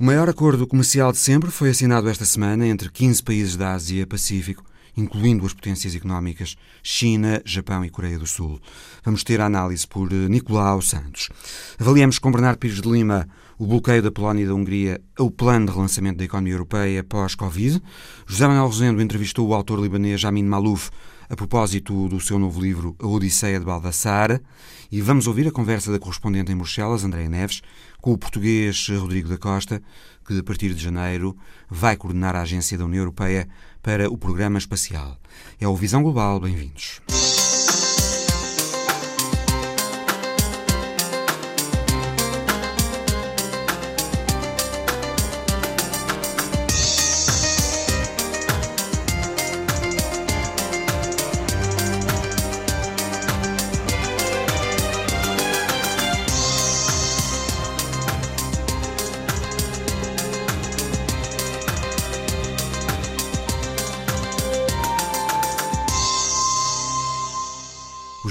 O 0.00 0.04
maior 0.04 0.30
acordo 0.30 0.66
comercial 0.66 1.12
de 1.12 1.18
sempre 1.18 1.50
foi 1.50 1.68
assinado 1.68 2.08
esta 2.08 2.24
semana 2.24 2.66
entre 2.66 2.90
15 2.90 3.22
países 3.22 3.54
da 3.54 3.74
Ásia-Pacífico, 3.74 4.64
incluindo 4.96 5.44
as 5.44 5.52
potências 5.52 5.94
económicas 5.94 6.56
China, 6.82 7.42
Japão 7.44 7.84
e 7.84 7.90
Coreia 7.90 8.18
do 8.18 8.26
Sul. 8.26 8.58
Vamos 9.04 9.22
ter 9.22 9.42
a 9.42 9.44
análise 9.44 9.86
por 9.86 10.10
Nicolau 10.10 10.80
Santos. 10.80 11.28
Avaliamos 11.78 12.18
com 12.18 12.32
Bernardo 12.32 12.56
Pires 12.56 12.80
de 12.80 12.90
Lima 12.90 13.28
o 13.58 13.66
bloqueio 13.66 14.02
da 14.02 14.10
Polónia 14.10 14.44
e 14.44 14.46
da 14.46 14.54
Hungria 14.54 15.02
ao 15.18 15.30
plano 15.30 15.66
de 15.66 15.72
relançamento 15.72 16.16
da 16.16 16.24
economia 16.24 16.54
europeia 16.54 17.04
pós-Covid. 17.04 17.82
José 18.26 18.46
Manuel 18.46 18.68
Rosendo 18.68 19.02
entrevistou 19.02 19.46
o 19.48 19.52
autor 19.52 19.78
libanês 19.78 20.24
Amin 20.24 20.44
Malouf 20.44 20.88
a 21.30 21.36
propósito 21.36 22.08
do 22.08 22.20
seu 22.20 22.40
novo 22.40 22.60
livro 22.60 22.96
A 22.98 23.06
Odisseia 23.06 23.60
de 23.60 23.64
Baldassare 23.64 24.40
e 24.90 25.00
vamos 25.00 25.28
ouvir 25.28 25.46
a 25.46 25.52
conversa 25.52 25.92
da 25.92 25.98
correspondente 25.98 26.50
em 26.50 26.56
Bruxelas, 26.56 27.04
Andréa 27.04 27.28
Neves, 27.28 27.62
com 28.00 28.12
o 28.12 28.18
português 28.18 28.88
Rodrigo 28.88 29.28
da 29.28 29.38
Costa, 29.38 29.80
que 30.26 30.36
a 30.36 30.42
partir 30.42 30.74
de 30.74 30.82
janeiro 30.82 31.36
vai 31.68 31.96
coordenar 31.96 32.34
a 32.34 32.42
Agência 32.42 32.76
da 32.76 32.84
União 32.84 33.02
Europeia 33.02 33.48
para 33.80 34.10
o 34.10 34.18
Programa 34.18 34.58
Espacial. 34.58 35.16
É 35.60 35.68
o 35.68 35.76
Visão 35.76 36.02
Global, 36.02 36.40
bem-vindos. 36.40 37.00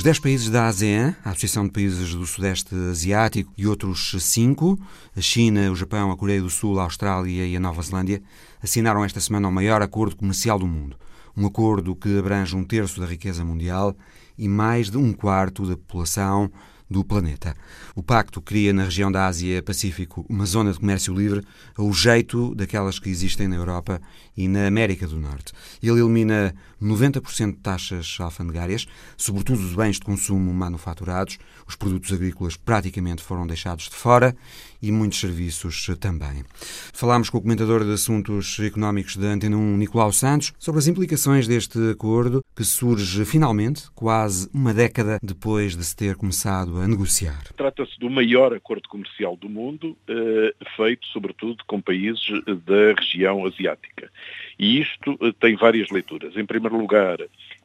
10 0.10 0.18
países 0.18 0.50
da 0.50 0.66
ASEAN, 0.66 1.16
a 1.24 1.30
Associação 1.30 1.66
de 1.66 1.72
Países 1.72 2.16
do 2.16 2.26
Sudeste 2.26 2.74
Asiático, 2.90 3.54
e 3.56 3.68
outros 3.68 4.16
cinco, 4.18 4.76
a 5.16 5.22
China, 5.22 5.70
o 5.70 5.76
Japão, 5.76 6.10
a 6.10 6.18
Coreia 6.18 6.42
do 6.42 6.50
Sul, 6.50 6.80
a 6.80 6.84
Austrália 6.84 7.46
e 7.46 7.56
a 7.56 7.60
Nova 7.60 7.80
Zelândia, 7.84 8.20
assinaram 8.60 9.06
esta 9.06 9.20
semana 9.20 9.48
o 9.48 9.52
maior 9.52 9.84
acordo 9.84 10.16
comercial 10.16 10.58
do 10.58 10.66
mundo. 10.66 10.98
Um 11.38 11.46
acordo 11.46 11.96
que 11.96 12.18
abrange 12.18 12.56
um 12.56 12.64
terço 12.64 13.00
da 13.00 13.06
riqueza 13.06 13.46
mundial 13.46 13.96
e 14.36 14.48
mais 14.48 14.90
de 14.90 14.98
um 14.98 15.14
quarto 15.14 15.68
da 15.68 15.78
população 15.78 16.52
do 16.90 17.04
planeta. 17.04 17.56
O 18.00 18.02
pacto 18.02 18.42
cria 18.42 18.72
na 18.72 18.86
região 18.86 19.12
da 19.12 19.28
Ásia-Pacífico 19.28 20.26
uma 20.30 20.46
zona 20.46 20.72
de 20.72 20.80
comércio 20.80 21.14
livre 21.14 21.44
ao 21.76 21.92
jeito 21.92 22.56
daquelas 22.56 22.98
que 22.98 23.10
existem 23.10 23.46
na 23.46 23.58
Europa 23.58 24.02
e 24.38 24.48
na 24.48 24.68
América 24.68 25.06
do 25.06 25.20
Norte. 25.20 25.52
Ele 25.84 26.00
elimina 26.00 26.56
90% 26.82 27.52
de 27.52 27.58
taxas 27.58 28.16
alfandegárias, 28.22 28.88
sobretudo 29.18 29.68
de 29.68 29.76
bens 29.76 29.98
de 29.98 30.06
consumo 30.06 30.54
manufaturados. 30.54 31.38
Os 31.68 31.76
produtos 31.76 32.14
agrícolas 32.14 32.56
praticamente 32.56 33.22
foram 33.22 33.46
deixados 33.46 33.90
de 33.90 33.96
fora 33.96 34.34
e 34.82 34.94
muitos 34.94 35.20
serviços 35.20 35.90
também. 36.00 36.46
Falámos 36.94 37.30
com 37.30 37.38
o 37.38 37.42
comentador 37.42 37.84
de 37.84 37.92
assuntos 37.92 38.58
económicos 38.60 39.18
da 39.18 39.28
Antena 39.28 39.58
1, 39.58 39.76
Nicolau 39.76 40.14
Santos, 40.14 40.54
sobre 40.58 40.80
as 40.80 40.88
implicações 40.88 41.50
deste 41.50 41.78
acordo 41.92 42.42
que 42.56 42.64
surge 42.64 43.26
finalmente, 43.26 43.92
quase 43.94 44.50
uma 44.54 44.74
década 44.74 45.20
depois 45.22 45.76
de 45.76 45.84
se 45.84 45.94
ter 45.94 46.16
começado 46.16 46.80
a 46.80 46.88
negociar. 46.88 47.44
Trata-se 47.90 48.00
do 48.00 48.10
maior 48.10 48.54
acordo 48.54 48.88
comercial 48.88 49.36
do 49.36 49.50
mundo, 49.50 49.98
eh, 50.08 50.54
feito 50.76 51.08
sobretudo 51.08 51.64
com 51.66 51.82
países 51.82 52.22
da 52.46 52.94
região 52.98 53.46
asiática. 53.46 54.12
E 54.58 54.80
isto 54.80 55.18
eh, 55.22 55.34
tem 55.40 55.56
várias 55.56 55.90
leituras. 55.90 56.36
Em 56.38 56.46
primeiro 56.46 56.78
lugar, 56.78 57.18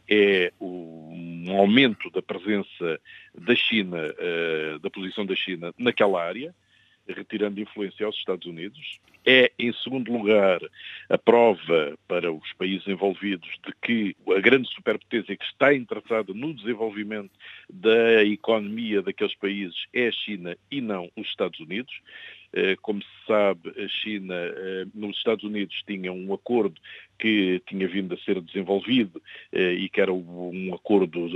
é 0.09 0.53
um 0.61 1.57
aumento 1.57 2.11
da 2.11 2.23
presença 2.23 3.01
da 3.37 3.55
China, 3.55 3.99
eh, 4.19 4.79
da 4.81 4.91
posição 4.91 5.27
da 5.27 5.35
China 5.35 5.73
naquela 5.79 6.23
área, 6.23 6.55
retirando 7.09 7.61
influência 7.61 8.07
aos 8.07 8.17
Estados 8.17 8.47
Unidos. 8.47 8.99
É, 9.27 9.51
em 9.59 9.73
segundo 9.73 10.13
lugar, 10.13 10.61
a 11.09 11.17
prova 11.17 11.99
para 12.07 12.31
os 12.31 12.53
países 12.55 12.87
envolvidos 12.87 13.49
de 13.67 13.73
que 13.83 14.17
a 14.37 14.41
grande 14.41 14.69
superpotência 14.69 15.37
que 15.37 15.45
está 15.45 15.73
interessada 15.73 16.35
no 16.35 16.53
desenvolvimento 16.53 17.31
da 17.71 18.23
economia 18.23 19.01
daqueles 19.01 19.35
países 19.37 19.87
é 19.95 20.09
a 20.09 20.13
China 20.13 20.57
e 20.71 20.81
não 20.81 21.11
os 21.17 21.27
Estados 21.27 21.59
Unidos. 21.59 21.95
Eh, 22.57 22.77
como 22.81 23.03
se 23.03 23.09
sabe, 23.27 23.71
a 23.71 23.89
China 23.89 24.33
eh, 24.33 24.87
nos 24.95 25.17
Estados 25.17 25.43
Unidos 25.43 25.83
tinha 25.85 26.13
um 26.13 26.33
acordo 26.33 26.81
que 27.19 27.61
tinha 27.67 27.89
vindo 27.89 28.15
a 28.15 28.19
ser 28.19 28.41
desenvolvido 28.41 29.21
eh, 29.53 29.73
e 29.73 29.89
que 29.89 30.01
era 30.01 30.13
um 30.13 30.73
acordo 30.73 31.29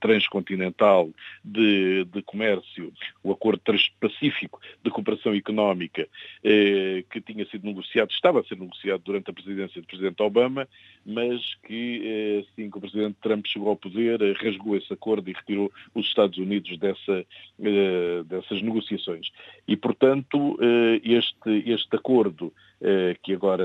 transcontinental 0.00 1.10
de, 1.44 2.04
de 2.04 2.22
comércio, 2.22 2.92
o 3.22 3.32
acordo 3.32 3.60
transpacífico 3.64 4.60
de 4.82 4.90
cooperação 4.90 5.34
económica 5.34 6.06
que 6.42 7.20
tinha 7.20 7.46
sido 7.46 7.64
negociado, 7.64 8.10
estava 8.10 8.40
a 8.40 8.44
ser 8.44 8.58
negociado 8.58 9.02
durante 9.02 9.30
a 9.30 9.32
presidência 9.32 9.80
do 9.80 9.86
Presidente 9.86 10.22
Obama, 10.22 10.68
mas 11.06 11.40
que 11.66 12.42
assim 12.42 12.70
que 12.70 12.78
o 12.78 12.80
Presidente 12.80 13.16
Trump 13.22 13.46
chegou 13.46 13.70
ao 13.70 13.76
poder, 13.76 14.20
rasgou 14.36 14.76
esse 14.76 14.92
acordo 14.92 15.30
e 15.30 15.32
retirou 15.32 15.72
os 15.94 16.06
Estados 16.06 16.38
Unidos 16.38 16.76
dessa, 16.78 17.24
dessas 18.26 18.60
negociações. 18.60 19.30
E, 19.66 19.76
portanto, 19.76 20.43
eh, 20.60 21.00
este, 21.04 21.50
este 21.70 21.96
acordo 21.96 22.52
eh, 22.80 23.16
que 23.22 23.32
agora 23.32 23.64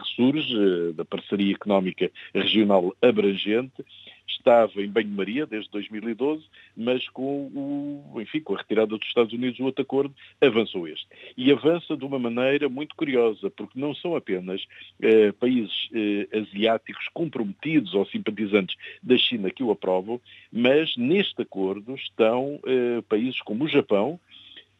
ressurge, 0.00 0.54
eh, 0.54 0.92
da 0.92 1.04
parceria 1.04 1.54
económica 1.54 2.10
regional 2.34 2.94
abrangente, 3.02 3.84
estava 4.28 4.82
em 4.82 4.88
banho-maria 4.88 5.46
desde 5.46 5.70
2012, 5.70 6.44
mas 6.76 7.08
com, 7.10 7.50
o, 7.54 8.20
enfim, 8.20 8.40
com 8.40 8.54
a 8.54 8.58
retirada 8.58 8.96
dos 8.96 9.06
Estados 9.06 9.32
Unidos 9.32 9.58
do 9.58 9.64
outro 9.64 9.82
acordo, 9.82 10.14
avançou 10.40 10.88
este. 10.88 11.06
E 11.36 11.52
avança 11.52 11.96
de 11.96 12.04
uma 12.04 12.18
maneira 12.18 12.68
muito 12.68 12.94
curiosa, 12.96 13.50
porque 13.50 13.78
não 13.78 13.94
são 13.94 14.16
apenas 14.16 14.64
eh, 15.00 15.32
países 15.32 15.88
eh, 15.92 16.28
asiáticos 16.38 17.06
comprometidos 17.12 17.94
ou 17.94 18.06
simpatizantes 18.06 18.76
da 19.02 19.16
China 19.16 19.50
que 19.50 19.62
o 19.62 19.70
aprovam, 19.70 20.20
mas 20.52 20.96
neste 20.96 21.42
acordo 21.42 21.94
estão 21.94 22.60
eh, 22.64 23.02
países 23.08 23.40
como 23.42 23.64
o 23.64 23.68
Japão, 23.68 24.18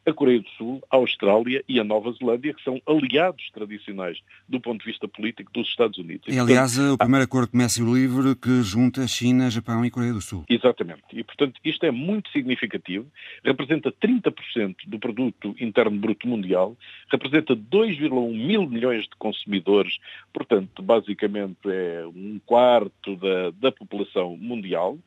a 0.05 0.13
Coreia 0.13 0.39
do 0.39 0.49
Sul, 0.57 0.81
a 0.89 0.95
Austrália 0.95 1.63
e 1.67 1.79
a 1.79 1.83
Nova 1.83 2.11
Zelândia, 2.13 2.53
que 2.53 2.63
são 2.63 2.81
aliados 2.87 3.49
tradicionais 3.53 4.19
do 4.47 4.59
ponto 4.59 4.79
de 4.79 4.91
vista 4.91 5.07
político 5.07 5.51
dos 5.53 5.67
Estados 5.67 5.97
Unidos. 5.97 6.27
E, 6.27 6.39
aliás, 6.39 6.75
portanto, 6.75 6.93
o 6.93 6.97
primeiro 6.97 7.25
acordo 7.25 7.45
de 7.45 7.51
comércio 7.51 7.93
livre 7.93 8.35
que 8.35 8.61
junta 8.63 9.07
China, 9.07 9.49
Japão 9.49 9.85
e 9.85 9.91
Coreia 9.91 10.13
do 10.13 10.21
Sul. 10.21 10.43
Exatamente. 10.49 11.03
E, 11.13 11.23
portanto, 11.23 11.59
isto 11.63 11.85
é 11.85 11.91
muito 11.91 12.29
significativo. 12.31 13.05
Representa 13.43 13.91
30% 13.91 14.75
do 14.87 14.99
produto 14.99 15.55
interno 15.59 15.97
bruto 15.97 16.27
mundial, 16.27 16.75
representa 17.11 17.55
2,1 17.55 18.33
mil 18.33 18.67
milhões 18.67 19.03
de 19.03 19.15
consumidores, 19.17 19.99
portanto, 20.33 20.81
basicamente 20.81 21.59
é 21.67 22.05
um 22.07 22.39
quarto 22.45 23.15
da, 23.17 23.51
da 23.51 23.71
população 23.71 24.35
mundial 24.37 24.97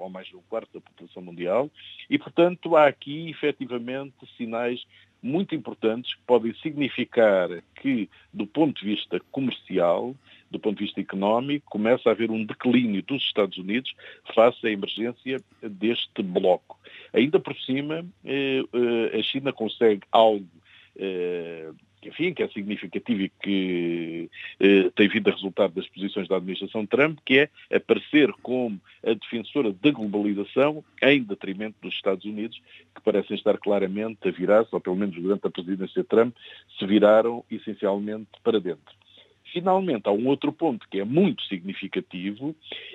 ou 0.00 0.08
mais 0.10 0.26
de 0.26 0.36
um 0.36 0.42
quarto 0.48 0.72
da 0.72 0.80
população 0.80 1.22
mundial, 1.22 1.70
e, 2.08 2.18
portanto, 2.18 2.76
há 2.76 2.86
aqui, 2.86 3.30
efetivamente, 3.30 4.14
sinais 4.36 4.84
muito 5.22 5.54
importantes 5.54 6.14
que 6.14 6.20
podem 6.26 6.54
significar 6.54 7.48
que, 7.80 8.08
do 8.32 8.46
ponto 8.46 8.80
de 8.80 8.86
vista 8.94 9.20
comercial, 9.32 10.14
do 10.50 10.58
ponto 10.58 10.78
de 10.78 10.84
vista 10.84 11.00
económico, 11.00 11.68
começa 11.68 12.08
a 12.08 12.12
haver 12.12 12.30
um 12.30 12.44
declínio 12.44 13.02
dos 13.02 13.22
Estados 13.22 13.58
Unidos 13.58 13.92
face 14.34 14.66
à 14.66 14.70
emergência 14.70 15.42
deste 15.62 16.22
bloco. 16.22 16.78
Ainda 17.12 17.40
por 17.40 17.56
cima, 17.56 18.04
eh, 18.24 18.62
eh, 18.72 19.18
a 19.18 19.22
China 19.22 19.52
consegue 19.52 20.02
algo 20.12 20.46
enfim, 22.02 22.32
que 22.32 22.42
é 22.42 22.48
significativo 22.48 23.22
e 23.22 23.28
que 23.42 24.30
eh, 24.60 24.90
tem 24.94 25.08
vindo 25.08 25.28
a 25.28 25.32
resultado 25.32 25.74
das 25.74 25.88
posições 25.88 26.28
da 26.28 26.36
administração 26.36 26.86
Trump, 26.86 27.18
que 27.24 27.38
é 27.38 27.76
aparecer 27.76 28.32
como 28.42 28.80
a 29.04 29.12
defensora 29.14 29.72
da 29.72 29.90
globalização 29.90 30.84
em 31.02 31.22
detrimento 31.22 31.76
dos 31.82 31.94
Estados 31.94 32.24
Unidos, 32.24 32.60
que 32.94 33.00
parecem 33.02 33.36
estar 33.36 33.58
claramente 33.58 34.28
a 34.28 34.30
virar-se, 34.30 34.68
ou 34.72 34.80
pelo 34.80 34.96
menos 34.96 35.14
durante 35.16 35.46
a 35.46 35.50
presidência 35.50 36.04
Trump, 36.04 36.34
se 36.78 36.86
viraram 36.86 37.44
essencialmente 37.50 38.28
para 38.42 38.60
dentro. 38.60 38.94
Finalmente, 39.52 40.08
há 40.08 40.12
um 40.12 40.26
outro 40.26 40.52
ponto 40.52 40.86
que 40.88 41.00
é 41.00 41.04
muito 41.04 41.42
significativo 41.44 42.54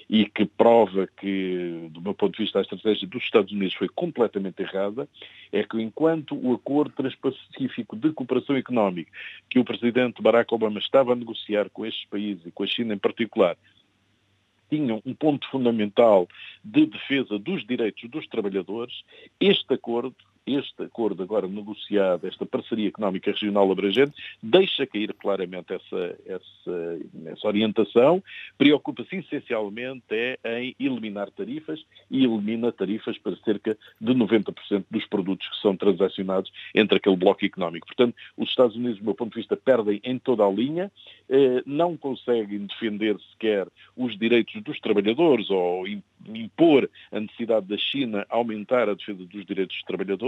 e 0.10 0.26
que 0.26 0.46
prova 0.46 1.08
que, 1.08 1.88
do 1.92 2.02
meu 2.02 2.14
ponto 2.14 2.34
de 2.38 2.44
vista, 2.44 2.60
a 2.60 2.62
estratégia 2.62 3.08
dos 3.08 3.24
Estados 3.24 3.52
Unidos 3.52 3.74
foi 3.76 3.88
completamente 3.88 4.62
errada, 4.62 5.08
é 5.52 5.64
que 5.64 5.82
enquanto 5.82 6.36
o 6.36 6.54
acordo 6.54 6.94
transpacífico 6.94 7.96
de 7.96 8.12
cooperação 8.12 8.56
económica 8.56 9.12
que 9.50 9.60
o 9.60 9.64
presidente 9.64 10.22
Barack 10.22 10.54
Obama 10.54 10.80
estava 10.80 11.14
a 11.14 11.16
negociar 11.16 11.70
com 11.70 11.86
estes 11.86 12.06
países 12.10 12.46
e 12.46 12.52
com 12.52 12.64
a 12.64 12.68
China 12.68 12.94
em 12.94 13.00
particular, 13.00 13.58
tinham 14.70 15.02
um 15.06 15.14
ponto 15.14 15.50
fundamental 15.50 16.28
de 16.64 16.86
defesa 16.86 17.38
dos 17.38 17.66
direitos 17.66 18.10
dos 18.10 18.28
trabalhadores, 18.28 19.04
este 19.40 19.74
acordo 19.74 20.16
este 20.46 20.84
acordo 20.84 21.24
agora 21.24 21.48
negociado, 21.48 22.28
esta 22.28 22.46
parceria 22.46 22.88
económica 22.88 23.32
regional 23.32 23.72
abrangente, 23.72 24.14
deixa 24.42 24.86
cair 24.88 25.14
claramente 25.14 25.74
essa, 25.74 26.20
essa, 26.26 27.00
essa 27.26 27.48
orientação, 27.48 28.24
preocupa-se 28.58 29.18
essencialmente 29.18 30.04
é 30.12 30.38
em 30.62 30.76
eliminar 30.80 31.30
tarifas 31.32 31.84
e 32.10 32.24
elimina 32.24 32.72
tarifas 32.72 33.18
para 33.18 33.36
cerca 33.38 33.78
de 34.00 34.14
90% 34.14 34.86
dos 34.90 35.06
produtos 35.06 35.48
que 35.48 35.62
são 35.62 35.76
transacionados 35.76 36.52
entre 36.74 36.98
aquele 36.98 37.16
bloco 37.16 37.46
económico. 37.46 37.88
Portanto, 37.88 38.16
os 38.38 38.50
Estados 38.50 38.76
Unidos, 38.76 39.00
do 39.00 39.06
meu 39.06 39.16
ponto 39.16 39.34
de 39.34 39.40
vista, 39.40 39.56
perdem 39.56 40.00
em 40.04 40.18
toda 40.18 40.46
a 40.46 40.50
linha, 40.50 40.92
eh, 41.30 41.62
não 41.66 41.96
conseguem 41.96 42.66
defender 42.66 43.18
sequer 43.32 43.68
os 43.96 44.18
direitos 44.18 44.62
dos 44.64 44.80
trabalhadores 44.80 45.50
ou 45.50 45.86
impor 46.28 46.90
a 47.12 47.20
necessidade 47.20 47.68
da 47.68 47.78
China 47.78 48.26
aumentar 48.30 48.90
a 48.90 48.94
defesa 48.94 49.24
dos 49.26 49.46
direitos 49.46 49.76
dos 49.76 49.86
trabalhadores, 49.86 50.22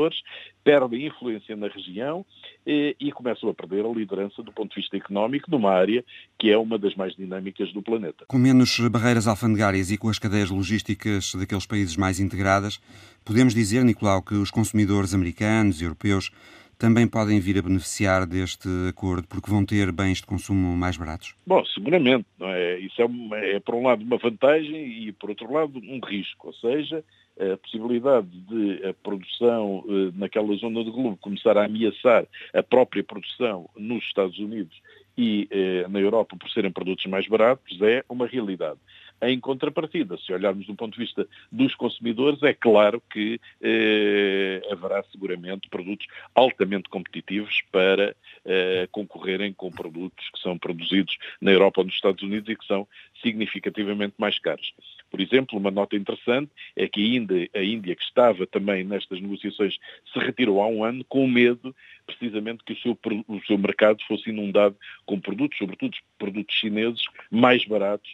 perdem 0.63 1.05
influência 1.05 1.55
na 1.55 1.67
região 1.67 2.25
e, 2.65 2.95
e 3.00 3.11
começam 3.11 3.50
a 3.50 3.53
perder 3.53 3.85
a 3.85 3.89
liderança 3.89 4.41
do 4.41 4.51
ponto 4.51 4.73
de 4.73 4.81
vista 4.81 4.97
económico 4.97 5.51
numa 5.51 5.71
área 5.71 6.03
que 6.39 6.50
é 6.50 6.57
uma 6.57 6.77
das 6.77 6.95
mais 6.95 7.15
dinâmicas 7.15 7.71
do 7.73 7.81
planeta. 7.81 8.25
Com 8.27 8.38
menos 8.38 8.79
barreiras 8.89 9.27
alfandegárias 9.27 9.91
e 9.91 9.97
com 9.97 10.09
as 10.09 10.19
cadeias 10.19 10.50
logísticas 10.50 11.35
daqueles 11.35 11.65
países 11.65 11.95
mais 11.97 12.19
integradas, 12.19 12.79
podemos 13.23 13.53
dizer, 13.53 13.83
Nicolau, 13.83 14.21
que 14.21 14.35
os 14.35 14.51
consumidores 14.51 15.13
americanos 15.13 15.81
e 15.81 15.83
europeus 15.83 16.31
também 16.77 17.07
podem 17.07 17.39
vir 17.39 17.57
a 17.57 17.61
beneficiar 17.61 18.25
deste 18.25 18.67
acordo 18.89 19.27
porque 19.27 19.50
vão 19.50 19.65
ter 19.65 19.91
bens 19.91 20.17
de 20.17 20.25
consumo 20.25 20.75
mais 20.75 20.97
baratos? 20.97 21.35
Bom, 21.47 21.63
seguramente. 21.65 22.25
Não 22.38 22.50
é? 22.50 22.77
Isso 22.79 23.01
é, 23.01 23.55
é, 23.55 23.59
por 23.59 23.75
um 23.75 23.83
lado, 23.83 24.03
uma 24.03 24.17
vantagem 24.17 25.07
e, 25.07 25.11
por 25.13 25.29
outro 25.29 25.51
lado, 25.51 25.79
um 25.79 26.00
risco. 26.05 26.47
Ou 26.47 26.53
seja, 26.53 27.03
a 27.39 27.57
possibilidade 27.57 28.27
de 28.27 28.85
a 28.85 28.94
produção 28.94 29.83
eh, 29.88 30.12
naquela 30.15 30.56
zona 30.56 30.83
de 30.83 30.91
globo 30.91 31.18
começar 31.18 31.57
a 31.57 31.65
ameaçar 31.65 32.25
a 32.53 32.62
própria 32.63 33.03
produção 33.03 33.69
nos 33.75 34.03
Estados 34.03 34.38
Unidos 34.38 34.80
e 35.18 35.47
eh, 35.50 35.88
na 35.89 36.00
Europa 36.00 36.35
por 36.38 36.50
serem 36.50 36.71
produtos 36.71 37.06
mais 37.07 37.27
baratos 37.27 37.81
é 37.81 38.03
uma 38.07 38.27
realidade. 38.27 38.80
Em 39.25 39.39
contrapartida, 39.39 40.17
se 40.17 40.33
olharmos 40.33 40.65
do 40.67 40.75
ponto 40.75 40.93
de 40.93 40.99
vista 40.99 41.27
dos 41.49 41.73
consumidores, 41.75 42.43
é 42.43 42.53
claro 42.53 43.01
que 43.09 43.39
eh, 43.61 44.61
haverá 44.69 45.01
seguramente 45.11 45.69
produtos 45.69 46.07
altamente 46.35 46.89
competitivos 46.89 47.61
para 47.71 48.13
eh, 48.43 48.87
concorrerem 48.91 49.53
com 49.53 49.71
produtos 49.71 50.29
que 50.29 50.39
são 50.41 50.57
produzidos 50.57 51.17
na 51.39 51.51
Europa 51.51 51.79
ou 51.79 51.85
nos 51.85 51.95
Estados 51.95 52.21
Unidos 52.21 52.49
e 52.49 52.55
que 52.55 52.65
são 52.65 52.85
significativamente 53.21 54.15
mais 54.17 54.37
caros. 54.39 54.73
Por 55.09 55.21
exemplo, 55.21 55.57
uma 55.57 55.71
nota 55.71 55.95
interessante 55.95 56.51
é 56.75 56.87
que 56.87 57.01
a 57.01 57.17
Índia, 57.17 57.49
a 57.55 57.63
Índia, 57.63 57.95
que 57.95 58.03
estava 58.03 58.45
também 58.45 58.83
nestas 58.83 59.21
negociações, 59.21 59.77
se 60.11 60.19
retirou 60.19 60.61
há 60.61 60.67
um 60.67 60.83
ano 60.83 61.05
com 61.05 61.25
medo 61.27 61.73
precisamente 62.05 62.63
que 62.65 62.73
o 62.73 62.77
seu, 62.77 62.99
o 63.27 63.39
seu 63.45 63.57
mercado 63.57 64.03
fosse 64.05 64.29
inundado 64.29 64.75
com 65.05 65.17
produtos, 65.19 65.57
sobretudo 65.57 65.95
produtos 66.17 66.53
chineses, 66.55 67.03
mais 67.31 67.63
baratos 67.65 68.11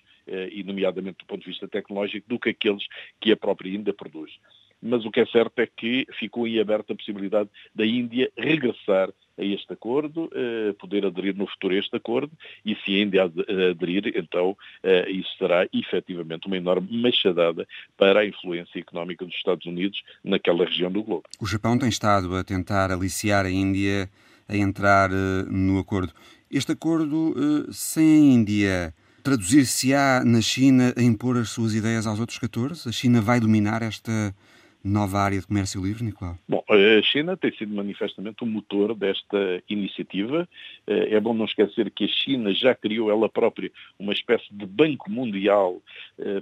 e 0.52 0.64
nomeadamente 0.64 1.20
do 1.20 1.26
ponto 1.26 1.42
de 1.42 1.50
vista 1.50 1.68
tecnológico, 1.68 2.28
do 2.28 2.40
que 2.40 2.50
aqueles 2.50 2.84
que 3.20 3.32
a 3.32 3.38
própria 3.38 3.70
Índia 3.70 3.94
produz. 3.94 4.32
Mas 4.82 5.06
o 5.06 5.12
que 5.12 5.20
é 5.20 5.26
certo 5.26 5.60
é 5.60 5.68
que 5.68 6.08
ficou 6.18 6.46
aí 6.46 6.60
aberta 6.60 6.94
a 6.94 6.96
possibilidade 6.96 7.50
da 7.76 7.86
Índia 7.86 8.32
regressar 8.38 9.10
a 9.38 9.44
este 9.44 9.72
acordo, 9.72 10.30
eh, 10.34 10.74
poder 10.74 11.06
aderir 11.06 11.36
no 11.36 11.48
futuro 11.48 11.74
a 11.74 11.78
este 11.78 11.96
acordo 11.96 12.32
e 12.66 12.76
se 12.76 12.96
a 12.96 13.00
Índia 13.00 13.24
aderir, 13.24 14.14
então 14.16 14.56
eh, 14.84 15.10
isso 15.10 15.30
será 15.38 15.66
efetivamente 15.74 16.48
uma 16.48 16.58
enorme 16.58 16.90
machadada 16.92 17.66
para 17.98 18.22
a 18.22 18.26
influência 18.26 18.80
económica 18.80 19.26
dos 19.26 19.36
Estados 19.36 19.66
Unidos 19.66 20.02
naquela 20.24 20.66
região 20.66 20.92
do 20.92 21.04
globo. 21.04 21.24
O 21.40 21.46
Japão 21.46 21.78
tem 21.78 21.90
estado 21.90 22.36
a 22.36 22.44
tentar 22.44 22.92
aliciar 22.92 23.46
a 23.46 23.50
Índia 23.50 24.10
a 24.48 24.58
entrar 24.58 25.10
no 25.10 25.80
acordo. 25.80 26.12
Este 26.52 26.72
acordo 26.72 27.34
sem 27.72 28.04
a 28.04 28.34
Índia 28.34 28.94
traduzir-se-á 29.30 30.24
na 30.26 30.42
China 30.42 30.92
a 30.98 31.04
impor 31.04 31.38
as 31.38 31.50
suas 31.50 31.76
ideias 31.76 32.08
aos 32.08 32.20
outros 32.20 32.40
14? 32.40 32.90
A 32.90 32.92
China 32.92 33.22
vai 33.22 33.40
dominar 33.40 33.84
esta 33.84 34.34
nova 34.84 35.20
área 35.20 35.40
de 35.40 35.46
comércio 35.46 35.84
livre, 35.84 36.04
Nicolau? 36.04 36.36
Bom, 36.48 36.64
a 36.68 37.02
China 37.04 37.38
tem 37.38 37.56
sido 37.56 37.76
manifestamente 37.76 38.44
o 38.44 38.48
motor 38.48 38.96
desta 38.96 39.62
iniciativa. 39.70 40.50
Eh, 40.88 41.16
é 41.16 41.20
bom 41.20 41.36
não 41.36 41.46
esquecer 41.46 41.92
que 41.92 42.06
a 42.06 42.08
China 42.08 42.52
já 42.56 42.74
criou 42.74 43.12
ela 43.12 43.30
própria 43.30 43.72
uma 44.00 44.14
espécie 44.14 44.48
de 44.52 44.66
banco 44.66 45.12
mundial 45.12 45.80
eh, 46.18 46.42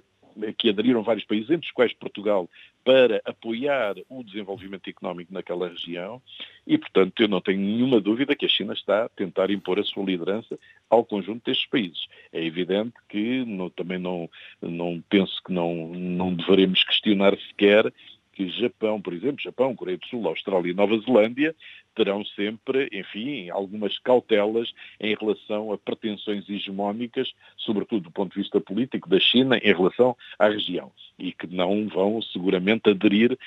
que 0.58 0.70
aderiram 0.70 1.04
vários 1.04 1.26
países, 1.26 1.50
entre 1.50 1.68
os 1.68 1.72
quais 1.72 1.94
Portugal, 1.94 2.50
para 2.84 3.22
apoiar 3.26 3.96
o 4.10 4.24
desenvolvimento 4.24 4.90
económico 4.90 5.34
naquela 5.34 5.68
região 5.68 6.22
e, 6.66 6.78
portanto, 6.78 7.20
eu 7.22 7.28
não 7.28 7.42
tenho 7.42 7.60
nenhuma 7.60 8.00
dúvida 8.00 8.36
que 8.36 8.46
a 8.46 8.50
China 8.50 8.74
está 8.74 9.06
a 9.06 9.10
tentar 9.10 9.50
impor 9.52 9.80
a 9.80 9.84
sua 9.84 10.06
liderança 10.06 10.58
ao 10.90 11.04
conjunto 11.04 11.44
destes 11.46 11.68
países. 11.68 12.08
É 12.32 12.44
evidente 12.44 12.94
que 13.10 13.44
não, 13.46 13.70
também 13.70 14.00
não, 14.00 14.30
não 14.62 15.04
penso 15.10 15.42
que 15.44 15.52
não, 15.52 15.88
não 15.90 16.34
deveremos 16.34 16.84
questionar 16.84 17.38
sequer 17.50 17.92
que 18.38 18.48
Japão, 18.50 19.02
por 19.02 19.14
exemplo, 19.14 19.42
Japão, 19.42 19.76
Coreia 19.76 19.98
do 19.98 20.06
Sul, 20.06 20.28
Austrália 20.28 20.70
e 20.70 20.74
Nova 20.74 20.96
Zelândia 21.00 21.56
terão 21.98 22.24
sempre, 22.24 22.88
enfim, 22.94 23.50
algumas 23.50 23.98
cautelas 23.98 24.72
em 25.02 25.16
relação 25.16 25.74
a 25.74 25.78
pretensões 25.80 26.48
hegemónicas, 26.48 27.34
sobretudo 27.58 28.04
do 28.04 28.12
ponto 28.12 28.34
de 28.34 28.42
vista 28.42 28.62
político 28.62 29.10
da 29.10 29.20
China 29.20 29.58
em 29.58 29.74
relação 29.74 30.16
à 30.38 30.48
região 30.48 30.92
e 31.18 31.32
que 31.32 31.48
não 31.48 31.88
vão 31.88 32.22
seguramente 32.22 32.92
aderir 32.92 33.32
uh, 33.34 33.38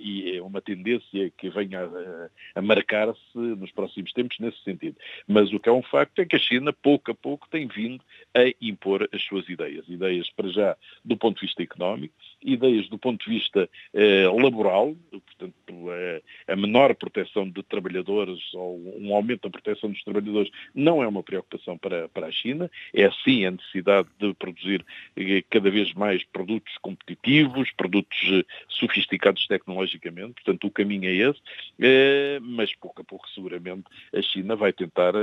e 0.00 0.36
é 0.36 0.40
uma 0.40 0.60
tendência 0.60 1.32
que 1.36 1.50
venha 1.50 1.80
a, 1.80 2.58
a 2.60 2.62
marcar-se 2.62 3.18
nos 3.34 3.72
próximos 3.72 4.12
tempos 4.12 4.38
nesse 4.38 4.62
sentido. 4.62 4.96
Mas 5.26 5.52
o 5.52 5.58
que 5.58 5.68
é 5.68 5.72
um 5.72 5.82
facto 5.82 6.20
é 6.20 6.24
que 6.24 6.36
a 6.36 6.38
China, 6.38 6.72
pouco 6.72 7.10
a 7.10 7.14
pouco, 7.14 7.48
tem 7.50 7.66
vindo 7.66 8.00
a 8.32 8.42
impor 8.62 9.08
as 9.12 9.22
suas 9.24 9.48
ideias. 9.48 9.88
Ideias, 9.88 10.30
para 10.30 10.48
já, 10.48 10.76
do 11.04 11.16
ponto 11.16 11.40
de 11.40 11.46
vista 11.46 11.60
económico, 11.60 12.14
ideias 12.40 12.88
do 12.88 12.98
ponto 12.98 13.24
de 13.24 13.36
vista 13.36 13.68
uh, 13.94 14.40
laboral, 14.40 14.94
portanto, 15.10 15.72
uh, 15.72 16.22
a 16.46 16.54
menor 16.54 16.94
proteção 16.94 17.48
de 17.50 17.62
trabalhadores 17.64 17.87
trabalhadores 17.88 18.54
ou 18.54 18.78
um 18.98 19.14
aumento 19.14 19.42
da 19.42 19.50
proteção 19.50 19.90
dos 19.90 20.02
trabalhadores 20.02 20.50
não 20.74 21.02
é 21.02 21.08
uma 21.08 21.22
preocupação 21.22 21.76
para, 21.78 22.08
para 22.08 22.26
a 22.26 22.30
China. 22.30 22.70
É 22.94 23.10
sim 23.24 23.46
a 23.46 23.50
necessidade 23.50 24.08
de 24.18 24.34
produzir 24.34 24.84
eh, 25.16 25.42
cada 25.48 25.70
vez 25.70 25.92
mais 25.94 26.22
produtos 26.24 26.76
competitivos, 26.78 27.70
produtos 27.72 28.18
eh, 28.30 28.44
sofisticados 28.68 29.46
tecnologicamente. 29.46 30.34
Portanto, 30.34 30.66
o 30.66 30.70
caminho 30.70 31.08
é 31.08 31.30
esse. 31.30 31.40
Eh, 31.80 32.38
mas 32.42 32.74
pouco 32.74 33.00
a 33.00 33.04
pouco, 33.04 33.28
seguramente, 33.30 33.84
a 34.14 34.22
China 34.22 34.54
vai 34.54 34.72
tentar 34.72 35.14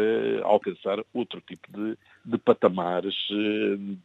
alcançar 0.43 0.99
outro 1.13 1.41
tipo 1.41 1.67
de, 1.71 1.97
de 2.25 2.37
patamares 2.37 3.15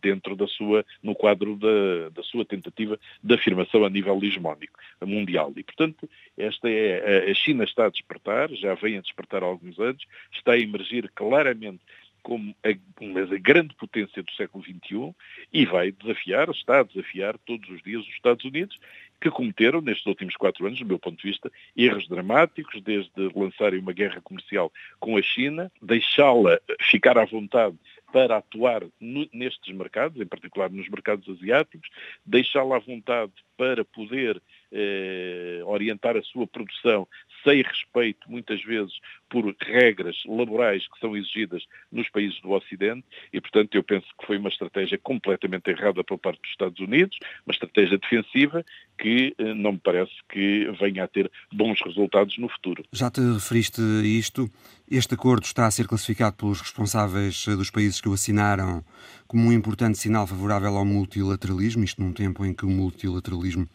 dentro 0.02 0.36
da 0.36 0.46
sua, 0.46 0.84
no 1.02 1.14
quadro 1.14 1.56
da, 1.56 2.10
da 2.10 2.22
sua 2.22 2.44
tentativa 2.44 2.98
de 3.22 3.34
afirmação 3.34 3.84
a 3.84 3.90
nível 3.90 4.18
hegemónico 4.22 4.78
mundial. 5.02 5.52
E, 5.56 5.62
portanto, 5.62 6.08
esta 6.36 6.68
é, 6.68 7.30
a 7.30 7.34
China 7.34 7.64
está 7.64 7.86
a 7.86 7.90
despertar, 7.90 8.39
já 8.52 8.74
vem 8.74 8.96
a 8.98 9.00
despertar 9.00 9.42
há 9.42 9.46
alguns 9.46 9.78
anos, 9.78 10.04
está 10.32 10.52
a 10.52 10.58
emergir 10.58 11.10
claramente 11.14 11.80
como 12.22 12.54
a, 12.62 12.68
a, 12.68 13.38
grande 13.38 13.74
potência 13.74 14.22
do 14.22 14.30
século 14.32 14.62
XXI 14.62 15.14
e 15.52 15.64
vai 15.64 15.90
desafiar, 15.90 16.50
está 16.50 16.80
a 16.80 16.82
desafiar 16.82 17.38
todos 17.38 17.68
os 17.70 17.82
dias 17.82 18.02
os 18.02 18.12
Estados 18.12 18.44
Unidos, 18.44 18.78
que 19.20 19.30
cometeram 19.30 19.80
nestes 19.80 20.06
últimos 20.06 20.34
quatro 20.36 20.66
anos, 20.66 20.78
do 20.78 20.86
meu 20.86 20.98
ponto 20.98 21.20
de 21.20 21.28
vista, 21.28 21.50
erros 21.76 22.08
dramáticos, 22.08 22.80
desde 22.82 23.10
lançarem 23.34 23.78
uma 23.78 23.92
guerra 23.92 24.20
comercial 24.22 24.72
com 24.98 25.16
a 25.16 25.22
China, 25.22 25.70
deixá-la 25.82 26.58
ficar 26.80 27.18
à 27.18 27.24
vontade 27.24 27.76
para 28.12 28.38
atuar 28.38 28.82
no, 28.98 29.28
nestes 29.32 29.74
mercados, 29.74 30.20
em 30.20 30.26
particular 30.26 30.70
nos 30.70 30.88
mercados 30.88 31.28
asiáticos, 31.28 31.88
deixá-la 32.24 32.76
à 32.76 32.80
vontade 32.80 33.32
para 33.56 33.84
poder 33.84 34.42
eh, 34.72 35.60
orientar 35.64 36.16
a 36.16 36.22
sua 36.22 36.46
produção 36.46 37.06
sem 37.44 37.62
respeito, 37.62 38.30
muitas 38.30 38.62
vezes, 38.62 38.92
por 39.28 39.54
regras 39.60 40.16
laborais 40.26 40.86
que 40.88 40.98
são 40.98 41.16
exigidas 41.16 41.62
nos 41.90 42.08
países 42.08 42.40
do 42.40 42.50
Ocidente 42.50 43.04
e, 43.32 43.40
portanto, 43.40 43.74
eu 43.74 43.82
penso 43.82 44.06
que 44.18 44.26
foi 44.26 44.38
uma 44.38 44.48
estratégia 44.48 44.98
completamente 44.98 45.70
errada 45.70 46.02
por 46.02 46.18
parte 46.18 46.40
dos 46.40 46.50
Estados 46.50 46.80
Unidos, 46.80 47.16
uma 47.46 47.52
estratégia 47.52 47.98
defensiva 47.98 48.64
que 48.98 49.34
eh, 49.38 49.54
não 49.54 49.72
me 49.72 49.78
parece 49.78 50.12
que 50.28 50.70
venha 50.78 51.04
a 51.04 51.08
ter 51.08 51.30
bons 51.52 51.80
resultados 51.84 52.36
no 52.38 52.48
futuro. 52.48 52.84
Já 52.92 53.10
te 53.10 53.20
referiste 53.20 53.80
a 53.80 54.06
isto. 54.06 54.50
Este 54.90 55.14
acordo 55.14 55.44
está 55.44 55.66
a 55.66 55.70
ser 55.70 55.86
classificado 55.86 56.36
pelos 56.36 56.60
responsáveis 56.60 57.46
dos 57.46 57.70
países 57.70 58.00
que 58.00 58.08
o 58.08 58.12
assinaram 58.12 58.84
como 59.26 59.48
um 59.48 59.52
importante 59.52 59.96
sinal 59.96 60.26
favorável 60.26 60.76
ao 60.76 60.84
multilateralismo, 60.84 61.84
isto 61.84 62.02
num 62.02 62.12
tempo 62.12 62.44
em 62.44 62.52
que 62.52 62.66
o 62.66 62.68
multilateralismo 62.68 63.68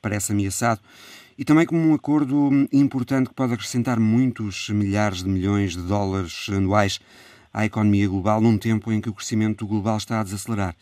parece 0.00 0.32
ameaçado, 0.32 0.80
e 1.38 1.44
também 1.44 1.66
como 1.66 1.80
um 1.80 1.94
acordo 1.94 2.50
importante 2.72 3.28
que 3.28 3.34
pode 3.34 3.52
acrescentar 3.52 4.00
muitos 4.00 4.70
milhares 4.70 5.22
de 5.22 5.28
milhões 5.28 5.76
de 5.76 5.82
dólares 5.82 6.48
anuais 6.48 6.98
à 7.52 7.64
economia 7.66 8.08
global 8.08 8.40
num 8.40 8.58
tempo 8.58 8.90
em 8.92 9.00
que 9.00 9.08
o 9.08 9.14
crescimento 9.14 9.66
global 9.66 9.96
está 9.96 10.20
a 10.20 10.24
desacelerar. 10.24 10.74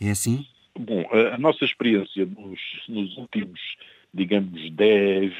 É 0.00 0.10
assim? 0.10 0.46
Bom, 0.78 1.06
a 1.12 1.38
nossa 1.38 1.64
experiência 1.64 2.26
nos, 2.26 2.60
nos 2.88 3.16
últimos, 3.16 3.60
digamos, 4.12 4.70
10, 4.70 5.32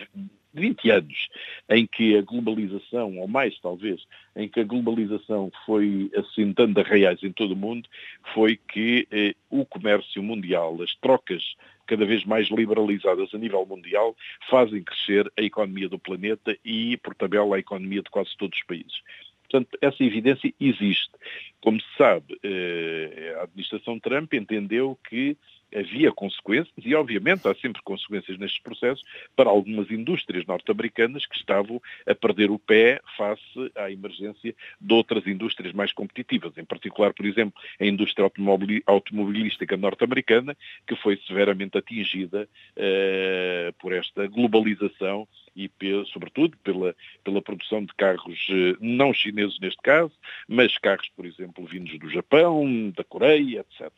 20 0.55 0.91
anos 0.91 1.29
em 1.69 1.87
que 1.87 2.17
a 2.17 2.23
globalização, 2.23 3.19
ou 3.19 3.27
mais 3.27 3.59
talvez, 3.61 4.03
em 4.37 4.49
que 4.49 4.61
a 4.61 4.65
globalização 4.65 5.51
foi 5.65 6.11
assentando 6.15 6.81
arraiais 6.81 7.23
em 7.23 7.33
todo 7.33 7.53
o 7.53 7.57
mundo, 7.57 7.89
foi 8.35 8.57
que 8.57 9.07
eh, 9.11 9.35
o 9.51 9.65
comércio 9.65 10.23
mundial, 10.23 10.81
as 10.83 10.95
trocas 10.97 11.43
cada 11.93 12.07
vez 12.07 12.25
mais 12.25 12.49
liberalizadas 12.49 13.35
a 13.35 13.39
nível 13.39 13.67
mundial, 13.67 14.17
fazem 14.49 14.83
crescer 14.83 15.31
a 15.39 15.43
economia 15.43 15.91
do 15.91 15.99
planeta 15.99 16.57
e, 16.65 16.97
por 16.97 17.15
tabela, 17.15 17.57
a 17.57 17.59
economia 17.59 18.01
de 18.01 18.09
quase 18.09 18.35
todos 18.39 18.57
os 18.59 18.65
países. 18.65 19.03
Portanto, 19.43 19.77
essa 19.83 20.03
evidência 20.03 20.51
existe. 20.59 21.11
Como 21.61 21.79
se 21.79 21.87
sabe, 21.99 22.39
eh, 22.43 23.37
a 23.39 23.43
administração 23.43 24.01
Trump 24.01 24.33
entendeu 24.33 24.99
que 25.07 25.37
havia 25.75 26.13
consequências, 26.13 26.73
e 26.85 26.95
obviamente 26.95 27.47
há 27.49 27.55
sempre 27.55 27.83
consequências 27.83 28.39
nestes 28.39 28.61
processos, 28.61 29.05
para 29.35 29.51
algumas 29.51 29.91
indústrias 29.91 30.47
norte-americanas 30.47 31.27
que 31.27 31.37
estavam 31.37 31.81
a 32.07 32.15
perder 32.15 32.51
o 32.51 32.59
pé 32.59 33.01
face 33.17 33.73
à 33.77 33.91
emergência 33.91 34.55
de 34.81 34.95
outras 34.95 35.27
indústrias 35.27 35.73
mais 35.73 35.93
competitivas, 35.93 36.57
em 36.57 36.65
particular, 36.65 37.13
por 37.13 37.27
exemplo, 37.27 37.55
a 37.81 37.87
indústria 37.87 38.31
automobilística 38.87 39.77
norte-americana, 39.77 40.57
que 40.87 40.97
foi 40.97 41.17
severamente 41.27 41.79
atingida 41.79 42.49
uh, 42.77 43.73
por 43.79 43.93
esta 43.93 44.27
globalização 44.27 45.27
e, 45.55 45.71
sobretudo, 46.13 46.57
pela, 46.59 46.95
pela 47.23 47.43
produção 47.43 47.85
de 47.85 47.95
carros 47.95 48.49
uh, 48.49 48.77
não 48.81 49.13
chineses 49.13 49.59
neste 49.61 49.81
caso, 49.83 50.13
mas 50.49 50.77
carros, 50.79 51.09
por 51.15 51.27
exemplo, 51.27 51.65
vindos 51.67 51.99
do 51.99 52.09
Japão, 52.09 52.91
da 52.97 53.05
Coreia, 53.05 53.61
etc 53.61 53.93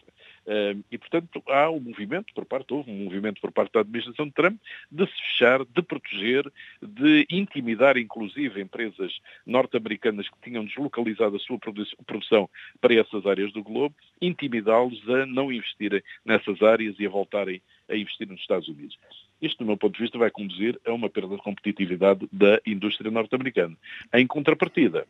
e, 0.91 0.99
portanto, 0.99 1.43
há 1.49 1.71
um 1.71 1.81
movimento 1.81 2.33
por 2.35 2.45
parte, 2.45 2.73
houve 2.75 2.91
um 2.91 3.05
movimento 3.05 3.41
por 3.41 3.51
parte 3.51 3.73
da 3.73 3.81
administração 3.81 4.27
de 4.27 4.33
Trump 4.33 4.61
de 4.91 5.07
se 5.07 5.23
fechar, 5.29 5.65
de 5.65 5.83
proteger, 5.83 6.51
de 6.83 7.27
intimidar, 7.31 7.97
inclusive, 7.97 8.61
empresas 8.61 9.19
norte-americanas 9.47 10.29
que 10.29 10.37
tinham 10.43 10.65
deslocalizado 10.65 11.37
a 11.37 11.39
sua 11.39 11.59
produção 12.07 12.49
para 12.81 12.95
essas 12.95 13.25
áreas 13.27 13.53
do 13.53 13.63
globo, 13.63 13.95
intimidá-los 14.21 15.09
a 15.09 15.27
não 15.27 15.53
investirem 15.53 16.03
nessas 16.25 16.63
áreas 16.63 16.95
e 16.99 17.07
a 17.07 17.11
voltarem 17.11 17.63
a 17.89 17.97
investir 17.97 18.27
nos 18.29 18.41
Estados 18.41 18.69
Unidos. 18.69 18.99
Isto, 19.41 19.59
do 19.59 19.67
meu 19.67 19.77
ponto 19.77 19.95
de 19.95 20.03
vista, 20.03 20.17
vai 20.17 20.31
conduzir 20.31 20.81
a 20.87 20.93
uma 20.93 21.11
perda 21.11 21.37
de 21.37 21.43
competitividade 21.43 22.27
da 22.33 22.61
indústria 22.65 23.11
norte-americana. 23.11 23.77
Em 24.13 24.27
contrapartida, 24.27 25.07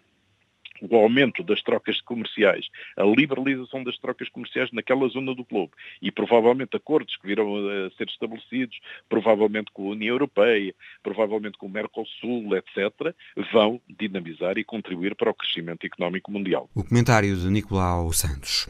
o 0.90 0.96
aumento 0.96 1.42
das 1.42 1.62
trocas 1.62 2.00
comerciais, 2.00 2.66
a 2.96 3.04
liberalização 3.04 3.82
das 3.82 3.98
trocas 3.98 4.28
comerciais 4.28 4.70
naquela 4.72 5.08
zona 5.08 5.34
do 5.34 5.44
globo 5.44 5.72
e 6.00 6.10
provavelmente 6.10 6.76
acordos 6.76 7.16
que 7.16 7.26
virão 7.26 7.56
a 7.56 7.90
ser 7.96 8.08
estabelecidos, 8.08 8.78
provavelmente 9.08 9.70
com 9.72 9.88
a 9.88 9.92
União 9.92 10.14
Europeia, 10.14 10.74
provavelmente 11.02 11.58
com 11.58 11.66
o 11.66 11.70
Mercosul, 11.70 12.56
etc., 12.56 13.14
vão 13.52 13.80
dinamizar 13.88 14.58
e 14.58 14.64
contribuir 14.64 15.14
para 15.14 15.30
o 15.30 15.34
crescimento 15.34 15.84
económico 15.84 16.30
mundial. 16.30 16.68
O 16.74 16.84
comentário 16.84 17.36
de 17.36 17.50
Nicolau 17.50 18.12
Santos. 18.12 18.68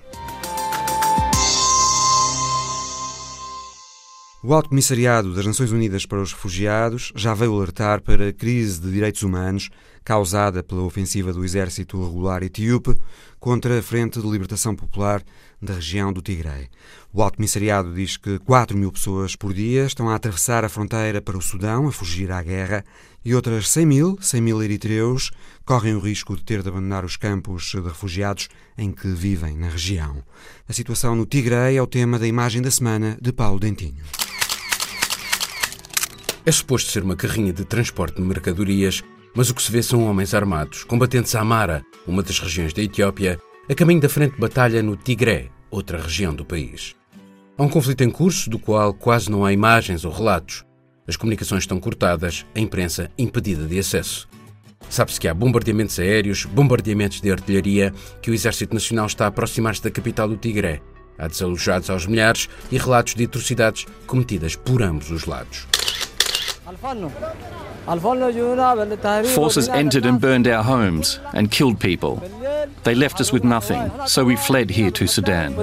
O 4.47 4.53
Alto 4.53 4.69
Comissariado 4.69 5.35
das 5.35 5.47
Nações 5.47 5.73
Unidas 5.73 6.05
para 6.05 6.21
os 6.21 6.35
Refugiados 6.35 7.11
já 7.17 7.33
veio 7.33 7.57
alertar 7.57 8.03
para 8.03 8.29
a 8.29 8.33
crise 8.33 8.79
de 8.79 8.93
direitos 8.93 9.23
humanos 9.23 9.71
causada 10.05 10.63
pela 10.63 10.83
ofensiva 10.83 11.33
do 11.33 11.43
exército 11.43 12.05
regular 12.05 12.43
etíope 12.43 12.95
contra 13.41 13.79
a 13.79 13.83
Frente 13.83 14.21
de 14.21 14.29
Libertação 14.29 14.77
Popular 14.77 15.23
da 15.63 15.73
região 15.73 16.13
do 16.13 16.21
Tigray. 16.21 16.69
O 17.11 17.23
Alto 17.23 17.37
Comissariado 17.37 17.95
diz 17.95 18.19
que 18.19 18.39
4 18.41 18.77
mil 18.77 18.93
pessoas 18.93 19.35
por 19.35 19.55
dia 19.55 19.87
estão 19.87 20.11
a 20.11 20.15
atravessar 20.15 20.63
a 20.63 20.69
fronteira 20.69 21.23
para 21.23 21.39
o 21.39 21.43
Sudão 21.43 21.89
a 21.89 21.93
fugir 21.93 22.31
à 22.31 22.43
guerra 22.43 22.85
e 23.25 23.35
outras 23.35 23.69
100 23.69 23.87
mil, 23.87 24.19
100 24.21 24.41
mil 24.41 24.63
eritreus, 24.63 25.31
correm 25.65 25.95
o 25.95 26.01
risco 26.01 26.37
de 26.37 26.45
ter 26.45 26.63
de 26.63 26.69
abandonar 26.69 27.05
os 27.05 27.17
campos 27.17 27.71
de 27.71 27.81
refugiados 27.81 28.49
em 28.77 28.93
que 28.93 29.09
vivem 29.09 29.57
na 29.57 29.69
região. 29.69 30.23
A 30.69 30.73
situação 30.73 31.17
no 31.17 31.25
Tigray 31.25 31.77
é 31.77 31.83
o 31.83 31.87
tema 31.87 32.19
da 32.19 32.27
imagem 32.27 32.61
da 32.61 32.71
semana 32.71 33.17
de 33.21 33.33
Paulo 33.33 33.59
Dentinho. 33.59 34.05
É 36.47 36.53
suposto 36.53 36.91
ser 36.91 37.03
uma 37.03 37.17
carrinha 37.17 37.53
de 37.53 37.65
transporte 37.65 38.17
de 38.17 38.23
mercadorias, 38.23 39.03
mas 39.35 39.49
o 39.49 39.55
que 39.55 39.63
se 39.63 39.73
vê 39.73 39.83
são 39.83 40.05
homens 40.05 40.35
armados, 40.35 40.85
combatentes 40.85 41.35
a 41.35 41.41
Amara, 41.41 41.83
uma 42.07 42.23
das 42.23 42.39
regiões 42.39 42.75
da 42.75 42.83
Etiópia, 42.83 43.41
a 43.69 43.75
caminho 43.75 44.01
da 44.01 44.11
frente 44.11 44.35
de 44.35 44.41
batalha 44.41 44.83
no 44.83 44.95
Tigré, 44.95 45.49
outra 45.71 46.01
região 46.01 46.35
do 46.35 46.45
país. 46.45 46.95
Há 47.57 47.63
um 47.63 47.69
conflito 47.69 48.03
em 48.03 48.11
curso 48.11 48.51
do 48.51 48.59
qual 48.59 48.93
quase 48.93 49.31
não 49.31 49.45
há 49.45 49.53
imagens 49.53 50.05
ou 50.05 50.13
relatos. 50.13 50.65
As 51.07 51.17
comunicações 51.17 51.65
estão 51.65 51.79
cortadas, 51.79 52.47
a 52.55 52.61
imprensa 52.61 53.11
impedida 53.19 53.67
de 53.67 53.79
acesso. 53.79 54.27
Sabe-se 54.89 55.21
que 55.21 55.29
há 55.29 55.35
bombardeamentos 55.35 55.99
aéreos, 55.99 56.45
bombardeamentos 56.47 57.21
de 57.21 57.31
artilharia, 57.31 57.93
que 58.23 58.31
o 58.31 58.35
Exército 58.35 58.75
Nacional 58.75 59.07
está 59.07 59.25
a 59.25 59.29
aproximar-se 59.29 59.83
da 59.83 59.91
capital 59.91 60.29
do 60.29 60.37
Tigré. 60.37 60.81
Há 61.19 61.29
desalojados 61.29 61.91
aos 61.91 62.07
milhares 62.07 62.49
e 62.73 62.79
relatos 62.79 63.15
de 63.15 63.25
atrocidades 63.25 63.87
cometidas 64.07 64.57
por 64.57 64.83
ambos 64.83 65.11
os 65.11 65.27
lados. 65.27 65.67
Forces 69.35 69.69
entered 69.69 70.07
and 70.07 70.19
burned 70.19 70.49
our 70.49 70.65
homes 70.65 71.21
and 71.35 71.49
killed 71.49 71.79
people. 71.79 72.19
They 72.83 72.95
left 72.95 73.21
us 73.21 73.31
with 73.31 73.45
nothing, 73.45 73.91
so 74.07 74.25
we 74.25 74.37
fled 74.37 74.71
here 74.71 74.91
to 74.91 75.07
Sudan. 75.07 75.55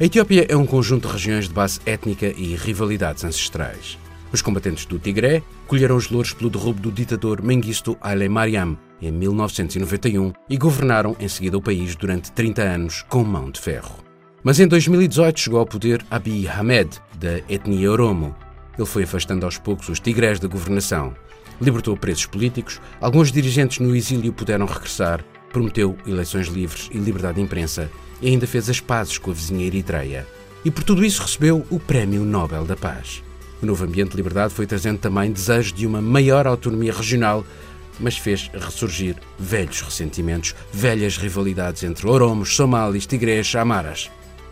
A 0.00 0.04
Etiópia 0.06 0.46
é 0.48 0.56
um 0.56 0.64
conjunto 0.64 1.06
de 1.06 1.12
regiões 1.12 1.46
de 1.46 1.52
base 1.52 1.78
étnica 1.84 2.32
e 2.34 2.56
rivalidades 2.56 3.22
ancestrais. 3.22 3.98
Os 4.32 4.40
combatentes 4.40 4.86
do 4.86 4.98
Tigré 4.98 5.42
colheram 5.66 5.94
os 5.94 6.08
louros 6.08 6.32
pelo 6.32 6.48
derrubo 6.48 6.80
do 6.80 6.90
ditador 6.90 7.42
Mengistu 7.42 7.98
Haile 8.00 8.26
Mariam 8.26 8.78
em 9.02 9.12
1991 9.12 10.32
e 10.48 10.56
governaram 10.56 11.14
em 11.20 11.28
seguida 11.28 11.58
o 11.58 11.60
país 11.60 11.94
durante 11.96 12.32
30 12.32 12.62
anos 12.62 13.04
com 13.10 13.22
mão 13.22 13.50
de 13.50 13.60
ferro. 13.60 14.02
Mas 14.42 14.58
em 14.58 14.66
2018 14.66 15.38
chegou 15.38 15.60
ao 15.60 15.66
poder 15.66 16.02
Abiy 16.10 16.48
Ahmed, 16.48 16.98
da 17.18 17.36
etnia 17.46 17.92
Oromo. 17.92 18.34
Ele 18.78 18.86
foi 18.86 19.02
afastando 19.02 19.44
aos 19.44 19.58
poucos 19.58 19.90
os 19.90 20.00
tigrés 20.00 20.40
da 20.40 20.48
governação, 20.48 21.14
libertou 21.60 21.94
presos 21.94 22.24
políticos, 22.24 22.80
alguns 23.02 23.30
dirigentes 23.30 23.80
no 23.80 23.94
exílio 23.94 24.32
puderam 24.32 24.64
regressar, 24.64 25.22
prometeu 25.52 25.96
eleições 26.06 26.46
livres 26.46 26.88
e 26.92 26.98
liberdade 26.98 27.36
de 27.36 27.42
imprensa 27.42 27.90
e 28.22 28.28
ainda 28.28 28.46
fez 28.46 28.68
as 28.68 28.80
pazes 28.80 29.18
com 29.18 29.30
a 29.30 29.34
vizinha 29.34 29.66
Eritreia. 29.66 30.26
E 30.64 30.70
por 30.70 30.84
tudo 30.84 31.04
isso 31.04 31.22
recebeu 31.22 31.66
o 31.70 31.80
Prémio 31.80 32.24
Nobel 32.24 32.64
da 32.64 32.76
Paz. 32.76 33.22
O 33.62 33.66
novo 33.66 33.84
ambiente 33.84 34.10
de 34.10 34.16
liberdade 34.16 34.54
foi 34.54 34.66
trazendo 34.66 34.98
também 34.98 35.30
desejos 35.30 35.72
de 35.72 35.86
uma 35.86 36.00
maior 36.00 36.46
autonomia 36.46 36.92
regional, 36.92 37.44
mas 37.98 38.16
fez 38.16 38.50
ressurgir 38.54 39.16
velhos 39.38 39.82
ressentimentos, 39.82 40.54
velhas 40.72 41.18
rivalidades 41.18 41.82
entre 41.82 42.06
oromos, 42.06 42.54
somalis, 42.54 43.06
tigrés, 43.06 43.54
amaras. 43.54 44.10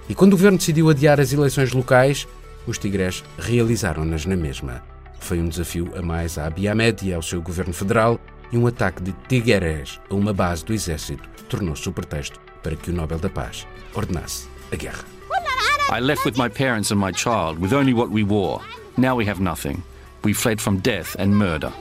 E 0.08 0.14
quando 0.14 0.34
o 0.34 0.36
governo 0.36 0.58
decidiu 0.58 0.90
adiar 0.90 1.20
as 1.20 1.32
eleições 1.32 1.72
locais, 1.72 2.26
os 2.66 2.78
tigrés 2.78 3.24
realizaram-nas 3.38 4.26
na 4.26 4.36
mesma. 4.36 4.82
Foi 5.20 5.40
um 5.40 5.48
desafio 5.48 5.90
a 5.96 6.02
mais 6.02 6.38
à 6.38 6.46
Abiy 6.46 6.68
e 7.02 7.12
ao 7.12 7.22
seu 7.22 7.40
governo 7.40 7.72
federal, 7.72 8.20
e 8.52 8.58
um 8.58 8.66
ataque 8.66 9.02
de 9.02 9.12
tigrés 9.28 10.00
a 10.10 10.14
uma 10.14 10.32
base 10.32 10.64
do 10.64 10.72
exército 10.72 11.28
tornou-se 11.48 11.88
o 11.88 11.92
pretexto 11.92 12.40
para 12.62 12.76
que 12.76 12.90
o 12.90 12.94
Nobel 12.94 13.18
da 13.18 13.28
Paz 13.30 13.66
ordenasse 13.94 14.48
a 14.72 14.76
guerra. 14.76 15.04
I 15.90 16.00
left 16.00 16.24
with 16.26 16.36
my 16.36 16.48
parents 16.48 16.90
and 16.90 16.98
my 16.98 17.12
child 17.12 17.58
with 17.58 17.72
only 17.72 17.94
what 17.94 18.10
we 18.10 18.22
wore. 18.22 18.60
Now 18.96 19.16
we 19.16 19.26
have 19.26 19.40
nothing. 19.40 19.82
We 20.22 20.34
fled 20.34 20.60
from 20.60 20.80
death 20.80 21.16
and 21.18 21.28
murder. 21.28 21.72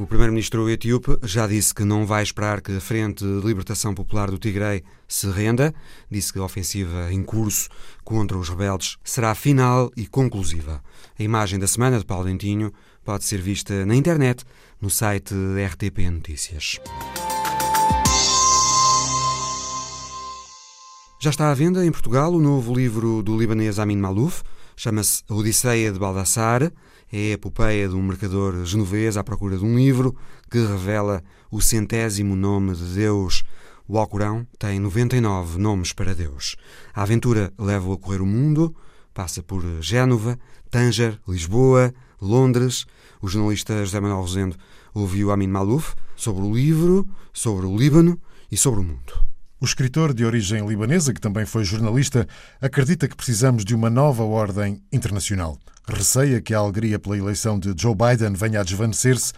O 0.00 0.06
primeiro-ministro 0.06 0.70
etíope 0.70 1.18
já 1.24 1.46
disse 1.46 1.74
que 1.74 1.84
não 1.84 2.06
vai 2.06 2.22
esperar 2.22 2.62
que 2.62 2.74
a 2.74 2.80
Frente 2.80 3.22
de 3.22 3.46
Libertação 3.46 3.94
Popular 3.94 4.30
do 4.30 4.38
Tigray 4.38 4.82
se 5.06 5.28
renda. 5.28 5.74
Disse 6.10 6.32
que 6.32 6.38
a 6.38 6.42
ofensiva 6.42 7.12
em 7.12 7.22
curso 7.22 7.68
contra 8.02 8.38
os 8.38 8.48
rebeldes 8.48 8.96
será 9.04 9.34
final 9.34 9.92
e 9.94 10.06
conclusiva. 10.06 10.82
A 11.18 11.22
imagem 11.22 11.58
da 11.58 11.66
semana 11.66 11.98
de 11.98 12.06
Paulo 12.06 12.24
Dentinho 12.24 12.72
pode 13.04 13.24
ser 13.24 13.42
vista 13.42 13.84
na 13.84 13.94
internet, 13.94 14.42
no 14.80 14.88
site 14.88 15.34
RTP 15.34 15.98
Notícias. 16.10 16.80
Já 21.20 21.28
está 21.28 21.50
à 21.50 21.54
venda 21.54 21.84
em 21.84 21.92
Portugal 21.92 22.32
o 22.32 22.40
novo 22.40 22.74
livro 22.74 23.22
do 23.22 23.38
libanês 23.38 23.78
Amin 23.78 23.98
Malouf, 23.98 24.42
chama-se 24.74 25.22
Odisseia 25.28 25.92
de 25.92 25.98
Baldassare 25.98 26.72
é 27.12 27.16
a 27.16 27.30
epopeia 27.32 27.88
de 27.88 27.94
um 27.94 28.02
mercador 28.02 28.64
genovês 28.64 29.16
à 29.16 29.24
procura 29.24 29.56
de 29.56 29.64
um 29.64 29.76
livro 29.76 30.14
que 30.50 30.58
revela 30.58 31.22
o 31.50 31.60
centésimo 31.60 32.36
nome 32.36 32.74
de 32.74 32.84
Deus. 32.94 33.42
O 33.88 33.98
Alcorão 33.98 34.46
tem 34.58 34.78
99 34.78 35.58
nomes 35.58 35.92
para 35.92 36.14
Deus. 36.14 36.56
A 36.94 37.02
aventura 37.02 37.52
leva-o 37.58 37.92
a 37.92 37.98
correr 37.98 38.20
o 38.20 38.26
mundo, 38.26 38.74
passa 39.12 39.42
por 39.42 39.64
Génova, 39.80 40.38
Tanger, 40.70 41.18
Lisboa, 41.26 41.92
Londres. 42.20 42.86
O 43.20 43.28
jornalista 43.28 43.84
José 43.84 43.98
Manuel 43.98 44.20
Rosendo 44.20 44.56
ouviu 44.94 45.32
Amin 45.32 45.48
Malouf 45.48 45.94
sobre 46.14 46.42
o 46.42 46.54
livro, 46.54 47.08
sobre 47.32 47.66
o 47.66 47.76
Líbano 47.76 48.20
e 48.50 48.56
sobre 48.56 48.80
o 48.80 48.84
mundo. 48.84 49.29
O 49.60 49.66
escritor 49.66 50.14
de 50.14 50.24
origem 50.24 50.66
libanesa, 50.66 51.12
que 51.12 51.20
também 51.20 51.44
foi 51.44 51.64
jornalista, 51.64 52.26
acredita 52.62 53.06
que 53.06 53.14
precisamos 53.14 53.62
de 53.62 53.74
uma 53.74 53.90
nova 53.90 54.24
ordem 54.24 54.82
internacional. 54.90 55.58
Receia 55.86 56.40
que 56.40 56.54
a 56.54 56.58
alegria 56.58 56.98
pela 56.98 57.18
eleição 57.18 57.58
de 57.58 57.74
Joe 57.76 57.94
Biden 57.94 58.32
venha 58.32 58.60
a 58.60 58.64
desvanecer-se, 58.64 59.34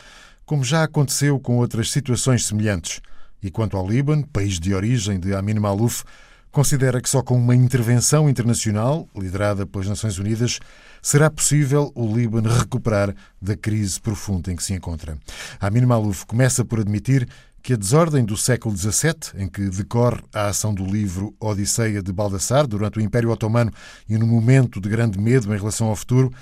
como 0.46 0.62
já 0.62 0.84
aconteceu 0.84 1.40
com 1.40 1.56
outras 1.56 1.90
situações 1.90 2.46
semelhantes. 2.46 3.00
E 3.42 3.50
quanto 3.50 3.76
ao 3.76 3.84
Líbano, 3.84 4.24
país 4.28 4.60
de 4.60 4.72
origem 4.72 5.18
de 5.18 5.34
Amin 5.34 5.54
Malouf, 5.54 6.04
considera 6.52 7.00
que 7.00 7.10
só 7.10 7.20
com 7.20 7.36
uma 7.36 7.56
intervenção 7.56 8.30
internacional, 8.30 9.08
liderada 9.16 9.66
pelas 9.66 9.88
Nações 9.88 10.18
Unidas, 10.18 10.60
será 11.00 11.28
possível 11.28 11.90
o 11.96 12.14
Líbano 12.14 12.48
recuperar 12.48 13.12
da 13.40 13.56
crise 13.56 14.00
profunda 14.00 14.52
em 14.52 14.56
que 14.56 14.62
se 14.62 14.72
encontra. 14.72 15.18
Amin 15.58 15.84
Malouf 15.84 16.24
começa 16.26 16.64
por 16.64 16.78
admitir 16.78 17.26
que 17.62 17.74
a 17.74 17.76
desordem 17.76 18.24
do 18.24 18.36
século 18.36 18.76
XVII, 18.76 19.40
em 19.42 19.48
que 19.48 19.62
decorre 19.70 20.20
a 20.34 20.48
ação 20.48 20.74
do 20.74 20.84
livro 20.84 21.32
Odisseia 21.40 22.02
de 22.02 22.12
Baldassar 22.12 22.66
durante 22.66 22.98
o 22.98 23.00
Império 23.00 23.30
Otomano 23.30 23.70
e 24.08 24.18
no 24.18 24.26
momento 24.26 24.80
de 24.80 24.88
grande 24.88 25.18
medo 25.18 25.54
em 25.54 25.58
relação 25.58 25.88
ao 25.88 25.96
futuro, 25.96 26.32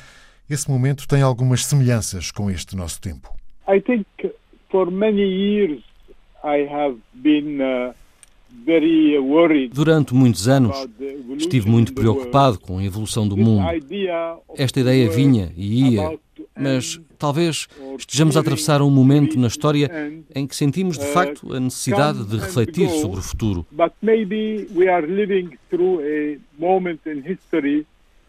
esse 0.48 0.70
momento 0.70 1.06
tem 1.06 1.22
algumas 1.22 1.64
semelhanças 1.64 2.30
com 2.30 2.50
este 2.50 2.74
nosso 2.74 3.00
tempo. 3.00 3.32
I 3.68 3.80
think 3.80 4.06
for 4.70 4.90
many 4.90 5.22
years 5.22 5.82
I 6.42 6.66
have 6.66 6.96
been 7.14 7.60
uh... 7.60 7.94
Durante 9.72 10.12
muitos 10.12 10.48
anos 10.48 10.76
estive 11.38 11.68
muito 11.70 11.94
preocupado 11.94 12.58
com 12.58 12.78
a 12.78 12.84
evolução 12.84 13.26
do 13.26 13.36
mundo. 13.36 13.64
Esta 14.56 14.80
ideia 14.80 15.08
vinha 15.08 15.52
e 15.56 15.92
ia, 15.94 16.18
mas 16.60 17.00
talvez 17.18 17.68
estejamos 17.98 18.36
a 18.36 18.40
atravessar 18.40 18.82
um 18.82 18.90
momento 18.90 19.38
na 19.38 19.46
história 19.46 19.90
em 20.34 20.46
que 20.46 20.54
sentimos 20.54 20.98
de 20.98 21.06
facto 21.06 21.52
a 21.54 21.60
necessidade 21.60 22.24
de 22.24 22.36
refletir 22.36 22.88
sobre 22.90 23.18
o 23.18 23.22
futuro. 23.22 23.66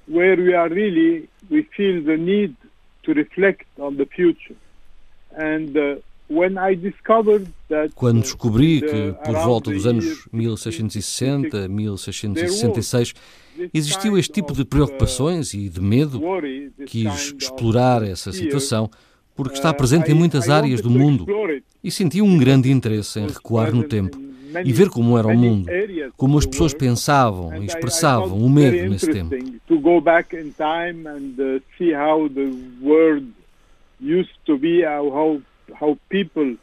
where 0.08 0.36
we 0.36 0.54
are 0.54 0.68
really 0.68 1.30
we 1.50 1.64
feel 1.76 2.04
the 2.04 2.18
need 2.18 2.56
to 3.04 3.14
reflect 3.14 3.66
on 3.80 3.98
the 3.98 4.06
future 4.06 4.56
and 5.38 5.78
uh, 5.78 5.96
quando 7.96 8.18
uh, 8.18 8.22
descobri 8.22 8.82
que, 8.82 9.14
por 9.26 9.36
volta 9.44 9.72
dos 9.72 9.86
anos 9.86 10.26
1660, 10.32 11.68
1666, 11.68 13.14
existiu 13.74 14.18
este 14.18 14.32
tipo 14.32 14.54
de 14.54 14.62
uh, 14.62 14.66
preocupações 14.66 15.54
e 15.54 15.68
de 15.68 15.82
medo, 15.82 16.22
quis 16.86 17.36
explorar 17.38 18.02
essa 18.04 18.32
situação 18.32 18.90
porque 19.36 19.56
está 19.56 19.72
uh, 19.72 19.74
presente 19.74 20.12
em 20.12 20.16
muitas 20.16 20.50
áreas 20.50 20.82
do 20.82 20.90
mundo 20.90 21.26
e 21.84 21.92
senti 21.92 22.22
um 22.22 22.38
grande 22.38 22.72
interesse 22.72 23.20
em 23.20 23.28
recuar 23.28 23.74
no 23.74 23.84
tempo 23.84 24.18
e 24.64 24.72
ver 24.72 24.90
como 24.90 25.18
era 25.18 25.28
o 25.28 25.38
mundo, 25.38 25.70
como 26.16 26.38
as 26.38 26.46
pessoas 26.46 26.74
pensavam 26.74 27.62
e 27.62 27.66
expressavam 27.66 28.38
o 28.38 28.50
medo 28.50 28.90
nesse 28.90 29.12
tempo. 29.12 29.36
used 34.02 34.36
to 34.48 34.58
be, 34.58 34.84
how 34.84 35.42
how 35.80 35.98
people 36.10 36.58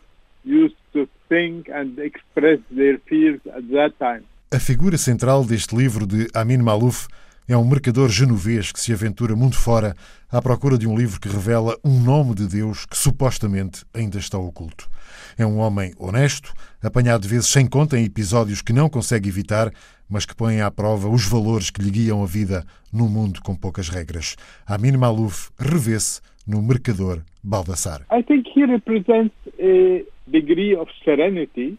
used 0.44 0.76
to 0.92 1.08
think 1.28 1.70
and 1.70 1.98
express 1.98 2.60
their 2.74 2.98
fears 3.06 3.40
at 3.46 3.64
that 3.72 3.94
time. 3.98 4.24
A 4.50 4.58
figura 4.58 4.96
central 4.96 5.44
deste 5.44 5.76
livro 5.76 6.06
de 6.06 6.28
Amin 6.34 6.58
Malouf 6.58 7.06
é 7.46 7.56
um 7.56 7.66
mercador 7.66 8.10
genovês 8.10 8.70
que 8.70 8.80
se 8.80 8.92
aventura 8.92 9.34
mundo 9.34 9.56
fora 9.56 9.94
à 10.30 10.40
procura 10.40 10.76
de 10.76 10.86
um 10.86 10.96
livro 10.96 11.18
que 11.18 11.28
revela 11.28 11.78
um 11.82 11.98
nome 11.98 12.34
de 12.34 12.46
Deus 12.46 12.84
que 12.84 12.96
supostamente 12.96 13.84
ainda 13.94 14.18
está 14.18 14.36
oculto. 14.36 14.88
É 15.36 15.46
um 15.46 15.58
homem 15.58 15.94
honesto, 15.98 16.52
apanhado 16.82 17.22
de 17.22 17.28
vezes 17.28 17.48
sem 17.48 17.66
conta 17.66 17.98
em 17.98 18.04
episódios 18.04 18.60
que 18.60 18.72
não 18.72 18.90
consegue 18.90 19.30
evitar, 19.30 19.72
mas 20.08 20.26
que 20.26 20.34
põem 20.34 20.60
à 20.60 20.70
prova 20.70 21.08
os 21.08 21.24
valores 21.24 21.70
que 21.70 21.80
lhe 21.80 21.90
guiam 21.90 22.22
a 22.22 22.26
vida 22.26 22.66
num 22.92 23.08
mundo 23.08 23.40
com 23.42 23.56
poucas 23.56 23.88
regras. 23.88 24.36
Amin 24.66 24.96
Malouf 24.96 25.50
revê-se 25.58 26.20
no 26.48 26.62
mercador 26.62 27.20
Baldassar. 27.42 28.06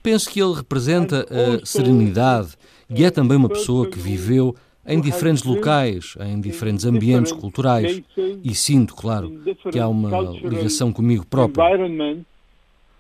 Penso 0.04 0.30
que 0.30 0.40
ele 0.40 0.54
representa 0.54 1.26
a 1.30 1.66
serenidade 1.66 2.56
e 2.90 3.04
é 3.04 3.10
também 3.10 3.38
uma 3.38 3.50
pessoa 3.50 3.90
que 3.90 3.98
viveu 4.00 4.56
em 4.86 5.02
diferentes 5.02 5.44
locais, 5.44 6.16
em 6.20 6.40
diferentes 6.40 6.86
ambientes 6.86 7.32
culturais 7.32 8.02
e 8.44 8.56
sinto, 8.56 8.96
claro, 8.96 9.32
que 9.72 9.80
há 9.80 9.88
uma 9.88 10.10
ligação 10.44 10.94
comigo 10.94 11.26
próprio. 11.26 11.64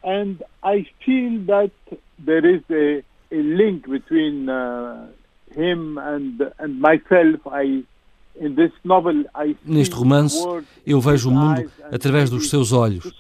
And 0.01 0.37
I 0.63 0.87
feel 1.03 1.43
that 1.47 1.73
there 2.25 2.45
is 2.45 2.63
a, 2.69 3.03
a 3.35 3.41
link 3.41 3.85
between 3.89 4.49
uh, 4.49 5.07
him 5.51 5.97
and 5.97 6.53
and 6.57 6.79
myself. 6.79 7.41
I 7.47 7.83
Neste 9.65 9.95
romance, 9.95 10.37
eu 10.85 11.01
vejo 11.01 11.29
o 11.29 11.33
mundo 11.33 11.69
através 11.91 12.29
dos 12.29 12.49
seus 12.49 12.71
olhos 12.71 13.11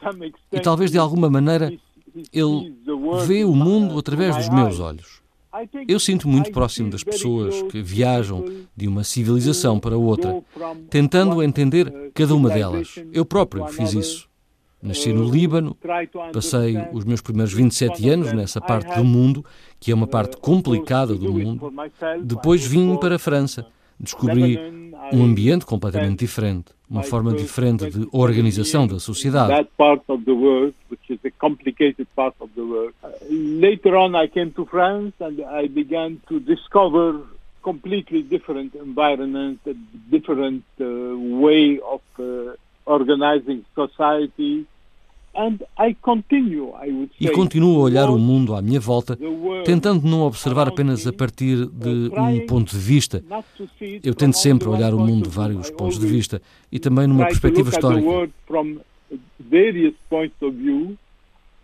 e 0.51 0.59
talvez 0.59 0.91
de 0.91 0.97
alguma 0.97 1.29
maneira 1.29 1.71
ele 2.33 2.75
vê 3.25 3.43
o 3.43 3.53
mundo 3.53 3.97
através 3.97 4.35
dos 4.35 4.49
meus 4.49 4.79
olhos. 4.79 5.19
Eu 5.87 5.99
sinto 5.99 6.27
muito 6.27 6.51
próximo 6.51 6.89
das 6.89 7.03
pessoas 7.03 7.61
que 7.63 7.81
viajam 7.81 8.45
de 8.75 8.87
uma 8.87 9.03
civilização 9.03 9.79
para 9.79 9.97
outra, 9.97 10.41
tentando 10.89 11.41
entender 11.41 12.11
cada 12.13 12.35
uma 12.35 12.49
delas. 12.49 12.95
Eu 13.11 13.25
próprio 13.25 13.65
fiz 13.67 13.93
isso. 13.93 14.29
Nasci 14.81 15.11
no 15.11 15.29
Líbano, 15.29 15.75
passei 16.31 16.77
os 16.93 17.03
meus 17.03 17.19
primeiros 17.19 17.51
27 17.51 18.09
anos 18.09 18.31
nessa 18.31 18.61
parte 18.61 18.95
do 18.95 19.03
mundo, 19.03 19.43
que 19.77 19.91
é 19.91 19.95
uma 19.95 20.07
parte 20.07 20.37
complicada 20.37 21.13
do 21.15 21.33
mundo. 21.33 21.73
Depois 22.23 22.65
vim 22.65 22.95
para 22.95 23.15
a 23.15 23.19
França 23.19 23.65
descobri 23.99 24.57
um 25.11 25.23
ambiente 25.23 25.65
completamente 25.65 26.19
diferente, 26.19 26.71
uma 26.89 27.03
forma 27.03 27.33
diferente 27.33 27.89
de 27.89 28.07
organização 28.11 28.87
da 28.87 28.99
sociedade. 28.99 29.67
Later 33.29 33.93
on 33.95 34.15
I 34.15 34.27
came 34.27 34.51
to 34.51 34.65
France 34.65 35.13
and 35.19 35.39
I 35.41 35.67
began 35.67 36.17
to 36.27 36.39
discover 36.39 37.21
completely 37.61 38.23
different 38.23 38.75
environment, 38.75 39.59
different 40.09 40.63
uh, 40.79 40.85
way 41.41 41.79
of 41.81 42.01
uh, 42.19 42.55
organizing 42.85 43.63
society. 43.75 44.65
E 47.19 47.29
continuo 47.29 47.77
a 47.77 47.83
olhar 47.83 48.09
o 48.09 48.17
mundo 48.17 48.55
à 48.55 48.61
minha 48.61 48.79
volta, 48.79 49.17
tentando 49.65 50.07
não 50.07 50.21
observar 50.21 50.67
apenas 50.67 51.07
a 51.07 51.13
partir 51.13 51.65
de 51.65 52.11
um 52.17 52.45
ponto 52.45 52.71
de 52.71 52.77
vista. 52.77 53.23
Eu 54.03 54.13
tento 54.13 54.37
sempre 54.37 54.67
olhar 54.67 54.93
o 54.93 54.99
mundo 54.99 55.29
de 55.29 55.35
vários 55.35 55.69
pontos 55.71 55.99
de 55.99 56.07
vista 56.07 56.41
e 56.71 56.79
também 56.79 57.07
numa 57.07 57.25
perspectiva 57.25 57.69
histórica. 57.69 58.29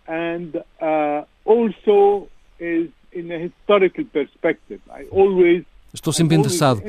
And 0.07 0.63
uh, 0.81 1.25
also 1.45 2.27
is 2.59 2.89
in 3.11 3.31
a 3.31 3.37
historical 3.37 4.05
perspective. 4.05 4.79
I 4.91 5.07
always 5.11 5.65
Estou 5.95 6.11
sempre 6.13 6.35
interessado, 6.35 6.83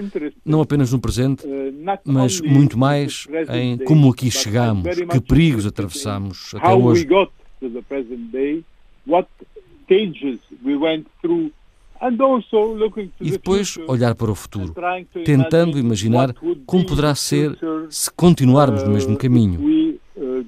não 0.45 0.61
apenas 0.61 0.93
no 0.93 0.99
presente, 0.99 1.47
uh, 1.47 1.99
mas 2.05 2.41
muito 2.41 2.77
mais 2.77 3.27
em 3.55 3.79
como 3.79 4.11
aqui 4.11 4.31
chegamos, 4.31 4.85
que 5.11 5.21
perigos 5.21 5.65
atravessamos 5.65 6.53
até 6.55 6.75
hoje. 6.75 7.07
E 13.21 13.31
depois 13.31 13.79
olhar 13.87 14.15
para 14.15 14.31
o 14.31 14.35
futuro, 14.35 14.75
tentando 15.25 15.79
imaginar 15.79 16.35
como 16.67 16.85
poderá 16.85 17.15
ser 17.15 17.57
se 17.89 18.11
continuarmos 18.11 18.83
no 18.83 18.91
mesmo 18.91 19.17
caminho. 19.17 19.95
Uh, 20.17 20.45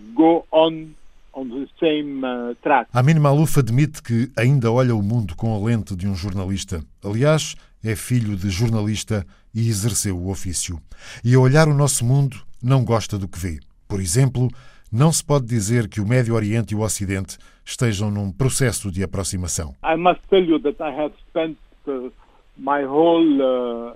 Amin 2.92 3.14
Malouf 3.14 3.58
admite 3.58 4.02
que 4.02 4.30
ainda 4.36 4.72
olha 4.72 4.94
o 4.94 5.02
mundo 5.02 5.36
com 5.36 5.54
a 5.54 5.64
lente 5.64 5.94
de 5.94 6.08
um 6.08 6.14
jornalista. 6.14 6.82
Aliás, 7.04 7.54
é 7.82 7.94
filho 7.94 8.36
de 8.36 8.50
jornalista 8.50 9.26
e 9.54 9.68
exerceu 9.68 10.16
o 10.16 10.30
ofício. 10.30 10.80
E 11.24 11.34
a 11.34 11.38
olhar 11.38 11.68
o 11.68 11.74
nosso 11.74 12.04
mundo, 12.04 12.36
não 12.62 12.84
gosta 12.84 13.18
do 13.18 13.28
que 13.28 13.38
vê. 13.38 13.58
Por 13.86 14.00
exemplo, 14.00 14.48
não 14.90 15.12
se 15.12 15.24
pode 15.24 15.46
dizer 15.46 15.88
que 15.88 16.00
o 16.00 16.06
Médio 16.06 16.34
Oriente 16.34 16.74
e 16.74 16.76
o 16.76 16.80
Ocidente 16.80 17.38
estejam 17.64 18.10
num 18.10 18.32
processo 18.32 18.90
de 18.90 19.02
aproximação. 19.02 19.74
I 19.84 19.96
must 19.96 20.20
tell 20.30 20.44
you 20.44 20.58
that 20.60 20.76
I 20.80 20.90
have 20.90 21.14
spent 21.28 21.58
uh, 21.86 22.10
my 22.56 22.84
whole 22.84 23.40
uh, 23.40 23.94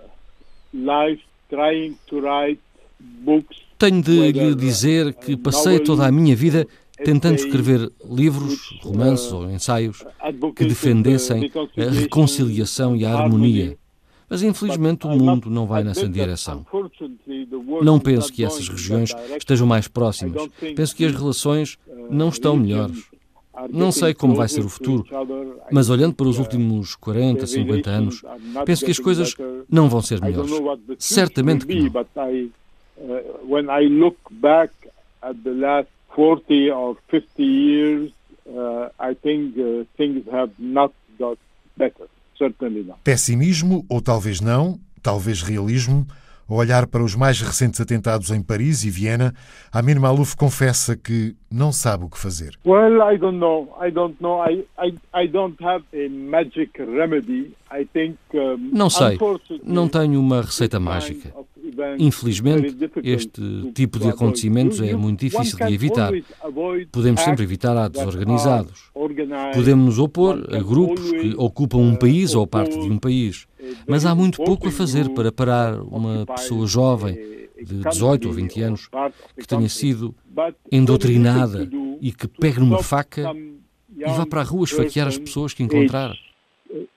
life 0.72 1.22
trying 1.48 1.96
to 2.08 2.20
write 2.20 2.60
books. 3.00 3.58
Tenho 3.78 4.00
de 4.00 4.32
lhe 4.32 4.54
dizer 4.54 5.12
que 5.14 5.36
passei 5.36 5.80
toda 5.80 6.06
a 6.06 6.12
minha 6.12 6.36
vida 6.36 6.66
tentando 6.96 7.36
escrever 7.36 7.90
livros, 8.08 8.78
romances 8.82 9.32
ou 9.32 9.50
ensaios 9.50 10.04
que 10.54 10.64
defendessem 10.64 11.50
a 11.76 11.90
reconciliação 11.90 12.96
e 12.96 13.04
a 13.04 13.14
harmonia. 13.14 13.76
Mas 14.28 14.42
infelizmente 14.42 15.06
o 15.06 15.10
mundo 15.10 15.50
não 15.50 15.66
vai 15.66 15.84
nessa 15.84 16.08
direção. 16.08 16.64
Não 17.82 18.00
penso 18.00 18.32
que 18.32 18.44
essas 18.44 18.66
regiões 18.68 19.14
estejam 19.38 19.66
mais 19.66 19.88
próximas. 19.88 20.48
Penso 20.74 20.96
que 20.96 21.04
as 21.04 21.12
relações 21.12 21.78
não 22.08 22.30
estão 22.30 22.56
melhores. 22.56 23.04
Não 23.70 23.92
sei 23.92 24.14
como 24.14 24.34
vai 24.34 24.48
ser 24.48 24.64
o 24.64 24.68
futuro, 24.68 25.04
mas 25.70 25.90
olhando 25.90 26.14
para 26.14 26.26
os 26.26 26.38
últimos 26.38 26.94
40, 26.94 27.46
50 27.46 27.90
anos, 27.90 28.22
penso 28.64 28.84
que 28.84 28.90
as 28.90 28.98
coisas 28.98 29.36
não 29.68 29.88
vão 29.88 30.00
ser 30.00 30.22
melhores. 30.22 30.50
Certamente 30.98 31.66
que 31.66 31.74
não. 31.78 31.92
When 36.16 36.26
I 36.26 36.34
look 36.34 36.46
back 36.46 36.48
at 36.48 36.48
the 36.48 36.70
last 36.70 36.70
40 36.70 36.70
or 36.70 36.96
50 37.10 37.42
years, 37.42 38.12
I 38.98 39.14
think 39.14 39.54
things 39.96 40.26
have 40.30 40.52
not 40.58 40.92
got 41.18 41.38
better. 41.76 42.08
Certainly 42.38 42.84
not. 42.84 42.98
Pessimismo 43.04 43.84
ou 43.88 44.00
talvez 44.00 44.40
não, 44.40 44.80
talvez 45.02 45.42
realismo 45.42 46.06
ao 46.48 46.56
olhar 46.56 46.86
para 46.86 47.02
os 47.02 47.14
mais 47.14 47.40
recentes 47.40 47.80
atentados 47.80 48.30
em 48.30 48.42
Paris 48.42 48.84
e 48.84 48.90
Viena, 48.90 49.34
Amin 49.72 49.94
Malouf 49.94 50.36
confessa 50.36 50.96
que 50.96 51.34
não 51.50 51.72
sabe 51.72 52.04
o 52.04 52.08
que 52.08 52.18
fazer. 52.18 52.58
Well, 52.66 53.14
I 53.14 53.16
don't 53.16 53.38
know. 53.38 53.68
I 53.80 53.90
don't 53.90 54.16
know. 54.20 54.42
I, 54.42 54.66
I, 54.78 54.94
I 55.14 55.28
don't 55.28 55.56
have 55.64 55.84
a 55.94 56.08
magic 56.10 56.78
remedy. 56.78 57.54
I 57.70 57.86
think, 57.86 58.18
um, 58.34 58.70
não 58.72 58.90
sei. 58.90 59.18
Não 59.64 59.88
tenho 59.88 60.20
uma 60.20 60.42
receita 60.42 60.78
mágica. 60.78 61.32
Infelizmente, 61.98 62.76
este 63.02 63.72
tipo 63.74 63.98
de 63.98 64.08
acontecimentos 64.08 64.80
é 64.80 64.94
muito 64.94 65.20
difícil 65.20 65.58
de 65.58 65.72
evitar. 65.72 66.12
Podemos 66.90 67.20
sempre 67.20 67.42
evitar 67.42 67.76
atos 67.76 68.02
organizados. 68.02 68.90
Podemos 69.54 69.84
nos 69.84 69.98
opor 69.98 70.42
a 70.50 70.58
grupos 70.58 71.10
que 71.10 71.34
ocupam 71.36 71.78
um 71.78 71.96
país 71.96 72.34
ou 72.34 72.46
parte 72.46 72.78
de 72.78 72.88
um 72.88 72.98
país. 72.98 73.46
Mas 73.86 74.04
há 74.04 74.14
muito 74.14 74.42
pouco 74.42 74.68
a 74.68 74.70
fazer 74.70 75.08
para 75.10 75.30
parar 75.30 75.80
uma 75.82 76.26
pessoa 76.26 76.66
jovem 76.66 77.14
de 77.64 77.82
18 77.88 78.26
ou 78.26 78.34
20 78.34 78.62
anos 78.62 78.88
que 79.38 79.46
tenha 79.46 79.68
sido 79.68 80.14
endocrinada 80.70 81.68
e 82.00 82.12
que 82.12 82.26
pegue 82.26 82.58
numa 82.58 82.82
faca 82.82 83.32
e 83.96 84.04
vá 84.04 84.26
para 84.26 84.40
a 84.40 84.44
rua 84.44 84.64
esfaquear 84.64 85.06
as 85.06 85.18
pessoas 85.18 85.54
que 85.54 85.62
encontrar. 85.62 86.16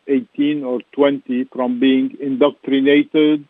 18 0.08 0.64
or 0.64 0.82
20 0.96 1.46
from 1.52 1.80
being 1.80 2.16
indoctrinated 2.20 3.44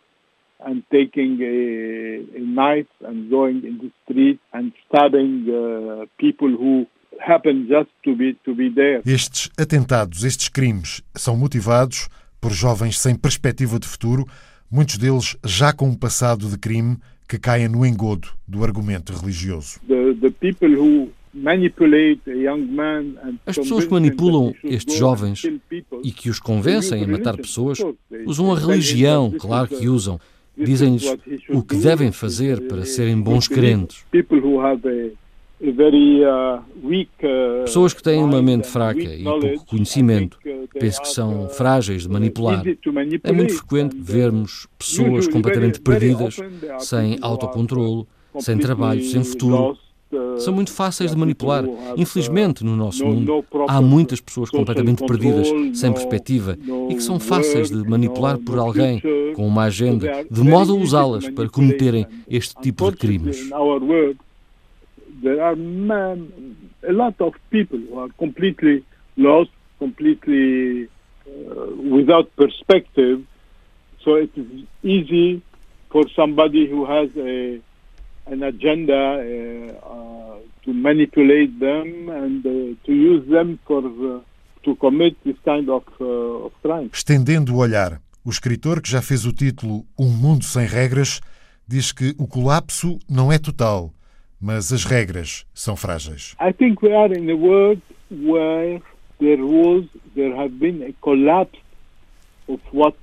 and 0.65 0.81
taking 0.91 1.39
a, 1.41 2.37
a 2.37 2.41
knife 2.41 2.89
and 3.07 3.29
going 3.29 3.63
in 3.63 3.77
the 3.77 3.91
street 4.03 4.39
and 4.51 4.73
stabbing 4.87 5.45
uh, 5.47 6.05
people 6.17 6.49
who 6.49 6.87
happen 7.19 7.67
just 7.67 7.89
to 8.03 8.15
be 8.15 8.33
to 8.43 8.53
be 8.53 8.69
there. 8.69 9.01
Estes 9.05 9.49
atentados, 9.57 10.23
estes 10.23 10.49
crimes 10.49 11.01
são 11.15 11.37
motivados 11.37 12.09
por 12.41 12.51
jovens 12.51 12.99
sem 12.99 13.15
perspectiva 13.15 13.79
de 13.79 13.87
futuro, 13.87 14.25
muitos 14.69 14.97
deles 14.97 15.37
já 15.45 15.71
com 15.71 15.87
um 15.87 15.95
passado 15.95 16.47
de 16.49 16.57
crime 16.57 16.97
que 17.27 17.39
caem 17.39 17.67
no 17.67 17.85
engodo 17.85 18.27
do 18.47 18.63
argumento 18.63 19.13
religioso. 19.13 19.79
As 23.45 23.57
pessoas 23.57 23.85
que 23.85 23.91
manipulam 23.91 24.53
estes 24.63 24.97
jovens 24.97 25.43
e 26.03 26.11
que 26.11 26.29
os 26.29 26.39
convencem 26.39 27.03
a 27.03 27.07
matar 27.07 27.35
pessoas 27.35 27.79
usam 28.25 28.53
a 28.53 28.59
religião, 28.59 29.31
claro 29.37 29.67
que 29.67 29.87
usam. 29.87 30.19
Dizem-lhes 30.57 31.05
o 31.49 31.61
que 31.61 31.75
devem 31.75 32.11
fazer 32.11 32.67
para 32.67 32.85
serem 32.85 33.19
bons 33.19 33.47
crentes. 33.47 34.05
Uh, 34.13 34.19
uh, 35.61 36.61
Pessoas 37.63 37.93
que 37.93 38.03
têm 38.03 38.21
uma 38.23 38.41
mente 38.41 38.67
fraca 38.67 39.01
e 39.01 39.23
pouco 39.23 39.65
conhecimento, 39.65 40.37
penso 40.73 41.01
que 41.01 41.07
são 41.07 41.47
frágeis 41.49 42.03
de 42.03 42.09
manipular. 42.09 42.63
É 43.23 43.31
muito 43.31 43.53
frequente 43.53 43.95
vermos 43.97 44.67
pessoas 44.77 45.27
completamente 45.27 45.79
perdidas, 45.79 46.37
sem 46.79 47.17
autocontrolo, 47.21 48.07
sem 48.39 48.57
trabalho, 48.57 49.03
sem 49.03 49.23
futuro. 49.23 49.77
São 50.37 50.53
muito 50.53 50.71
fáceis 50.71 51.11
de 51.11 51.17
manipular. 51.17 51.63
Infelizmente, 51.97 52.63
no 52.63 52.75
nosso 52.75 53.05
mundo, 53.05 53.45
há 53.67 53.81
muitas 53.81 54.19
pessoas 54.19 54.49
completamente 54.49 55.05
perdidas, 55.05 55.47
sem 55.73 55.91
perspectiva, 55.91 56.57
e 56.89 56.95
que 56.95 57.01
são 57.01 57.19
fáceis 57.19 57.69
de 57.69 57.87
manipular 57.87 58.37
por 58.37 58.57
alguém 58.57 59.01
com 59.35 59.47
uma 59.47 59.63
agenda, 59.63 60.25
de 60.29 60.41
modo 60.41 60.73
a 60.73 60.79
usá-las 60.79 61.27
para 61.29 61.49
cometerem 61.49 62.05
este 62.27 62.55
tipo 62.61 62.91
de 62.91 62.97
crimes. 62.97 63.49
there 65.21 65.41
are 65.41 65.55
man, 65.55 66.55
a 66.87 66.91
lot 66.91 67.19
of 67.19 67.33
people 67.49 67.79
who 67.79 67.99
are 67.99 68.09
completely 68.17 68.85
lost, 69.17 69.51
completely 69.79 70.85
uh, 70.85 71.65
without 71.97 72.33
perspective. 72.35 73.25
So 74.03 74.15
it 74.15 74.29
is 74.35 74.65
easy 74.83 75.41
for 75.89 76.03
somebody 76.15 76.67
who 76.67 76.85
has 76.85 77.09
a 77.17 77.59
an 78.27 78.43
agenda 78.43 78.93
uh, 78.93 79.71
uh, 79.71 80.39
to 80.63 80.73
manipulate 80.73 81.59
them 81.59 82.09
and 82.09 82.45
uh, 82.45 82.75
to 82.85 82.93
use 82.93 83.27
them 83.29 83.59
for 83.65 83.85
uh, 83.85 84.19
to 84.63 84.75
commit 84.77 85.15
this 85.23 85.37
kind 85.45 85.69
of, 85.69 85.83
of 85.99 86.51
crime. 86.61 86.89
Estendendo 86.91 87.53
o 87.53 87.57
olhar, 87.57 88.01
o 88.23 88.29
escritor 88.29 88.81
que 88.81 88.89
já 88.89 89.01
fez 89.01 89.25
o 89.25 89.31
título 89.31 89.85
Um 89.97 90.09
Mundo 90.09 90.43
Sem 90.43 90.65
Regras 90.65 91.21
diz 91.67 91.91
que 91.91 92.15
o 92.17 92.27
colapso 92.27 92.99
não 93.09 93.31
é 93.31 93.37
total, 93.37 93.93
mas 94.41 94.73
as 94.73 94.83
regras 94.83 95.45
são 95.53 95.75
frágeis. 95.75 96.35
I 96.39 96.51
think 96.51 96.83
we 96.83 96.93
are 96.93 97.13
in 97.13 97.29
a 97.29 97.35
world 97.35 97.81
where 98.11 98.81
there 99.19 99.43
was 99.43 99.85
there 100.15 100.35
have 100.35 100.55
been 100.59 100.83
a 100.83 100.93
collapse 101.01 101.59
of 102.47 102.61
what 102.71 102.95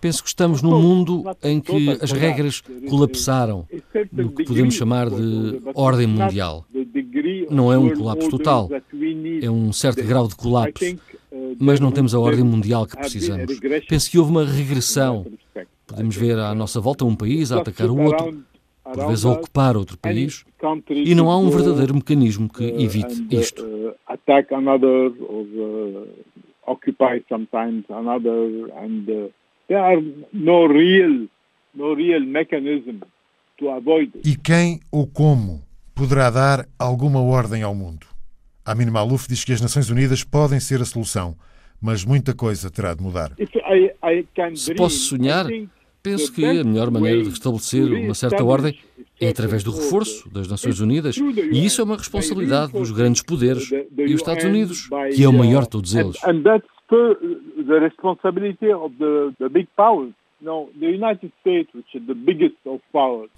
Penso 0.00 0.22
que 0.22 0.28
estamos 0.28 0.60
num 0.60 0.80
mundo 0.80 1.24
em 1.42 1.60
que 1.60 1.90
as 2.00 2.12
regras 2.12 2.60
colapsaram, 2.90 3.66
no 4.12 4.32
que 4.32 4.44
podemos 4.44 4.74
chamar 4.74 5.08
de 5.08 5.62
ordem 5.74 6.06
mundial. 6.06 6.66
Não 7.50 7.72
é 7.72 7.78
um 7.78 7.94
colapso 7.94 8.28
total, 8.28 8.68
é 9.40 9.50
um 9.50 9.72
certo 9.72 10.04
grau 10.04 10.26
de 10.26 10.34
colapso, 10.34 10.84
mas 11.58 11.78
não 11.80 11.92
temos 11.92 12.14
a 12.14 12.18
ordem 12.18 12.44
mundial 12.44 12.86
que 12.86 12.96
precisamos. 12.96 13.58
Penso 13.88 14.10
que 14.10 14.18
houve 14.18 14.30
uma 14.30 14.44
regressão. 14.44 15.26
Podemos 15.86 16.16
ver 16.16 16.38
à 16.38 16.54
nossa 16.54 16.80
volta 16.80 17.04
um 17.04 17.14
país 17.14 17.52
a 17.52 17.60
atacar 17.60 17.90
o 17.90 18.00
outro, 18.00 18.42
por 18.82 19.06
vezes 19.08 19.24
a 19.24 19.30
ocupar 19.30 19.76
outro 19.76 19.96
país, 19.98 20.44
e 20.90 21.14
não 21.14 21.30
há 21.30 21.38
um 21.38 21.50
verdadeiro 21.50 21.94
mecanismo 21.94 22.48
que 22.48 22.64
uh, 22.64 22.80
evite 22.80 23.20
uh, 23.20 23.40
isto. 23.40 23.64
Occupy 26.66 27.20
sometimes 27.28 27.84
another 27.88 28.70
and 28.76 29.08
uh, 29.08 29.30
there 29.68 29.80
are 29.80 30.00
no 30.32 30.66
real 30.66 31.28
no 31.74 31.94
real 31.94 32.20
mechanism 32.20 33.00
to 33.58 33.70
avoid 33.70 34.14
it. 34.14 34.28
E 34.28 34.36
quem 34.36 34.80
ou 34.90 35.06
como 35.06 35.62
poderá 35.94 36.30
dar 36.30 36.66
alguma 36.78 37.20
ordem 37.20 37.62
ao 37.62 37.74
mundo? 37.74 38.06
Amin 38.64 38.90
Malouf 38.90 39.26
diz 39.28 39.44
que 39.44 39.52
as 39.52 39.60
Nações 39.60 39.90
Unidas 39.90 40.22
podem 40.22 40.60
ser 40.60 40.80
a 40.80 40.84
solução, 40.84 41.36
mas 41.80 42.04
muita 42.04 42.34
coisa 42.34 42.70
terá 42.70 42.94
de 42.94 43.02
mudar. 43.02 43.32
Se 44.54 44.74
posso 44.74 44.96
sonhar, 44.96 45.46
Penso 46.02 46.32
que 46.32 46.44
a 46.44 46.64
melhor 46.64 46.90
maneira 46.90 47.22
de 47.22 47.28
restabelecer 47.28 47.84
uma 47.84 48.14
certa 48.14 48.42
ordem 48.42 48.76
é 49.22 49.28
através 49.28 49.62
do 49.62 49.70
reforço 49.70 50.28
das 50.30 50.48
Nações 50.48 50.80
Unidas, 50.80 51.16
e 51.16 51.64
isso 51.64 51.80
é 51.80 51.84
uma 51.84 51.96
responsabilidade 51.96 52.72
dos 52.72 52.90
grandes 52.90 53.22
poderes 53.22 53.70
e 53.70 54.04
os 54.04 54.20
Estados 54.20 54.44
Unidos, 54.44 54.88
que 55.14 55.22
é 55.22 55.28
o 55.28 55.32
maior 55.32 55.62
de 55.62 55.70
todos 55.70 55.94
eles. 55.94 56.16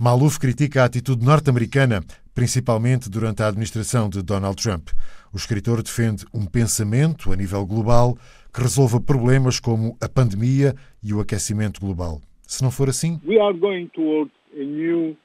Maluf 0.00 0.40
critica 0.40 0.82
a 0.82 0.84
atitude 0.86 1.24
norte-americana, 1.24 2.00
principalmente 2.34 3.10
durante 3.10 3.42
a 3.42 3.48
administração 3.48 4.08
de 4.08 4.22
Donald 4.22 4.56
Trump. 4.56 4.88
O 5.32 5.36
escritor 5.36 5.82
defende 5.82 6.24
um 6.32 6.46
pensamento 6.46 7.30
a 7.30 7.36
nível 7.36 7.66
global 7.66 8.16
que 8.52 8.62
resolva 8.62 9.00
problemas 9.00 9.60
como 9.60 9.96
a 10.00 10.08
pandemia 10.08 10.74
e 11.02 11.12
o 11.12 11.20
aquecimento 11.20 11.80
global. 11.80 12.20
Se 12.46 12.62
não 12.62 12.70
for 12.70 12.88
assim. 12.88 13.20
Uh, 13.24 15.16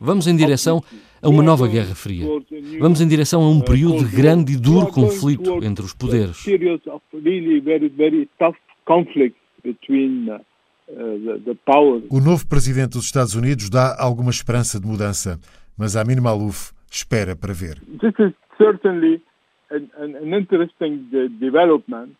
Vamos 0.00 0.26
em 0.26 0.36
direção 0.36 0.82
a 1.22 1.28
uma 1.28 1.42
nova 1.42 1.68
Guerra 1.68 1.94
Fria. 1.94 2.26
Vamos 2.78 3.00
em 3.00 3.08
direção 3.08 3.42
a 3.42 3.48
um 3.48 3.58
uh, 3.58 3.64
período 3.64 4.04
de 4.04 4.16
grande 4.16 4.52
e 4.52 4.56
duro 4.56 4.86
conflito 4.88 5.62
entre 5.62 5.84
os 5.84 5.94
poderes. 5.94 6.44
Uh, 10.92 12.02
o 12.10 12.20
novo 12.20 12.46
presidente 12.48 12.92
dos 12.92 13.04
Estados 13.04 13.34
Unidos 13.34 13.70
dá 13.70 13.96
alguma 13.98 14.30
esperança 14.30 14.80
de 14.80 14.86
mudança, 14.86 15.38
mas 15.78 15.94
Amin 15.94 16.20
Malouf 16.20 16.72
espera 16.90 17.36
para 17.36 17.52
ver. 17.52 17.80
This 18.00 18.14
is 18.18 18.34
certainly 18.58 19.22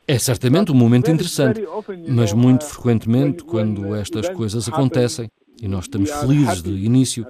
é 0.07 0.19
certamente 0.19 0.71
um 0.71 0.75
momento 0.75 1.11
interessante, 1.11 1.61
mas 2.09 2.33
muito 2.33 2.65
frequentemente, 2.65 3.43
quando 3.43 3.93
estas 3.97 4.29
coisas 4.29 4.69
acontecem, 4.69 5.29
e 5.61 5.68
nós 5.68 5.85
estamos 5.85 6.11
felizes 6.11 6.62
de 6.62 6.70
início, 6.70 7.27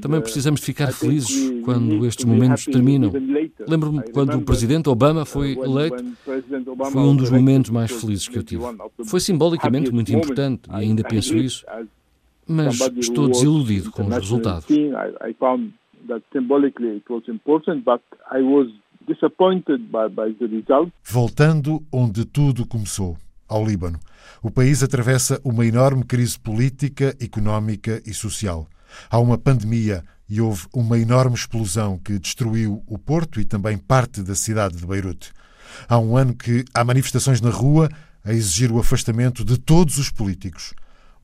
também 0.00 0.20
precisamos 0.20 0.60
ficar 0.60 0.92
felizes 0.92 1.62
quando 1.64 2.04
estes 2.04 2.24
momentos 2.24 2.64
terminam. 2.66 3.10
Lembro-me 3.66 4.02
quando 4.10 4.36
o 4.36 4.42
presidente 4.42 4.88
Obama 4.88 5.24
foi 5.24 5.52
eleito, 5.52 6.04
foi 6.92 7.02
um 7.02 7.16
dos 7.16 7.30
momentos 7.30 7.70
mais 7.70 7.90
felizes 7.90 8.28
que 8.28 8.38
eu 8.38 8.42
tive. 8.42 8.62
Foi 9.06 9.20
simbolicamente 9.20 9.90
muito 9.90 10.12
importante 10.12 10.68
e 10.68 10.74
ainda 10.74 11.02
penso 11.02 11.36
isso, 11.36 11.64
mas 12.46 12.78
estou 12.98 13.28
desiludido 13.28 13.90
com 13.90 14.06
os 14.06 14.14
resultados. 14.14 14.66
Voltando 21.02 21.82
onde 21.90 22.24
tudo 22.24 22.66
começou, 22.66 23.16
ao 23.48 23.64
Líbano. 23.64 23.98
O 24.46 24.50
país 24.52 24.80
atravessa 24.80 25.40
uma 25.42 25.66
enorme 25.66 26.04
crise 26.04 26.38
política, 26.38 27.16
económica 27.18 28.00
e 28.06 28.14
social. 28.14 28.68
Há 29.10 29.18
uma 29.18 29.36
pandemia 29.36 30.04
e 30.28 30.40
houve 30.40 30.68
uma 30.72 30.96
enorme 30.96 31.34
explosão 31.34 31.98
que 31.98 32.16
destruiu 32.16 32.80
o 32.86 32.96
porto 32.96 33.40
e 33.40 33.44
também 33.44 33.76
parte 33.76 34.22
da 34.22 34.36
cidade 34.36 34.76
de 34.76 34.86
Beirute. 34.86 35.32
Há 35.88 35.98
um 35.98 36.16
ano 36.16 36.32
que 36.32 36.64
há 36.72 36.84
manifestações 36.84 37.40
na 37.40 37.50
rua 37.50 37.88
a 38.24 38.32
exigir 38.32 38.70
o 38.70 38.78
afastamento 38.78 39.44
de 39.44 39.58
todos 39.58 39.98
os 39.98 40.10
políticos. 40.10 40.74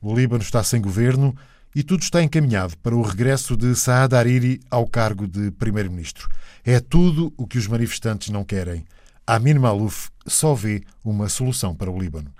O 0.01 0.13
Líbano 0.13 0.43
está 0.43 0.61
sem 0.61 0.81
governo 0.81 1.33
e 1.73 1.81
tudo 1.81 2.03
está 2.03 2.21
encaminhado 2.21 2.77
para 2.79 2.93
o 2.93 3.01
regresso 3.01 3.55
de 3.55 3.73
Saad 3.73 4.13
Hariri 4.13 4.59
ao 4.69 4.85
cargo 4.85 5.29
de 5.29 5.49
primeiro-ministro. 5.49 6.27
É 6.65 6.81
tudo 6.81 7.33
o 7.37 7.47
que 7.47 7.57
os 7.57 7.67
manifestantes 7.67 8.31
não 8.31 8.43
querem. 8.43 8.83
Amin 9.25 9.55
Malouf 9.55 10.09
só 10.25 10.53
vê 10.53 10.83
uma 11.03 11.29
solução 11.29 11.73
para 11.73 11.89
o 11.89 11.97
Líbano. 11.99 12.31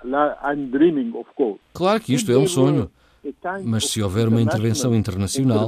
Claro 1.73 1.99
que 2.01 2.13
isto 2.13 2.31
é 2.31 2.37
um 2.37 2.47
sonho, 2.47 2.89
mas 3.63 3.89
se 3.89 4.01
houver 4.01 4.27
uma 4.27 4.41
intervenção 4.41 4.93
internacional, 4.93 5.67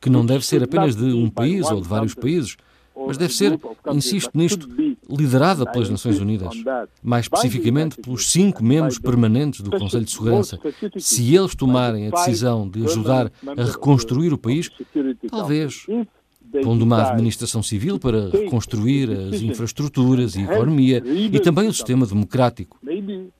que 0.00 0.08
não 0.08 0.24
deve 0.24 0.46
ser 0.46 0.62
apenas 0.62 0.94
de 0.94 1.12
um 1.12 1.28
país 1.28 1.68
ou 1.70 1.80
de 1.80 1.88
vários 1.88 2.14
países, 2.14 2.56
mas 3.06 3.16
deve 3.16 3.32
ser, 3.32 3.58
insisto 3.92 4.30
nisto, 4.34 4.68
liderada 5.08 5.64
pelas 5.70 5.88
Nações 5.88 6.20
Unidas, 6.20 6.54
mais 7.02 7.26
especificamente 7.26 7.96
pelos 8.00 8.30
cinco 8.30 8.64
membros 8.64 8.98
permanentes 8.98 9.60
do 9.60 9.70
Conselho 9.70 10.04
de 10.04 10.10
Segurança. 10.10 10.58
Se 10.98 11.34
eles 11.34 11.54
tomarem 11.54 12.08
a 12.08 12.10
decisão 12.10 12.68
de 12.68 12.84
ajudar 12.84 13.30
a 13.56 13.64
reconstruir 13.64 14.32
o 14.32 14.38
país, 14.38 14.70
talvez 15.28 15.86
pondo 16.62 16.84
uma 16.84 17.10
administração 17.10 17.62
civil 17.62 17.98
para 17.98 18.28
reconstruir 18.30 19.10
as 19.10 19.42
infraestruturas 19.42 20.34
e 20.36 20.40
a 20.40 20.54
economia 20.54 21.02
e 21.06 21.38
também 21.40 21.68
o 21.68 21.72
sistema 21.72 22.06
democrático. 22.06 22.78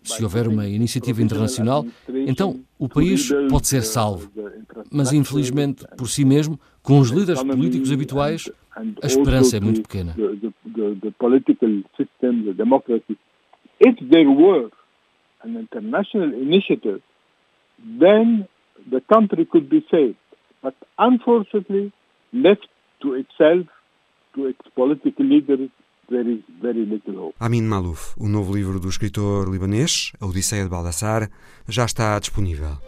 Se 0.02 0.22
houver 0.22 0.48
uma 0.48 0.66
iniciativa 0.66 1.22
internacional, 1.22 1.86
então 2.26 2.60
o 2.78 2.88
país 2.88 3.30
pode 3.50 3.66
ser 3.66 3.82
salvo. 3.82 4.30
Mas, 4.90 5.12
infelizmente, 5.12 5.84
por 5.96 6.08
si 6.08 6.24
mesmo, 6.24 6.58
com 6.82 6.98
os 6.98 7.10
líderes 7.10 7.42
políticos 7.42 7.92
habituais, 7.92 8.50
a 9.02 9.06
esperança 9.06 9.56
é 9.56 9.60
muito 9.60 9.82
pequena. 9.82 10.14
If 13.80 13.96
there 14.10 14.26
were 14.26 14.70
an 15.44 15.56
international 15.56 16.32
initiative, 16.32 17.00
then 18.00 18.48
the 18.90 19.00
country 19.00 19.46
could 19.46 19.68
be 19.68 19.84
saved. 19.88 20.16
But 20.62 20.74
unfortunately, 20.98 21.92
left 22.32 22.68
to 23.00 23.16
itself, 23.16 23.68
to 24.34 24.48
its 24.48 24.60
political 24.74 25.24
leaders, 25.24 25.70
there 26.08 26.28
is 26.28 26.40
very 26.60 26.84
little 26.84 27.14
hope. 27.14 27.34
Amin 27.40 27.62
Malouf, 27.62 28.14
o 28.16 28.28
novo 28.28 28.54
livro 28.54 28.80
do 28.80 28.88
escritor 28.88 29.48
libanês, 29.48 30.12
A 30.20 30.26
Odisseia 30.26 30.64
de 30.64 30.70
Baldassar, 30.70 31.30
já 31.68 31.84
está 31.84 32.18
disponível. 32.18 32.78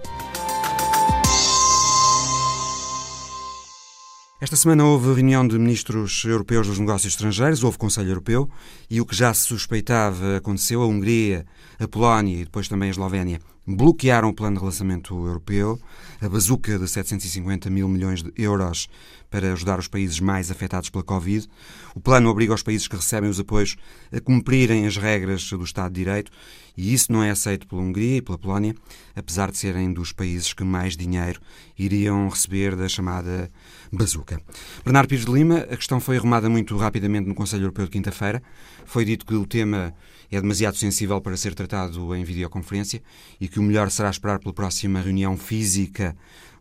Esta 4.41 4.57
semana 4.57 4.87
houve 4.87 5.13
reunião 5.13 5.47
de 5.47 5.59
ministros 5.59 6.25
europeus 6.25 6.67
dos 6.67 6.79
negócios 6.79 7.13
estrangeiros, 7.13 7.63
houve 7.63 7.77
Conselho 7.77 8.09
Europeu 8.09 8.49
e 8.89 8.99
o 8.99 9.05
que 9.05 9.15
já 9.15 9.35
se 9.35 9.45
suspeitava 9.45 10.39
aconteceu. 10.39 10.81
A 10.81 10.87
Hungria, 10.87 11.45
a 11.79 11.87
Polónia 11.87 12.37
e 12.41 12.45
depois 12.45 12.67
também 12.67 12.89
a 12.89 12.91
Eslovénia 12.91 13.39
bloquearam 13.67 14.31
o 14.31 14.35
plano 14.35 14.57
de 14.57 14.61
relançamento 14.61 15.15
europeu, 15.15 15.79
a 16.21 16.29
bazuca 16.29 16.79
de 16.79 16.87
750 16.87 17.71
mil 17.71 17.89
milhões 17.89 18.23
de 18.23 18.33
euros 18.37 18.89
para 19.31 19.53
ajudar 19.53 19.79
os 19.79 19.89
países 19.89 20.21
mais 20.21 20.51
afetados 20.51 20.91
pela 20.91 21.05
Covid. 21.05 21.49
O 21.95 22.01
plano 22.01 22.29
obriga 22.29 22.53
os 22.53 22.63
países 22.63 22.87
que 22.87 22.97
recebem 22.97 23.31
os 23.31 23.41
apoios 23.41 23.77
a 24.13 24.21
cumprirem 24.21 24.87
as 24.87 24.97
regras 24.97 25.49
do 25.49 25.65
Estado 25.65 25.93
de 25.93 26.01
Direito 26.01 26.31
e 26.77 26.95
isso 26.95 27.13
não 27.13 27.23
é 27.23 27.31
aceito 27.31 27.67
pela 27.67 27.83
Hungria 27.83 28.17
e 28.17 28.23
pela 28.23 28.39
Polónia, 28.39 28.75
apesar 29.15 29.51
de 29.51 29.59
serem 29.59 29.93
dos 29.93 30.13
países 30.13 30.53
que 30.53 30.65
mais 30.65 30.97
dinheiro 30.97 31.41
iriam 31.79 32.29
receber 32.29 32.77
da 32.77 32.89
chamada 32.89 33.51
bazuca. 33.93 34.41
Bernardo 34.85 35.09
Pires 35.09 35.25
de 35.25 35.33
Lima, 35.33 35.59
a 35.59 35.77
questão 35.77 36.01
foi 36.01 36.17
arrumada 36.17 36.49
muito 36.49 36.77
rapidamente 36.77 37.29
no 37.29 37.35
Conselho 37.35 37.65
Europeu 37.65 37.85
de 37.85 37.91
quinta-feira. 37.91 38.43
Foi 38.85 39.05
dito 39.05 39.27
que 39.27 39.35
o 39.35 39.47
tema 39.47 39.95
é 40.31 40.41
demasiado 40.41 40.77
sensível 40.77 41.21
para 41.21 41.37
ser 41.37 41.55
tratado 41.55 42.15
em 42.15 42.25
videoconferência 42.25 43.03
e 43.41 43.49
que 43.49 43.59
o 43.59 43.63
melhor 43.63 43.91
será 43.91 44.09
esperar 44.09 44.39
pela 44.39 44.55
próxima 44.55 45.01
reunião 45.01 45.37
física 45.37 46.10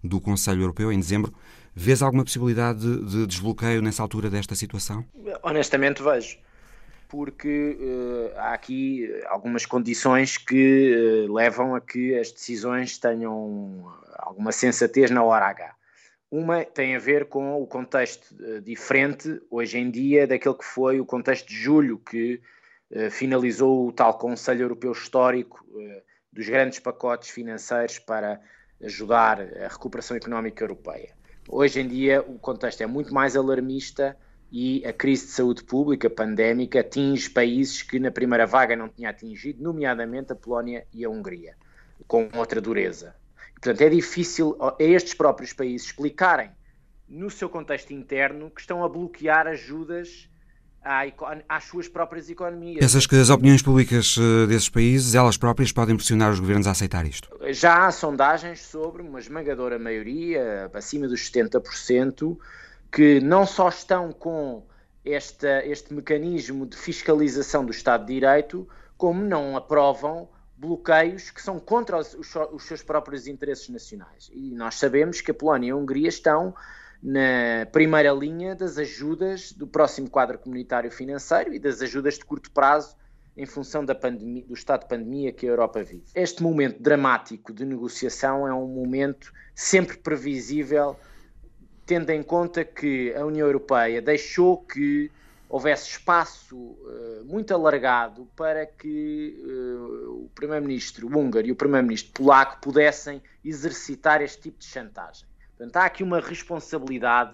do 0.04 0.20
Conselho 0.20 0.62
Europeu 0.62 0.92
em 0.92 1.00
dezembro. 1.00 1.34
Vês 1.76 2.02
alguma 2.02 2.24
possibilidade 2.24 2.80
de, 2.80 3.06
de 3.06 3.28
desbloqueio 3.28 3.82
nessa 3.82 4.02
altura 4.02 4.30
desta 4.30 4.56
situação? 4.56 5.06
Honestamente 5.44 6.02
vejo, 6.02 6.38
porque 7.08 7.78
uh, 7.80 8.38
há 8.38 8.54
aqui 8.54 9.10
algumas 9.28 9.66
condições 9.66 10.38
que 10.38 11.26
uh, 11.28 11.34
levam 11.34 11.76
a 11.76 11.82
que 11.82 12.18
as 12.18 12.32
decisões 12.32 12.98
tenham 12.98 13.92
alguma 14.18 14.52
sensatez 14.52 15.10
na 15.10 15.24
hora 15.24 15.46
H. 15.48 15.76
Uma 16.32 16.64
tem 16.64 16.96
a 16.96 17.00
ver 17.00 17.26
com 17.26 17.62
o 17.62 17.66
contexto 17.66 18.36
uh, 18.36 18.62
diferente 18.62 19.42
hoje 19.50 19.78
em 19.78 19.90
dia 19.90 20.28
daquele 20.28 20.56
que 20.56 20.66
foi 20.66 21.00
o 21.00 21.06
contexto 21.06 21.48
de 21.48 21.56
julho, 21.56 21.98
que 21.98 22.42
finalizou 23.12 23.88
o 23.88 23.92
tal 23.92 24.18
Conselho 24.18 24.64
Europeu 24.64 24.92
Histórico 24.92 25.64
dos 26.34 26.50
grandes 26.50 26.80
pacotes 26.80 27.30
financeiros 27.30 28.00
para 28.00 28.42
ajudar 28.84 29.42
a 29.42 29.68
recuperação 29.68 30.16
económica 30.16 30.64
europeia. 30.64 31.14
Hoje 31.48 31.82
em 31.82 31.88
dia 31.88 32.22
o 32.22 32.38
contexto 32.40 32.82
é 32.82 32.86
muito 32.86 33.14
mais 33.14 33.36
alarmista 33.36 34.18
e 34.52 34.86
a 34.86 34.94
crise 34.94 35.28
de 35.28 35.32
saúde 35.32 35.64
pública 35.64 36.10
pandémica 36.10 36.80
atinge 36.80 37.30
países 37.30 37.82
que 37.82 38.00
na 38.00 38.12
primeira 38.12 38.46
vaga 38.46 38.76
não 38.76 38.90
tinha 38.90 39.10
atingido, 39.10 39.62
nomeadamente 39.62 40.32
a 40.32 40.36
Polónia 40.36 40.86
e 40.94 41.06
a 41.06 41.10
Hungria, 41.10 41.56
com 42.08 42.30
outra 42.36 42.60
dureza. 42.60 43.16
Portanto, 43.54 43.82
é 43.82 43.90
difícil 43.90 44.56
a 44.60 44.76
estes 44.80 45.14
próprios 45.14 45.54
países 45.54 45.88
explicarem 45.88 46.52
no 47.08 47.30
seu 47.30 47.50
contexto 47.50 47.92
interno 47.92 48.50
que 48.50 48.62
estão 48.62 48.84
a 48.84 48.90
bloquear 48.90 49.48
ajudas 49.48 50.30
às 50.84 51.66
suas 51.66 51.88
próprias 51.88 52.30
economias. 52.30 52.80
Pensas 52.80 53.06
que 53.06 53.16
as 53.16 53.30
opiniões 53.30 53.62
públicas 53.62 54.16
eh, 54.18 54.48
desses 54.48 54.70
países, 54.70 55.14
elas 55.14 55.38
próprias, 55.38 55.72
podem 55.72 55.96
pressionar 55.96 56.32
os 56.32 56.40
governos 56.40 56.68
a 56.68 56.72
aceitar 56.72 57.06
isto? 57.06 57.30
Já 57.50 57.86
há 57.86 57.92
sondagens 57.92 58.62
sobre 58.62 59.02
uma 59.02 59.20
esmagadora 59.20 59.78
maioria, 59.78 60.70
acima 60.74 61.08
dos 61.08 61.22
70%, 61.30 62.38
que 62.92 63.20
não 63.20 63.46
só 63.46 63.70
estão 63.70 64.12
com 64.12 64.64
esta, 65.06 65.66
este 65.66 65.94
mecanismo 65.94 66.66
de 66.66 66.78
fiscalização 66.78 67.66
do 67.66 67.72
Estado 67.72 68.06
de 68.06 68.14
Direito, 68.14 68.68
como 68.98 69.22
não 69.22 69.56
aprovam 69.56 70.30
bloqueios 70.58 71.32
que 71.32 71.42
são 71.42 71.58
contra 71.60 71.98
os, 71.98 72.14
os, 72.14 72.36
os 72.52 72.64
seus 72.64 72.84
próprios 72.84 73.28
interesses 73.28 73.70
nacionais. 73.70 74.30
E 74.34 74.52
nós 74.52 74.76
sabemos 74.76 75.22
que 75.22 75.32
a 75.32 75.34
Polónia 75.34 75.70
e 75.70 75.72
a 75.72 75.76
Hungria 75.76 76.10
estão 76.10 76.54
na 77.02 77.66
primeira 77.72 78.12
linha 78.12 78.56
das 78.56 78.78
ajudas 78.78 79.52
do 79.54 79.66
próximo 79.66 80.10
quadro 80.10 80.38
comunitário 80.38 80.92
financeiro 80.92 81.54
e 81.54 81.60
das 81.60 81.82
ajudas 81.82 82.16
de 82.16 82.26
curto 82.26 82.52
prazo 82.52 82.96
em 83.38 83.46
função 83.46 83.86
pandemia, 83.86 84.44
do 84.46 84.54
estado 84.54 84.82
de 84.82 84.90
pandemia 84.90 85.32
que 85.32 85.46
a 85.46 85.50
Europa 85.50 85.82
vive. 85.82 86.04
Este 86.14 86.44
momento 86.44 86.82
dramático 86.82 87.54
de 87.54 87.64
negociação 87.64 88.46
é 88.46 88.54
um 88.54 88.68
momento 88.68 89.32
sempre 89.56 89.98
previsível, 89.98 90.98
tendo 91.86 92.10
em 92.10 92.22
conta 92.22 92.66
que 92.66 93.14
a 93.16 93.26
União 93.26 93.48
Europeia 93.48 94.02
deixou 94.02 94.58
que 94.58 95.10
houvesse 95.48 95.90
espaço 95.90 96.58
uh, 96.58 97.26
muito 97.26 97.54
alargado 97.54 98.28
para 98.36 98.66
que 98.66 99.42
uh, 99.42 100.26
o 100.26 100.30
Primeiro-Ministro 100.36 101.08
húngaro 101.08 101.48
e 101.48 101.52
o 101.52 101.56
Primeiro-Ministro 101.56 102.12
polaco 102.12 102.60
pudessem 102.62 103.22
exercitar 103.44 104.22
este 104.22 104.42
tipo 104.42 104.60
de 104.60 104.66
chantagem. 104.66 105.29
Portanto, 105.60 105.76
há 105.76 105.86
aqui 105.86 106.04
uma 106.04 106.22
responsabilidade 106.22 107.34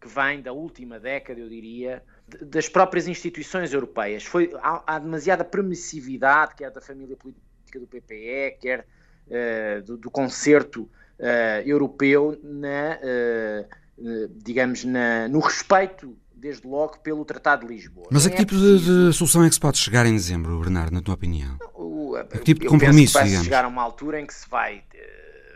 que 0.00 0.08
vem 0.08 0.42
da 0.42 0.52
última 0.52 0.98
década, 0.98 1.38
eu 1.38 1.48
diria, 1.48 2.02
das 2.42 2.68
próprias 2.68 3.06
instituições 3.06 3.72
europeias. 3.72 4.24
Foi, 4.24 4.50
há, 4.60 4.82
há 4.84 4.98
demasiada 4.98 5.44
permissividade, 5.44 6.56
quer 6.56 6.72
da 6.72 6.80
família 6.80 7.16
política 7.16 7.78
do 7.78 7.86
PPE, 7.86 8.58
quer 8.60 8.86
uh, 9.28 9.82
do, 9.84 9.96
do, 9.96 10.10
concerto 10.10 10.82
uh, 10.82 11.62
europeu, 11.64 12.36
na, 12.42 12.98
uh, 12.98 14.28
digamos, 14.42 14.84
na, 14.84 15.28
no 15.28 15.38
respeito, 15.38 16.16
desde 16.34 16.66
logo, 16.66 16.98
pelo 16.98 17.24
Tratado 17.24 17.68
de 17.68 17.72
Lisboa. 17.72 18.08
Mas 18.10 18.26
a 18.26 18.30
que 18.30 18.34
é 18.34 18.38
tipo 18.38 18.50
preciso... 18.52 19.10
de, 19.10 19.12
solução 19.14 19.44
é 19.44 19.48
que 19.48 19.54
se 19.54 19.60
pode 19.60 19.78
chegar 19.78 20.06
em 20.06 20.14
dezembro, 20.14 20.58
Bernardo, 20.58 20.92
na 20.92 21.02
tua 21.02 21.14
opinião? 21.14 21.56
O, 21.74 22.16
a 22.16 22.24
que 22.24 22.38
tipo 22.38 22.62
de 22.62 22.66
compromisso, 22.66 23.12
vai 23.12 23.28
chegar 23.28 23.64
a 23.64 23.68
uma 23.68 23.82
altura 23.82 24.18
em 24.18 24.26
que 24.26 24.34
se 24.34 24.48
vai 24.48 24.82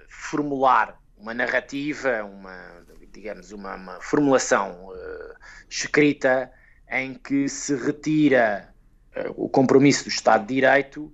formular 0.08 1.02
uma 1.24 1.32
narrativa, 1.32 2.22
uma, 2.22 2.84
digamos, 3.10 3.50
uma, 3.50 3.74
uma 3.76 4.00
formulação 4.02 4.88
uh, 4.88 5.34
escrita 5.66 6.52
em 6.86 7.14
que 7.14 7.48
se 7.48 7.74
retira 7.74 8.68
uh, 9.16 9.32
o 9.34 9.48
compromisso 9.48 10.04
do 10.04 10.10
Estado 10.10 10.46
de 10.46 10.54
Direito 10.54 11.10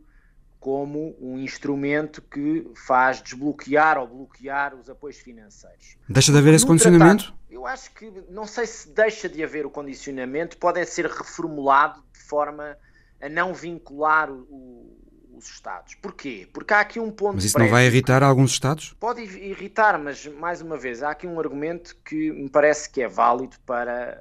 como 0.59 1.17
um 1.21 1.39
instrumento 1.39 2.21
que 2.21 2.69
faz 2.75 3.23
desbloquear 3.23 3.99
ou 3.99 4.07
bloquear 4.09 4.75
os 4.75 4.91
apoios 4.91 5.19
financeiros. 5.19 5.97
Deixa 6.09 6.33
de 6.33 6.39
haver 6.39 6.55
esse 6.55 6.67
condicionamento? 6.67 7.27
Tratado, 7.27 7.41
Eu 7.49 7.65
acho 7.65 7.95
que 7.95 8.13
não 8.29 8.47
sei 8.47 8.67
se 8.67 8.91
deixa 8.91 9.29
de 9.29 9.45
haver 9.45 9.65
o 9.65 9.71
condicionamento, 9.71 10.59
pode 10.59 10.85
ser 10.87 11.07
reformulado 11.07 12.03
de 12.13 12.19
forma 12.19 12.77
a 13.23 13.29
não 13.29 13.55
vincular 13.55 14.29
o, 14.29 15.00
os 15.41 15.51
Estados. 15.51 15.95
Porquê? 15.95 16.49
Porque 16.53 16.73
há 16.75 16.81
aqui 16.81 17.01
um 17.01 17.11
ponto. 17.11 17.35
Mas 17.35 17.45
isso 17.45 17.59
não 17.59 17.69
vai 17.69 17.87
irritar 17.87 18.23
alguns 18.23 18.53
Estados? 18.53 18.95
Pode 18.99 19.23
irritar, 19.23 19.99
mas 19.99 20.27
mais 20.27 20.61
uma 20.61 20.77
vez, 20.77 21.03
há 21.03 21.11
aqui 21.11 21.27
um 21.27 21.39
argumento 21.39 21.97
que 22.05 22.31
me 22.33 22.49
parece 22.49 22.89
que 22.91 23.03
é 23.03 23.09
válido 23.09 23.57
para 23.65 24.21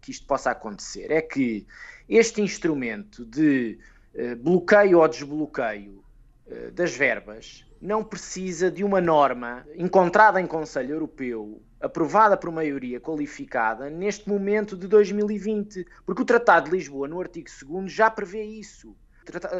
que 0.00 0.10
isto 0.10 0.26
possa 0.26 0.50
acontecer. 0.50 1.10
É 1.10 1.20
que 1.20 1.66
este 2.08 2.40
instrumento 2.40 3.24
de 3.24 3.78
uh, 4.14 4.36
bloqueio 4.36 5.00
ou 5.00 5.08
desbloqueio 5.08 6.02
uh, 6.46 6.70
das 6.72 6.94
verbas 6.94 7.64
não 7.80 8.02
precisa 8.02 8.70
de 8.70 8.82
uma 8.82 9.00
norma 9.00 9.66
encontrada 9.74 10.40
em 10.40 10.46
Conselho 10.46 10.94
Europeu, 10.94 11.60
aprovada 11.80 12.36
por 12.36 12.50
maioria 12.50 13.00
qualificada, 13.00 13.90
neste 13.90 14.28
momento 14.28 14.76
de 14.76 14.86
2020. 14.86 15.86
Porque 16.04 16.22
o 16.22 16.24
Tratado 16.24 16.70
de 16.70 16.76
Lisboa, 16.76 17.06
no 17.06 17.20
artigo 17.20 17.48
2, 17.64 17.92
já 17.92 18.10
prevê 18.10 18.42
isso. 18.44 18.96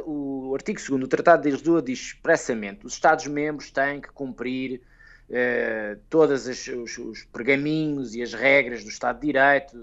O 0.04 0.54
artigo 0.54 0.78
2 0.78 1.00
do 1.00 1.08
Tratado 1.08 1.42
de 1.42 1.50
Lisboa 1.50 1.82
diz 1.82 1.98
expressamente 1.98 2.86
os 2.86 2.92
Estados-membros 2.94 3.70
têm 3.70 4.00
que 4.00 4.10
cumprir 4.10 4.80
eh, 5.28 5.98
todos 6.08 6.46
os, 6.46 6.98
os, 6.98 7.24
pergaminhos 7.32 8.14
e 8.14 8.22
as 8.22 8.32
regras 8.32 8.84
do 8.84 8.90
Estado 8.90 9.18
de 9.18 9.26
Direito, 9.26 9.76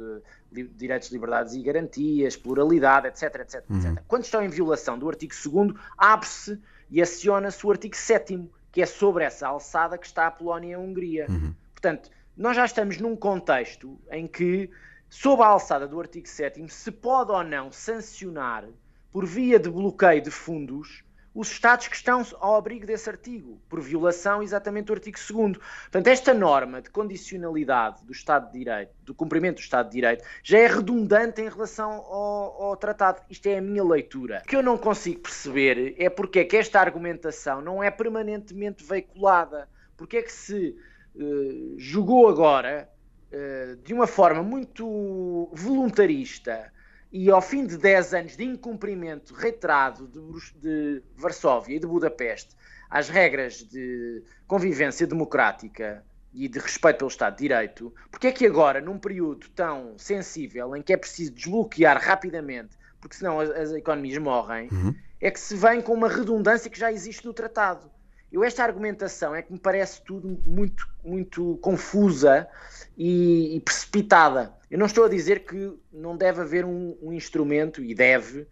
li, 0.51 0.63
direitos, 0.63 1.11
liberdades 1.11 1.53
e 1.53 1.61
garantias, 1.61 2.37
pluralidade, 2.37 3.07
etc, 3.07 3.41
etc, 3.41 3.63
uhum. 3.69 3.77
etc. 3.77 4.03
Quando 4.07 4.23
estão 4.23 4.41
em 4.41 4.47
violação 4.47 4.97
do 4.97 5.09
artigo 5.09 5.33
2 5.33 5.73
abre-se 5.97 6.59
e 6.89 7.01
aciona-se 7.01 7.65
o 7.65 7.71
artigo 7.71 7.95
7 7.95 8.49
que 8.71 8.81
é 8.81 8.85
sobre 8.85 9.23
essa 9.23 9.47
alçada 9.47 9.97
que 9.97 10.05
está 10.05 10.27
a 10.27 10.31
Polónia 10.31 10.71
e 10.71 10.73
a 10.73 10.79
Hungria. 10.79 11.27
Uhum. 11.29 11.53
Portanto, 11.73 12.09
nós 12.35 12.55
já 12.55 12.65
estamos 12.65 12.97
num 12.97 13.15
contexto 13.15 13.99
em 14.09 14.25
que, 14.27 14.69
sob 15.09 15.43
a 15.43 15.47
alçada 15.47 15.87
do 15.87 15.99
artigo 15.99 16.27
7 16.27 16.67
se 16.69 16.91
pode 16.91 17.31
ou 17.31 17.43
não 17.43 17.71
sancionar, 17.71 18.65
por 19.13 19.27
via 19.27 19.59
de 19.59 19.69
bloqueio 19.69 20.23
de 20.23 20.31
fundos, 20.31 21.03
os 21.35 21.49
Estados 21.49 21.87
que 21.87 21.95
estão 21.95 22.23
ao 22.39 22.55
abrigo 22.55 22.85
desse 22.85 23.09
artigo, 23.09 23.59
por 23.69 23.79
violação 23.79 24.43
exatamente 24.43 24.85
do 24.85 24.93
artigo 24.93 25.17
2. 25.17 25.57
Portanto, 25.57 26.07
esta 26.07 26.33
norma 26.33 26.81
de 26.81 26.89
condicionalidade 26.89 28.03
do 28.05 28.11
Estado 28.11 28.51
de 28.51 28.59
Direito, 28.59 28.91
do 29.03 29.15
cumprimento 29.15 29.55
do 29.55 29.61
Estado 29.61 29.87
de 29.87 29.93
Direito, 29.93 30.23
já 30.43 30.59
é 30.59 30.67
redundante 30.67 31.41
em 31.41 31.49
relação 31.49 31.91
ao, 31.91 32.63
ao 32.63 32.77
tratado. 32.77 33.21
Isto 33.29 33.47
é 33.47 33.57
a 33.57 33.61
minha 33.61 33.83
leitura. 33.83 34.41
O 34.43 34.47
que 34.47 34.55
eu 34.55 34.63
não 34.63 34.77
consigo 34.77 35.21
perceber 35.21 35.95
é 35.97 36.09
porque 36.09 36.39
é 36.39 36.43
que 36.43 36.57
esta 36.57 36.79
argumentação 36.79 37.61
não 37.61 37.83
é 37.83 37.89
permanentemente 37.89 38.83
veiculada. 38.83 39.67
Porque 39.97 40.17
é 40.17 40.21
que 40.21 40.31
se 40.31 40.75
uh, 41.15 41.75
jogou 41.77 42.27
agora, 42.27 42.89
uh, 43.31 43.75
de 43.77 43.93
uma 43.93 44.05
forma 44.05 44.43
muito 44.43 45.49
voluntarista, 45.53 46.71
e 47.13 47.29
ao 47.29 47.41
fim 47.41 47.67
de 47.67 47.77
10 47.77 48.13
anos 48.15 48.35
de 48.35 48.43
incumprimento 48.43 49.35
reiterado 49.35 50.07
de, 50.07 50.59
de 50.59 51.03
Varsóvia 51.15 51.75
e 51.75 51.79
de 51.79 51.85
Budapeste 51.85 52.55
às 52.89 53.07
regras 53.07 53.63
de 53.63 54.23
convivência 54.47 55.05
democrática 55.05 56.03
e 56.33 56.47
de 56.47 56.57
respeito 56.57 56.97
pelo 56.97 57.09
Estado 57.09 57.35
de 57.35 57.43
Direito, 57.43 57.93
porque 58.09 58.27
é 58.27 58.31
que 58.31 58.47
agora, 58.47 58.81
num 58.81 58.97
período 58.97 59.47
tão 59.49 59.93
sensível, 59.97 60.75
em 60.75 60.81
que 60.81 60.91
é 60.91 60.97
preciso 60.97 61.31
desbloquear 61.31 62.01
rapidamente, 62.01 62.75
porque 62.99 63.15
senão 63.15 63.39
as, 63.39 63.51
as 63.51 63.71
economias 63.71 64.17
morrem, 64.17 64.67
uhum. 64.71 64.95
é 65.21 65.29
que 65.29 65.39
se 65.39 65.55
vem 65.55 65.81
com 65.81 65.93
uma 65.93 66.09
redundância 66.09 66.69
que 66.69 66.79
já 66.79 66.91
existe 66.91 67.25
no 67.25 67.33
tratado. 67.33 67.91
Eu 68.33 68.43
esta 68.43 68.63
argumentação 68.63 69.35
é 69.35 69.43
que 69.43 69.53
me 69.53 69.59
parece 69.59 70.01
tudo 70.01 70.41
muito, 70.47 70.89
muito 71.05 71.55
confusa 71.61 72.49
e, 72.97 73.55
e 73.55 73.59
precipitada. 73.59 74.51
Eu 74.71 74.79
não 74.79 74.87
estou 74.87 75.05
a 75.05 75.07
dizer 75.07 75.45
que 75.45 75.77
não 75.91 76.17
deve 76.17 76.41
haver 76.41 76.65
um, 76.65 76.97
um 76.99 77.13
instrumento, 77.13 77.83
e 77.83 77.93
deve, 77.93 78.47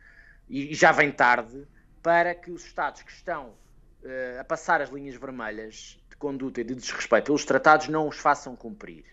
e 0.47 0.71
já 0.75 0.91
vem 0.91 1.11
tarde, 1.11 1.67
para 2.03 2.35
que 2.35 2.51
os 2.51 2.63
Estados 2.63 3.01
que 3.01 3.11
estão 3.11 3.55
uh, 4.03 4.39
a 4.39 4.43
passar 4.43 4.81
as 4.81 4.91
linhas 4.91 5.15
vermelhas 5.15 5.99
de 6.11 6.15
conduta 6.15 6.61
e 6.61 6.63
de 6.63 6.75
desrespeito 6.75 7.25
pelos 7.25 7.43
tratados 7.43 7.87
não 7.87 8.07
os 8.07 8.19
façam 8.19 8.55
cumprir. 8.55 9.05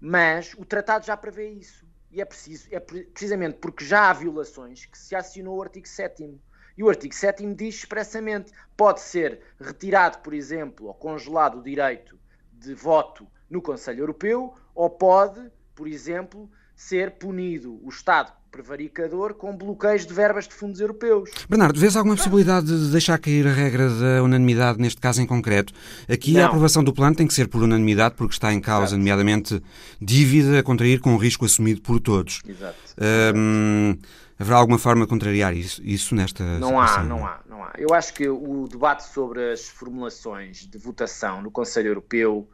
Mas 0.00 0.54
o 0.56 0.64
tratado 0.64 1.04
já 1.04 1.16
prevê 1.16 1.48
isso. 1.48 1.84
E 2.12 2.20
é 2.20 2.24
preciso, 2.24 2.68
é 2.70 2.78
precisamente 2.78 3.58
porque 3.58 3.84
já 3.84 4.08
há 4.08 4.12
violações 4.12 4.86
que 4.86 4.96
se 4.96 5.16
acionou 5.16 5.56
o 5.56 5.62
artigo 5.62 5.88
7 5.88 6.38
e 6.76 6.82
o 6.82 6.88
artigo 6.88 7.14
7 7.14 7.54
diz 7.54 7.76
expressamente: 7.76 8.52
pode 8.76 9.00
ser 9.00 9.40
retirado, 9.60 10.18
por 10.18 10.34
exemplo, 10.34 10.86
ou 10.86 10.94
congelado 10.94 11.58
o 11.58 11.62
direito 11.62 12.18
de 12.52 12.74
voto 12.74 13.26
no 13.48 13.62
Conselho 13.62 14.00
Europeu, 14.00 14.54
ou 14.74 14.90
pode, 14.90 15.50
por 15.74 15.86
exemplo, 15.86 16.50
ser 16.74 17.12
punido 17.12 17.80
o 17.82 17.88
Estado 17.88 18.32
prevaricador 18.50 19.34
com 19.34 19.54
bloqueios 19.54 20.06
de 20.06 20.14
verbas 20.14 20.48
de 20.48 20.54
fundos 20.54 20.80
europeus. 20.80 21.30
Bernardo, 21.48 21.78
vês 21.78 21.94
alguma 21.94 22.16
possibilidade 22.16 22.66
de 22.66 22.90
deixar 22.90 23.18
cair 23.18 23.46
a 23.46 23.52
regra 23.52 23.90
da 23.90 24.22
unanimidade 24.22 24.80
neste 24.80 24.98
caso 25.00 25.20
em 25.20 25.26
concreto? 25.26 25.74
Aqui 26.08 26.32
Não. 26.32 26.42
a 26.42 26.46
aprovação 26.46 26.82
do 26.82 26.92
plano 26.92 27.14
tem 27.14 27.26
que 27.26 27.34
ser 27.34 27.48
por 27.48 27.62
unanimidade 27.62 28.14
porque 28.16 28.32
está 28.32 28.52
em 28.54 28.60
causa, 28.60 28.86
Exato. 28.86 28.98
nomeadamente, 28.98 29.62
dívida 30.00 30.58
a 30.58 30.62
contrair 30.62 31.00
com 31.00 31.14
o 31.14 31.18
risco 31.18 31.44
assumido 31.44 31.82
por 31.82 32.00
todos. 32.00 32.40
Exato. 32.48 32.76
Um, 33.34 33.98
haverá 34.38 34.56
alguma 34.56 34.78
forma 34.78 35.04
de 35.04 35.08
contrariar 35.08 35.54
isso, 35.54 35.82
isso 35.84 36.14
nesta 36.14 36.42
não 36.58 36.68
situação? 36.68 37.00
Há, 37.00 37.04
não 37.04 37.26
há, 37.26 37.40
não 37.48 37.64
há. 37.64 37.72
Eu 37.78 37.94
acho 37.94 38.14
que 38.14 38.28
o 38.28 38.66
debate 38.68 39.04
sobre 39.04 39.52
as 39.52 39.68
formulações 39.68 40.66
de 40.66 40.78
votação 40.78 41.42
no 41.42 41.50
Conselho 41.50 41.88
Europeu 41.88 42.48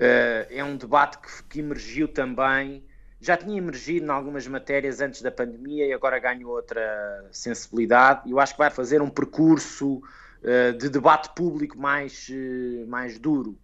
Uh, 0.00 0.48
é 0.48 0.64
um 0.64 0.78
debate 0.78 1.18
que, 1.18 1.42
que, 1.42 1.60
emergiu 1.60 2.08
também, 2.08 2.82
já 3.20 3.36
tinha 3.36 3.58
emergido 3.58 4.06
em 4.06 4.08
algumas 4.08 4.46
matérias 4.46 4.98
antes 5.02 5.20
da 5.20 5.30
pandemia 5.30 5.84
e 5.84 5.92
agora 5.92 6.18
ganhou 6.18 6.52
outra 6.52 7.28
sensibilidade. 7.30 8.30
Eu 8.30 8.40
acho 8.40 8.54
que 8.54 8.58
vai 8.58 8.70
fazer 8.70 9.02
um 9.02 9.10
percurso 9.10 9.96
uh, 9.96 10.72
de 10.78 10.88
debate 10.88 11.28
público 11.34 11.78
mais, 11.78 12.30
uh, 12.30 12.86
mais 12.88 13.18
duro. 13.18 13.58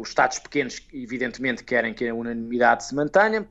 os 0.00 0.08
Estados 0.08 0.40
pequenos, 0.40 0.84
evidentemente, 0.92 1.62
querem 1.62 1.94
que 1.94 2.08
a 2.08 2.12
unanimidade 2.12 2.84
se 2.84 2.92
mantenha, 2.92 3.46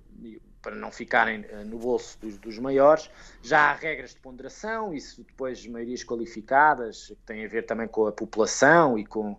para 0.61 0.75
não 0.75 0.91
ficarem 0.91 1.45
no 1.65 1.77
bolso 1.77 2.17
dos, 2.19 2.37
dos, 2.37 2.59
maiores. 2.59 3.09
Já 3.41 3.71
há 3.71 3.73
regras 3.73 4.11
de 4.11 4.17
ponderação, 4.17 4.93
isso 4.93 5.23
depois 5.23 5.65
maiorias 5.65 6.03
qualificadas, 6.03 7.07
que 7.07 7.15
têm 7.25 7.45
a 7.45 7.47
ver 7.47 7.65
também 7.65 7.87
com 7.87 8.07
a 8.07 8.11
população 8.11 8.97
e 8.97 9.05
com 9.05 9.37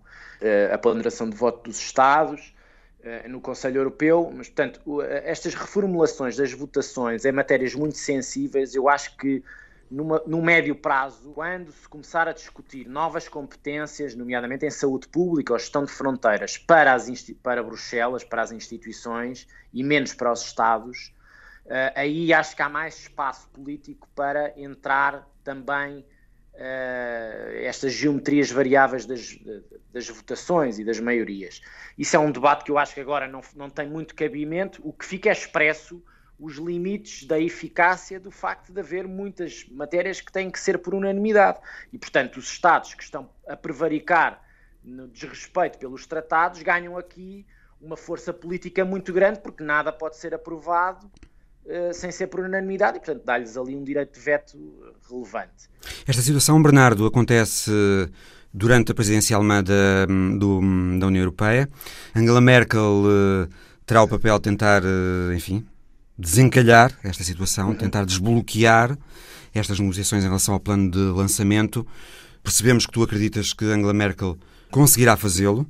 a 0.73 0.79
ponderação 0.79 1.29
de 1.29 1.37
voto 1.37 1.65
dos 1.65 1.79
Estados 1.79 2.55
eh, 3.03 3.29
no 3.29 3.41
Conselho 3.41 3.79
Europeu, 3.79 4.31
mas 4.35 4.49
portanto 4.49 5.03
estas 5.03 5.55
reformulações 5.55 6.37
das 6.37 6.53
votações 6.53 7.25
em 7.25 7.33
matérias 7.33 7.75
muito 7.75 7.97
sensíveis, 7.97 8.75
eu 8.75 8.89
acho 8.89 9.17
que 9.17 9.43
numa, 9.91 10.23
no 10.27 10.41
médio 10.41 10.75
prazo, 10.77 11.33
quando 11.33 11.73
se 11.73 11.89
começar 11.89 12.29
a 12.29 12.33
discutir 12.33 12.89
novas 12.89 13.29
competências, 13.29 14.15
nomeadamente 14.15 14.65
em 14.65 14.71
saúde 14.71 15.09
pública 15.09 15.53
ou 15.53 15.59
gestão 15.59 15.85
de 15.85 15.91
fronteiras, 15.91 16.57
para, 16.57 16.95
as, 16.95 17.09
para 17.43 17.63
Bruxelas, 17.63 18.23
para 18.23 18.43
as 18.43 18.53
instituições 18.53 19.49
e 19.73 19.83
menos 19.83 20.15
para 20.15 20.31
os 20.31 20.43
Estados, 20.43 21.13
uh, 21.67 21.93
aí 21.97 22.33
acho 22.33 22.55
que 22.55 22.63
há 22.63 22.69
mais 22.69 23.01
espaço 23.01 23.49
político 23.49 24.09
para 24.15 24.57
entrar 24.57 25.29
também 25.43 25.99
uh, 25.99 27.57
estas 27.63 27.93
geometrias 27.93 28.51
variáveis 28.51 29.05
das, 29.05 29.37
das, 29.93 30.09
votações 30.09 30.79
e 30.79 30.85
das 30.85 31.01
maiorias. 31.01 31.61
Isso 31.99 32.15
é 32.15 32.19
um 32.19 32.31
debate 32.31 32.65
que 32.65 32.71
eu 32.71 32.79
acho 32.79 32.95
que 32.95 33.01
agora 33.01 33.27
não, 33.27 33.41
não 33.57 33.69
tem 33.69 33.89
muito 33.89 34.15
cabimento. 34.15 34.81
O 34.85 34.93
que 34.93 35.05
fica 35.05 35.31
é 35.31 35.33
expresso 35.33 36.01
os 36.41 36.57
limites 36.57 37.27
da 37.27 37.39
eficácia 37.39 38.19
do 38.19 38.31
facto 38.31 38.73
de 38.73 38.81
haver 38.81 39.07
muitas 39.07 39.67
matérias 39.71 40.21
que 40.21 40.33
têm 40.33 40.51
que 40.51 40.59
ser 40.59 40.79
por 40.79 40.95
unanimidade. 40.95 41.59
E, 41.93 41.99
portanto, 41.99 42.39
os 42.39 42.51
Estados 42.51 42.95
que 42.95 43.03
estão 43.03 43.29
a 43.47 43.57
prevaricar 43.57 44.43
no 44.83 45.07
desrespeito 45.07 45.79
pelos 45.79 46.07
tratados 46.07 46.63
ganham 46.63 46.97
aqui 46.97 47.47
uma 47.81 47.97
força 47.97 48.33
política 48.33 48.85
muito 48.85 49.13
grande, 49.13 49.41
porque 49.41 49.63
nada 49.63 49.93
pode 49.93 50.17
ser 50.17 50.35
aprovado 50.35 51.11
eh, 51.67 51.93
sem 51.93 52.11
ser 52.11 52.29
por 52.29 52.41
unanimidade 52.41 52.97
e, 52.97 53.01
portanto, 53.01 53.25
dá-lhes 53.25 53.57
ali 53.57 53.77
um 53.77 53.85
direito 53.85 54.15
de 54.15 54.21
veto 54.21 54.95
relevante. 55.09 55.69
Esta 56.07 56.23
situação, 56.23 56.63
Bernardo, 56.63 57.07
acontece 57.07 57.71
durante 58.53 58.93
a 58.93 58.95
presidência 58.95 59.37
alemã 59.37 59.63
da, 59.63 60.07
do, 60.39 60.61
da 60.99 61.07
União 61.07 61.23
Europeia. 61.23 61.69
Angela 62.15 62.41
Merkel 62.41 63.05
uh, 63.05 63.49
terá 63.87 64.03
o 64.03 64.09
papel 64.09 64.37
de 64.37 64.43
tentar, 64.43 64.83
uh, 64.83 65.33
enfim, 65.35 65.67
desencalhar 66.21 66.93
esta 67.03 67.25
situação, 67.25 67.75
tentar 67.75 68.05
desbloquear 68.05 68.97
estas 69.55 69.81
negociações 69.81 70.23
em 70.23 70.27
relação 70.27 70.55
ao 70.55 70.61
plano 70.61 70.91
de 70.91 70.99
lançamento. 70.99 71.87
Percebemos 72.43 72.87
que 72.87 72.93
tu 72.93 73.03
acreditas 73.03 73.53
que 73.53 73.65
Angela 73.65 73.93
Merkel 73.93 74.39
conseguirá 74.71 75.17
fazê-lo, 75.17 75.67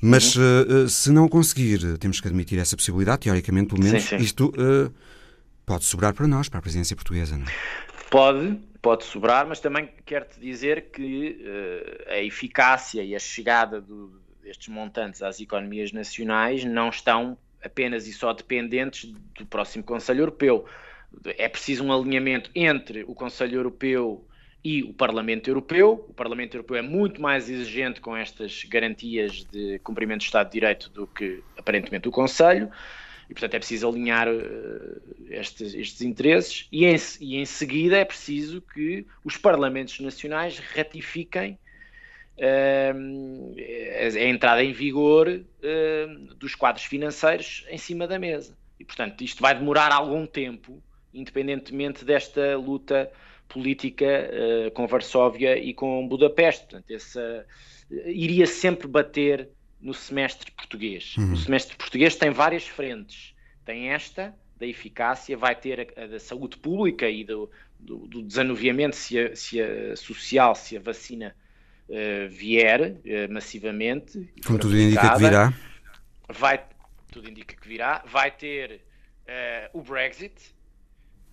mas 0.00 0.36
uhum. 0.36 0.84
uh, 0.84 0.88
se 0.88 1.10
não 1.10 1.28
conseguir, 1.28 1.98
temos 1.98 2.20
que 2.20 2.28
admitir 2.28 2.58
essa 2.58 2.76
possibilidade, 2.76 3.22
teoricamente, 3.22 3.68
pelo 3.74 3.82
menos, 3.82 4.02
sim, 4.04 4.18
sim. 4.18 4.24
isto 4.24 4.52
Pode 5.66 5.84
sobrar 5.84 6.12
para 6.12 6.26
nós, 6.26 6.48
para 6.48 6.58
a 6.58 6.62
presidência 6.62 6.94
portuguesa, 6.94 7.38
não 7.38 7.46
é? 7.46 7.50
Pode, 8.10 8.60
pode 8.82 9.04
sobrar, 9.04 9.46
mas 9.46 9.60
também 9.60 9.88
quero-te 10.04 10.38
dizer 10.38 10.90
que 10.90 11.40
uh, 11.40 12.12
a 12.12 12.18
eficácia 12.18 13.02
e 13.02 13.14
a 13.14 13.18
chegada 13.18 13.80
do, 13.80 14.20
destes 14.42 14.68
montantes 14.68 15.22
às 15.22 15.40
economias 15.40 15.90
nacionais 15.90 16.64
não 16.64 16.90
estão 16.90 17.38
apenas 17.64 18.06
e 18.06 18.12
só 18.12 18.32
dependentes 18.32 19.12
do 19.38 19.46
próximo 19.46 19.82
Conselho 19.82 20.20
Europeu. 20.20 20.66
É 21.38 21.48
preciso 21.48 21.84
um 21.84 21.92
alinhamento 21.92 22.50
entre 22.54 23.04
o 23.04 23.14
Conselho 23.14 23.56
Europeu 23.56 24.26
e 24.64 24.82
o 24.82 24.92
Parlamento 24.92 25.48
Europeu. 25.48 26.04
O 26.08 26.14
Parlamento 26.14 26.54
Europeu 26.54 26.76
é 26.76 26.82
muito 26.82 27.20
mais 27.20 27.48
exigente 27.48 28.00
com 28.00 28.16
estas 28.16 28.64
garantias 28.64 29.44
de 29.44 29.78
cumprimento 29.80 30.20
do 30.20 30.24
Estado 30.24 30.46
de 30.46 30.52
Direito 30.52 30.90
do 30.90 31.06
que 31.06 31.42
aparentemente 31.56 32.08
o 32.08 32.10
Conselho. 32.10 32.70
E, 33.28 33.32
portanto, 33.32 33.54
é 33.54 33.58
preciso 33.58 33.88
alinhar 33.88 34.28
uh, 34.28 35.02
estes, 35.30 35.74
estes, 35.74 36.02
interesses 36.02 36.68
e 36.70 36.84
em, 36.84 36.96
e 37.20 37.36
em, 37.36 37.44
seguida 37.46 37.96
é 37.96 38.04
preciso 38.04 38.60
que 38.60 39.06
os 39.24 39.36
Parlamentos 39.36 39.98
Nacionais 40.00 40.58
ratifiquem 40.58 41.58
a, 42.40 44.20
entrada 44.28 44.62
em 44.62 44.72
vigor 44.72 45.28
uh, 45.28 46.34
dos 46.34 46.54
quadros 46.54 46.84
financeiros 46.84 47.64
em 47.68 47.78
cima 47.78 48.06
da 48.06 48.18
mesa. 48.18 48.56
E, 48.78 48.84
portanto, 48.84 49.22
isto 49.22 49.40
vai 49.40 49.54
demorar 49.54 49.92
algum 49.92 50.26
tempo, 50.26 50.82
independentemente 51.12 52.04
desta 52.04 52.56
luta 52.56 53.10
política 53.48 54.04
uh, 54.04 54.70
com 54.72 54.86
Varsóvia 54.86 55.56
e 55.56 55.72
com 55.72 56.06
Budapeste. 56.08 56.66
Portanto, 56.66 56.90
essa, 56.90 57.46
iria 58.06 58.46
sempre 58.46 58.88
bater 58.88 59.48
no 59.80 59.94
semestre 59.94 60.50
português. 60.52 61.16
Uhum. 61.16 61.32
O 61.34 61.36
semestre 61.36 61.76
português 61.76 62.16
tem 62.16 62.30
várias 62.30 62.66
frentes. 62.66 63.34
Tem 63.64 63.90
esta, 63.90 64.34
da 64.58 64.66
eficácia, 64.66 65.36
vai 65.36 65.54
ter 65.54 65.92
a, 65.96 66.04
a 66.04 66.06
da 66.06 66.18
saúde 66.18 66.56
pública 66.56 67.08
e 67.08 67.22
do, 67.22 67.50
do, 67.78 68.06
do 68.06 68.22
desanuviamento 68.22 68.96
se 68.96 69.18
a, 69.18 69.36
se 69.36 69.60
a, 69.60 69.94
social, 69.96 70.54
se 70.54 70.76
a 70.76 70.80
vacina 70.80 71.34
uh, 71.34 71.43
vier 72.30 72.92
uh, 72.92 73.32
massivamente. 73.32 74.32
Como 74.46 74.58
tudo 74.58 74.76
indica 74.76 75.12
que 75.12 75.18
virá. 75.18 75.52
Vai, 76.28 76.64
tudo 77.12 77.28
indica 77.28 77.56
que 77.56 77.68
virá. 77.68 78.02
Vai 78.06 78.30
ter 78.30 78.80
uh, 79.26 79.78
o 79.78 79.82
Brexit, 79.82 80.54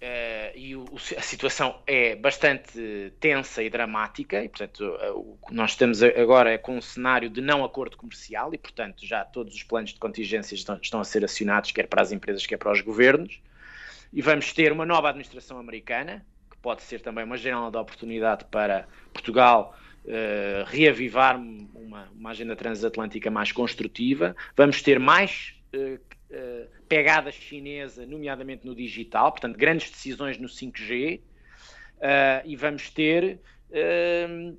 Uh, 0.01 0.49
e 0.57 0.75
o, 0.75 0.83
a 1.15 1.21
situação 1.21 1.79
é 1.85 2.15
bastante 2.15 3.13
tensa 3.19 3.61
e 3.61 3.69
dramática, 3.69 4.43
e 4.43 4.49
portanto 4.49 4.79
uh, 4.81 5.37
nós 5.51 5.71
estamos 5.71 6.01
agora 6.01 6.57
com 6.57 6.75
um 6.75 6.81
cenário 6.81 7.29
de 7.29 7.39
não 7.39 7.63
acordo 7.63 7.95
comercial, 7.95 8.51
e 8.51 8.57
portanto 8.57 9.05
já 9.05 9.23
todos 9.23 9.53
os 9.53 9.61
planos 9.61 9.93
de 9.93 9.99
contingência 9.99 10.55
estão, 10.55 10.79
estão, 10.81 10.99
a 10.99 11.03
ser 11.03 11.23
acionados, 11.23 11.71
quer 11.71 11.85
para 11.85 12.01
as 12.01 12.11
empresas, 12.11 12.47
quer 12.47 12.57
para 12.57 12.71
os 12.71 12.81
governos, 12.81 13.39
e 14.11 14.23
vamos 14.23 14.51
ter 14.53 14.71
uma 14.71 14.87
nova 14.87 15.09
administração 15.09 15.59
americana, 15.59 16.25
que 16.49 16.57
pode 16.57 16.81
ser 16.81 17.01
também 17.01 17.23
uma 17.23 17.37
janela 17.37 17.69
de 17.69 17.77
oportunidade 17.77 18.45
para 18.45 18.87
Portugal 19.13 19.77
uh, 20.05 20.65
reavivar 20.65 21.39
uma, 21.39 22.09
uma 22.13 22.29
agenda 22.31 22.55
transatlântica 22.55 23.29
mais 23.29 23.51
construtiva, 23.51 24.35
vamos 24.55 24.81
ter 24.81 24.99
mais 24.99 25.55
eh, 26.33 26.67
pegada 26.87 27.29
chinesa, 27.29 28.05
nomeadamente 28.05 28.65
no 28.65 28.73
digital, 28.73 29.31
portanto, 29.31 29.57
grandes 29.57 29.91
decisões 29.91 30.37
no 30.37 30.47
5G, 30.47 31.19
uh, 31.19 31.21
eh, 31.99 32.41
e 32.45 32.55
vamos 32.55 32.89
ter 32.89 33.39
uh, 33.69 34.57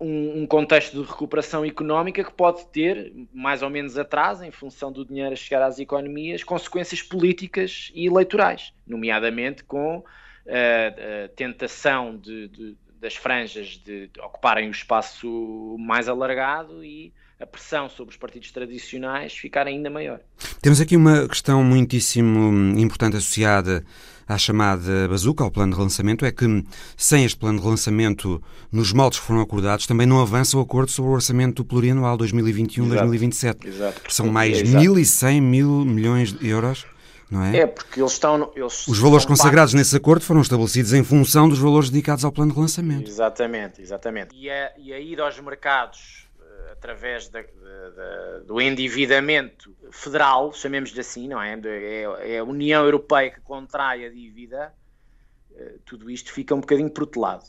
um, 0.00 0.42
um, 0.42 0.46
contexto 0.46 1.00
de 1.00 1.08
recuperação 1.08 1.64
económica 1.64 2.24
que 2.24 2.32
pode 2.32 2.66
ter, 2.68 3.12
mais 3.32 3.62
ou 3.62 3.70
menos 3.70 3.96
atrás, 3.96 4.42
em 4.42 4.50
função 4.50 4.90
do 4.90 5.04
dinheiro 5.04 5.32
a 5.32 5.36
chegar 5.36 5.62
às 5.62 5.78
economias, 5.78 6.42
consequências 6.42 7.00
políticas 7.00 7.92
e 7.94 8.06
eleitorais, 8.06 8.72
nomeadamente 8.84 9.62
com 9.62 10.04
a 10.48 11.28
tentação 11.36 12.16
de, 12.16 12.48
de, 12.48 12.76
das 13.00 13.14
franjas 13.14 13.80
de, 13.84 14.08
de 14.08 14.20
ocuparem 14.20 14.68
o 14.68 14.70
espaço 14.70 15.76
mais 15.78 16.08
alargado 16.08 16.84
e 16.84 17.12
a 17.40 17.46
pressão 17.46 17.88
sobre 17.88 18.12
os 18.12 18.18
partidos 18.18 18.50
tradicionais 18.50 19.32
ficar 19.32 19.66
ainda 19.66 19.88
maior. 19.88 20.20
Temos 20.60 20.80
aqui 20.80 20.96
uma 20.96 21.28
questão 21.28 21.62
muitíssimo 21.62 22.78
importante 22.78 23.16
associada 23.16 23.84
à 24.26 24.36
chamada 24.36 25.08
bazuca, 25.08 25.42
ao 25.44 25.50
plano 25.50 25.72
de 25.72 25.76
relançamento, 25.78 26.24
é 26.24 26.32
que 26.32 26.64
sem 26.96 27.24
este 27.24 27.38
plano 27.38 27.58
de 27.58 27.64
relançamento, 27.64 28.42
nos 28.70 28.92
moldes 28.92 29.20
que 29.20 29.24
foram 29.24 29.40
acordados, 29.40 29.86
também 29.86 30.06
não 30.06 30.20
avança 30.20 30.58
o 30.58 30.60
acordo 30.60 30.90
sobre 30.90 31.10
o 31.10 31.14
orçamento 31.14 31.64
plurianual 31.64 32.18
2021-2027. 32.18 34.02
São 34.08 34.26
mais 34.26 34.60
Exato. 34.60 34.84
1.100 34.84 35.40
mil 35.40 35.84
milhões 35.84 36.32
de 36.32 36.46
euros. 36.48 36.84
Não 37.30 37.44
é? 37.44 37.58
é, 37.58 37.66
porque 37.66 38.00
eles 38.00 38.12
estão. 38.12 38.50
Eles 38.56 38.88
Os 38.88 38.98
valores 38.98 39.26
consagrados 39.26 39.74
nesse 39.74 39.94
acordo 39.96 40.24
foram 40.24 40.40
estabelecidos 40.40 40.92
em 40.94 41.04
função 41.04 41.48
dos 41.48 41.58
valores 41.58 41.90
dedicados 41.90 42.24
ao 42.24 42.32
plano 42.32 42.50
de 42.50 42.56
relançamento. 42.56 43.08
Exatamente, 43.08 43.82
exatamente. 43.82 44.34
E 44.34 44.48
a, 44.48 44.72
e 44.78 44.92
a 44.92 44.98
ida 44.98 45.24
aos 45.24 45.38
mercados 45.38 46.28
através 46.78 47.28
da, 47.28 47.42
da, 47.42 48.38
do 48.46 48.60
endividamento 48.60 49.74
federal, 49.90 50.52
chamemos-lhe 50.52 51.00
assim, 51.00 51.28
não 51.28 51.42
é? 51.42 51.58
é? 51.64 52.34
É 52.34 52.38
a 52.38 52.44
União 52.44 52.84
Europeia 52.84 53.30
que 53.30 53.40
contrai 53.40 54.06
a 54.06 54.08
dívida, 54.08 54.72
eh, 55.56 55.74
tudo 55.84 56.08
isto 56.08 56.32
fica 56.32 56.54
um 56.54 56.60
bocadinho 56.60 56.90
protelado. 56.90 57.44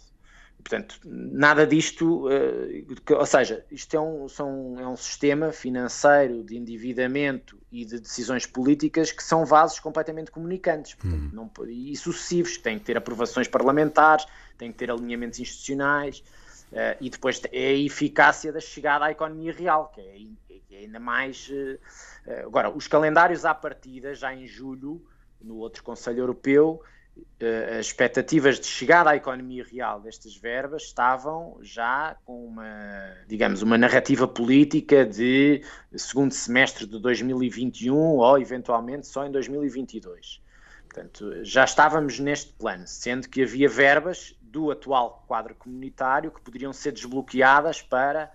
Portanto, 0.69 0.99
nada 1.03 1.65
disto, 1.65 2.29
eh, 2.29 2.83
ou 3.11 3.25
seja, 3.25 3.65
isto 3.71 3.95
é 3.95 3.99
um, 3.99 4.29
são, 4.29 4.75
é 4.77 4.87
um 4.87 4.95
sistema 4.95 5.51
financeiro 5.51 6.43
de 6.43 6.55
endividamento 6.55 7.57
e 7.71 7.83
de 7.83 7.99
decisões 7.99 8.45
políticas 8.45 9.11
que 9.11 9.23
são 9.23 9.47
vasos 9.47 9.79
completamente 9.79 10.29
comunicantes 10.29 10.93
portanto, 10.93 11.23
hum. 11.23 11.29
não, 11.33 11.67
e 11.67 11.95
sucessivos, 11.95 12.57
que 12.57 12.63
têm 12.63 12.77
que 12.77 12.85
ter 12.85 12.95
aprovações 12.95 13.47
parlamentares, 13.47 14.27
têm 14.59 14.71
que 14.71 14.77
ter 14.77 14.91
alinhamentos 14.91 15.39
institucionais, 15.39 16.23
Uh, 16.71 16.93
e 17.01 17.09
depois 17.09 17.41
é 17.51 17.69
a 17.69 17.73
eficácia 17.73 18.53
da 18.53 18.59
chegada 18.59 19.05
à 19.05 19.09
economia 19.09 19.51
real, 19.51 19.91
que 19.91 20.01
é, 20.01 20.53
é 20.71 20.83
ainda 20.83 20.99
mais. 20.99 21.49
Uh, 21.49 21.79
agora, 22.45 22.69
os 22.69 22.87
calendários 22.87 23.43
à 23.43 23.55
partida, 23.55 24.13
já 24.13 24.31
em 24.35 24.45
julho, 24.45 25.03
no 25.41 25.55
outro 25.55 25.81
Conselho 25.81 26.19
Europeu, 26.19 26.79
as 27.77 27.85
expectativas 27.85 28.59
de 28.59 28.67
chegada 28.67 29.11
à 29.11 29.15
economia 29.15 29.63
real 29.63 30.01
destas 30.01 30.35
verbas 30.35 30.83
estavam 30.83 31.57
já 31.61 32.17
com 32.25 32.45
uma, 32.45 33.15
digamos, 33.27 33.61
uma 33.61 33.77
narrativa 33.77 34.27
política 34.27 35.05
de 35.05 35.63
segundo 35.95 36.33
semestre 36.33 36.85
de 36.85 36.99
2021 36.99 37.95
ou 37.95 38.37
eventualmente 38.37 39.07
só 39.07 39.25
em 39.25 39.31
2022. 39.31 40.41
Portanto, 40.83 41.45
já 41.45 41.63
estávamos 41.63 42.19
neste 42.19 42.51
plano, 42.53 42.85
sendo 42.85 43.29
que 43.29 43.43
havia 43.43 43.69
verbas 43.69 44.35
do 44.41 44.71
atual 44.71 45.23
quadro 45.27 45.55
comunitário 45.55 46.31
que 46.31 46.41
poderiam 46.41 46.73
ser 46.73 46.91
desbloqueadas 46.91 47.81
para 47.81 48.31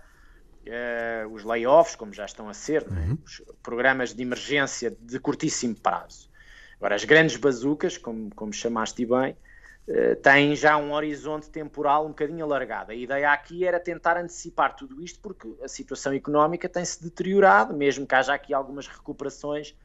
uh, 0.65 1.29
os 1.31 1.43
layoffs, 1.43 1.95
como 1.95 2.13
já 2.13 2.25
estão 2.25 2.49
a 2.49 2.53
ser, 2.53 2.89
né? 2.89 3.07
uhum. 3.07 3.17
os 3.23 3.41
programas 3.61 4.13
de 4.13 4.21
emergência 4.23 4.95
de 4.99 5.19
curtíssimo 5.19 5.75
prazo. 5.75 6.29
Agora, 6.77 6.95
as 6.95 7.05
grandes 7.05 7.37
bazucas, 7.37 7.97
como, 7.97 8.33
como 8.35 8.51
chamaste 8.53 9.05
bem, 9.05 9.35
uh, 9.87 10.15
têm 10.17 10.55
já 10.55 10.77
um 10.77 10.93
horizonte 10.93 11.49
temporal 11.49 12.05
um 12.05 12.09
bocadinho 12.09 12.45
alargado. 12.45 12.91
A 12.91 12.95
ideia 12.95 13.31
aqui 13.31 13.65
era 13.65 13.79
tentar 13.79 14.17
antecipar 14.17 14.75
tudo 14.75 15.01
isto, 15.01 15.19
porque 15.21 15.47
a 15.63 15.67
situação 15.67 16.13
económica 16.13 16.67
tem-se 16.67 17.03
deteriorado, 17.03 17.73
mesmo 17.73 18.05
que 18.05 18.15
haja 18.15 18.33
aqui 18.33 18.53
algumas 18.53 18.87
recuperações 18.87 19.75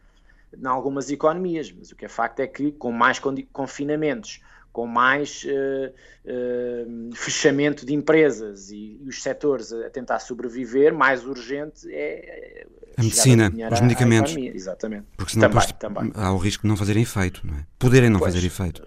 em 0.52 0.66
algumas 0.66 1.10
economias, 1.10 1.70
mas 1.70 1.92
o 1.92 1.96
que 1.96 2.04
é 2.04 2.08
facto 2.08 2.40
é 2.40 2.46
que 2.46 2.72
com 2.72 2.90
mais 2.90 3.20
confinamentos, 3.52 4.40
com 4.72 4.86
mais 4.86 5.44
uh, 5.44 5.90
uh, 6.24 7.16
fechamento 7.16 7.84
de 7.84 7.94
empresas 7.94 8.70
e, 8.70 8.98
e, 9.02 9.08
os 9.08 9.22
setores 9.22 9.72
a 9.72 9.90
tentar 9.90 10.20
sobreviver, 10.20 10.94
mais 10.94 11.24
urgente 11.24 11.92
é, 11.92 12.62
é 12.62 12.66
a 12.96 13.02
medicina, 13.02 13.52
os 13.72 13.80
medicamentos. 13.80 14.36
Exatamente. 14.36 15.06
Porque 15.16 15.32
senão 15.32 15.48
também, 15.48 15.68
também. 15.78 16.12
há 16.14 16.32
o 16.32 16.36
risco 16.36 16.62
de 16.62 16.68
não 16.68 16.76
fazer 16.76 16.96
efeito, 16.96 17.40
não 17.44 17.56
é? 17.56 17.64
Poderem 17.78 18.10
não 18.10 18.18
pois, 18.18 18.34
fazer 18.34 18.46
efeito. 18.46 18.86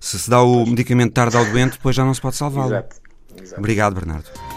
Se 0.00 0.18
se 0.18 0.28
dá 0.28 0.42
o 0.42 0.54
pois. 0.54 0.68
medicamento 0.70 1.12
tarde 1.12 1.36
ao 1.36 1.44
doente, 1.44 1.72
depois 1.72 1.94
já 1.94 2.04
não 2.04 2.12
se 2.12 2.20
pode 2.20 2.36
salvá-lo. 2.36 2.68
Exato, 2.68 2.96
exato. 3.40 3.60
Obrigado, 3.60 3.94
Bernardo. 3.94 4.51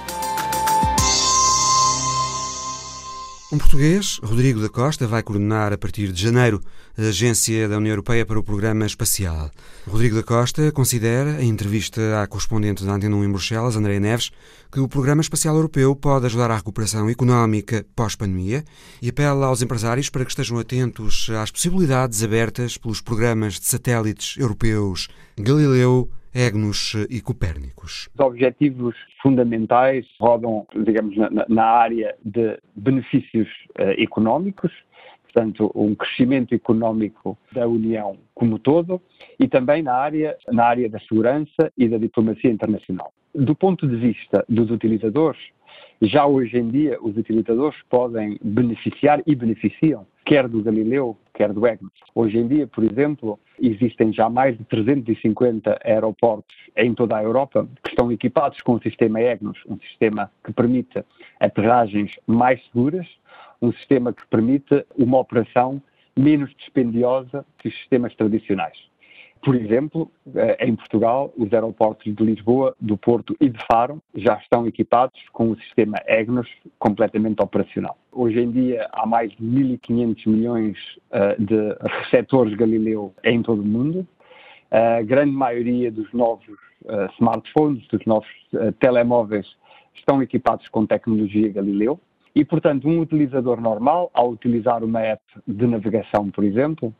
Um 3.56 3.58
português, 3.58 4.20
Rodrigo 4.22 4.60
da 4.60 4.68
Costa, 4.68 5.08
vai 5.08 5.24
coordenar 5.24 5.72
a 5.72 5.78
partir 5.78 6.12
de 6.12 6.22
janeiro 6.22 6.62
a 6.98 7.04
Agência 7.04 7.70
da 7.70 7.78
União 7.78 7.94
Europeia 7.94 8.26
para 8.26 8.38
o 8.38 8.44
Programa 8.44 8.86
Espacial. 8.86 9.50
Rodrigo 9.88 10.18
da 10.18 10.24
Costa 10.24 10.74
considera, 10.74 11.42
em 11.42 11.48
entrevista 11.48 12.22
à 12.22 12.28
correspondente 12.28 12.84
da 12.84 12.92
Antena 12.92 13.16
1 13.16 13.24
em 13.24 13.32
Bruxelas, 13.32 13.78
Andréa 13.78 13.98
Neves, 13.98 14.30
que 14.70 14.82
o 14.82 14.90
Programa 14.90 15.22
Espacial 15.22 15.56
Europeu 15.56 15.96
pode 15.96 16.26
ajudar 16.26 16.52
à 16.52 16.58
recuperação 16.58 17.10
económica 17.10 17.86
pós-pandemia 17.96 18.66
e 19.02 19.08
apela 19.08 19.46
aos 19.46 19.62
empresários 19.62 20.10
para 20.10 20.26
que 20.26 20.32
estejam 20.32 20.60
atentos 20.60 21.30
às 21.42 21.50
possibilidades 21.50 22.24
abertas 22.24 22.78
pelos 22.78 23.00
programas 23.00 23.58
de 23.58 23.68
satélites 23.68 24.36
europeus 24.38 25.08
Galileu 25.38 26.10
EGNOS 26.36 27.08
e 27.10 27.22
Copérnicos. 27.22 28.10
Os 28.14 28.20
objetivos 28.20 28.94
fundamentais 29.22 30.06
rodam, 30.20 30.68
digamos, 30.76 31.16
na, 31.16 31.46
na 31.48 31.64
área 31.64 32.14
de 32.26 32.60
benefícios 32.76 33.48
uh, 33.80 33.92
económicos, 33.98 34.70
portanto, 35.24 35.72
um 35.74 35.96
crescimento 35.96 36.54
económico 36.54 37.38
da 37.54 37.66
União 37.66 38.18
como 38.34 38.60
todo 38.60 39.02
e 39.40 39.48
também 39.48 39.82
na 39.82 39.94
área, 39.94 40.36
na 40.52 40.66
área 40.66 40.90
da 40.90 41.00
segurança 41.00 41.72
e 41.78 41.88
da 41.88 41.98
diplomacia 41.98 42.52
internacional. 42.52 43.14
Do 43.34 43.56
ponto 43.56 43.88
de 43.88 43.96
vista 43.96 44.44
dos 44.50 44.70
utilizadores, 44.70 45.42
Já 46.02 46.26
hoje 46.26 46.58
em 46.58 46.70
dia, 46.70 46.98
os 47.02 47.16
utilizadores 47.16 47.78
podem 47.90 48.38
beneficiar 48.42 49.22
e 49.26 49.34
beneficiam 49.34 50.06
quer 50.26 50.48
do 50.48 50.62
Galileu, 50.62 51.16
quer 51.34 51.54
do 51.54 51.66
EGNOS. 51.66 51.94
Hoje 52.14 52.38
em 52.38 52.48
dia, 52.48 52.68
por 52.68 52.84
exemplo, 52.84 53.40
existem 53.62 54.12
já 54.12 54.28
mais 54.28 54.58
de 54.58 54.64
350 54.66 55.80
aeroportos 55.86 56.56
em 56.76 56.94
toda 56.94 57.16
a 57.16 57.24
Europa 57.24 57.68
que 57.84 57.92
estão 57.92 58.12
equipados 58.12 58.60
com 58.62 58.74
o 58.74 58.82
sistema 58.82 59.22
EGNOS, 59.22 59.60
um 59.68 59.78
sistema 59.80 60.32
que 60.44 60.52
permite 60.52 61.04
aterragens 61.40 62.12
mais 62.26 62.62
seguras, 62.66 63.08
um 63.62 63.72
sistema 63.72 64.12
que 64.12 64.26
permite 64.28 64.84
uma 64.98 65.20
operação 65.20 65.82
menos 66.18 66.54
dispendiosa 66.56 67.46
que 67.60 67.68
os 67.68 67.76
sistemas 67.76 68.16
tradicionais. 68.16 68.78
Por 69.44 69.56
exemplo, 69.56 70.12
eh, 70.34 70.58
em 70.66 70.76
Portugal, 70.76 71.32
os 71.38 71.54
aeroportos 71.54 72.14
de 72.14 72.24
Lisboa, 72.24 72.76
do 72.82 72.98
Porto 72.98 73.36
e 73.40 73.48
de 73.48 73.60
Faro 73.68 74.02
já 74.16 74.38
estão 74.38 74.66
equipados 74.66 75.20
com 75.32 75.52
o 75.52 75.60
sistema 75.60 75.98
EGNOS 76.08 76.50
completamente 76.80 77.42
operacional. 77.42 77.96
Hoje 78.12 78.40
em 78.40 78.50
dia 78.50 78.90
há 78.92 79.06
mais 79.06 79.32
de 79.34 79.46
1.500 79.46 80.28
milhões 80.28 80.78
eh, 81.12 81.36
de 81.38 81.78
receptores 82.00 82.56
Galileu 82.56 83.14
em 83.24 83.44
todo 83.44 83.62
o 83.62 83.66
mundo. 83.66 84.08
A 84.72 85.04
grande 85.04 85.32
maioria 85.32 85.92
dos 85.92 86.12
novos 86.12 86.58
eh, 86.88 87.10
smartphones, 87.14 87.88
dos 87.88 88.04
novos 88.06 88.30
telemóveis, 88.80 89.48
estão 89.94 90.22
equipados 90.24 90.68
com 90.70 90.86
tecnologia 90.86 91.52
Galileu. 91.52 92.00
E, 92.36 92.44
portanto, 92.44 92.88
um 92.88 93.00
utilizador 93.00 93.62
normal, 93.62 94.12
ao 94.14 94.30
utilizar 94.30 94.84
uma 94.84 95.00
app 95.00 95.24
de 95.48 95.66
navegação, 95.66 96.30
por 96.32 96.44
exemplo, 96.44 96.94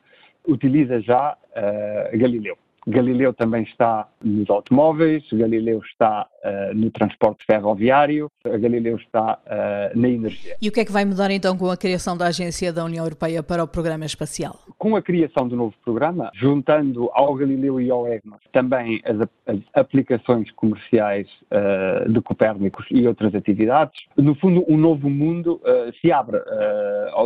utiliza 0.48 1.02
já 1.02 1.36
uh, 1.36 2.20
Galileu. 2.20 2.56
Galileu 2.88 3.34
também 3.34 3.64
está 3.64 4.08
nos 4.24 4.48
automóveis, 4.48 5.24
Galileu 5.34 5.80
está 5.80 6.28
uh, 6.44 6.76
no 6.76 6.92
transporte 6.92 7.44
ferroviário, 7.46 8.30
Galileu 8.46 8.98
está 8.98 9.40
uh, 9.44 10.00
na 10.00 10.08
energia. 10.08 10.56
E 10.62 10.70
o 10.70 10.72
que 10.72 10.82
é 10.82 10.86
que 10.86 10.92
vai 10.92 11.04
mudar 11.04 11.32
então 11.32 11.58
com 11.58 11.70
a 11.72 11.78
criação 11.78 12.16
da 12.16 12.28
Agência 12.28 12.72
da 12.72 12.86
União 12.86 13.04
Europeia 13.04 13.42
para 13.42 13.64
o 13.64 13.68
Programa 13.68 14.06
Espacial? 14.06 14.60
Com 14.78 14.96
a 14.96 15.02
criação 15.02 15.48
do 15.48 15.56
novo 15.56 15.74
programa, 15.84 16.30
juntando 16.36 17.10
ao 17.14 17.34
Galileu 17.34 17.82
e 17.82 17.90
ao 17.90 18.08
EGNOS 18.08 18.42
também 18.54 19.02
as, 19.04 19.20
as 19.48 19.60
aplicações 19.74 20.52
comerciais 20.52 21.28
uh, 21.52 22.12
de 22.12 22.22
Copérnicos 22.22 22.86
e 22.92 23.08
outras 23.08 23.34
atividades, 23.34 24.04
no 24.16 24.36
fundo 24.36 24.64
um 24.68 24.78
novo 24.78 25.10
mundo 25.10 25.60
se 26.02 26.12
abre 26.12 26.40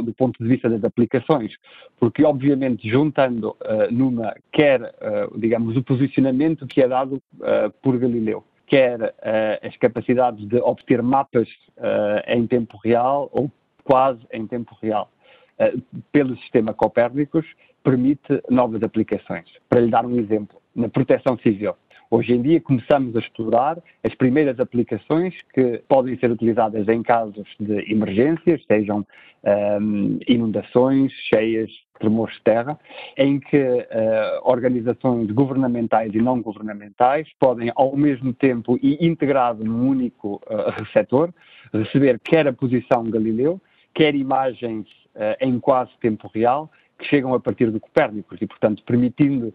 do 0.04 0.14
ponto 0.14 0.42
de 0.42 0.48
vista 0.48 0.70
das 0.70 0.84
aplicações, 0.84 1.54
porque 2.00 2.24
obviamente 2.24 2.90
juntando 2.90 3.56
numa 3.92 4.36
quer 4.52 4.94
digamos, 5.50 5.76
o 5.76 5.84
posicionamento 5.84 6.68
que 6.68 6.80
é 6.80 6.88
dado 6.88 7.16
uh, 7.16 7.72
por 7.82 7.98
Galileu, 7.98 8.44
quer 8.68 9.02
uh, 9.02 9.68
as 9.68 9.76
capacidades 9.78 10.48
de 10.48 10.58
obter 10.58 11.02
mapas 11.02 11.50
uh, 11.78 12.22
em 12.28 12.46
tempo 12.46 12.78
real 12.84 13.28
ou 13.32 13.52
quase 13.84 14.22
em 14.32 14.46
tempo 14.46 14.78
real. 14.80 15.10
pelo 16.12 16.38
sistema 16.38 16.72
Copérnicos, 16.72 17.46
permite 17.84 18.42
novas 18.50 18.84
aplicações. 18.84 19.46
Para 19.68 19.82
lhe 19.82 19.90
dar 19.90 20.06
um 20.06 20.20
exemplo, 20.20 20.62
na 20.76 20.88
proteção 20.88 21.36
civil. 21.40 21.74
Hoje 22.12 22.34
em 22.34 22.42
dia 22.42 22.60
começamos 22.60 23.16
a 23.16 23.20
explorar 23.20 23.78
as 24.04 24.16
primeiras 24.16 24.60
aplicações 24.60 25.36
que 25.54 25.84
podem 25.88 26.18
ser 26.18 26.32
utilizadas 26.32 26.88
em 26.88 27.04
casos 27.04 27.48
de 27.60 27.92
emergências, 27.92 28.64
sejam 28.66 29.06
um, 29.80 30.18
inundações, 30.28 31.12
cheias, 31.32 31.70
tremores 32.00 32.36
de 32.38 32.42
terra, 32.42 32.80
em 33.16 33.40
que 33.40 33.58
uh, 33.58 33.86
organizações 34.42 35.30
governamentais 35.30 36.12
e 36.16 36.18
não 36.18 36.42
governamentais 36.42 37.28
podem, 37.40 37.72
ao 37.76 37.96
mesmo 37.96 38.34
tempo 38.34 38.80
e 38.82 39.06
integrado 39.06 39.64
num 39.64 39.88
único 39.88 40.42
uh, 40.48 40.72
receptor, 40.84 41.32
receber 41.72 42.20
quer 42.24 42.48
a 42.48 42.54
posição 42.54 43.04
Galileu, 43.04 43.62
quer 43.94 44.16
imagens 44.16 44.88
uh, 45.16 45.38
em 45.40 45.60
quase 45.60 45.92
tempo 46.02 46.28
real, 46.34 46.72
que 46.98 47.06
chegam 47.06 47.36
a 47.36 47.40
partir 47.40 47.70
do 47.70 47.80
Copérnicos 47.80 48.42
e, 48.42 48.48
portanto, 48.48 48.84
permitindo 48.84 49.54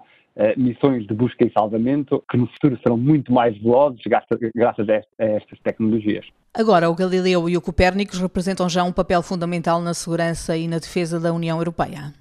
missões 0.56 1.06
de 1.06 1.14
busca 1.14 1.44
e 1.44 1.52
salvamento 1.52 2.22
que 2.28 2.36
no 2.36 2.48
futuro 2.48 2.76
serão 2.82 2.96
muito 2.96 3.32
mais 3.32 3.56
velozes 3.58 4.00
graças 4.04 4.88
a 4.88 5.24
estas 5.24 5.58
tecnologias. 5.60 6.26
Agora, 6.52 6.90
o 6.90 6.94
Galileu 6.94 7.48
e 7.48 7.56
o 7.56 7.60
Copérnicos 7.60 8.18
representam 8.18 8.68
já 8.68 8.82
um 8.82 8.92
papel 8.92 9.22
fundamental 9.22 9.80
na 9.80 9.94
segurança 9.94 10.56
e 10.56 10.66
na 10.66 10.78
defesa 10.78 11.20
da 11.20 11.32
União 11.32 11.58
Europeia 11.58 12.12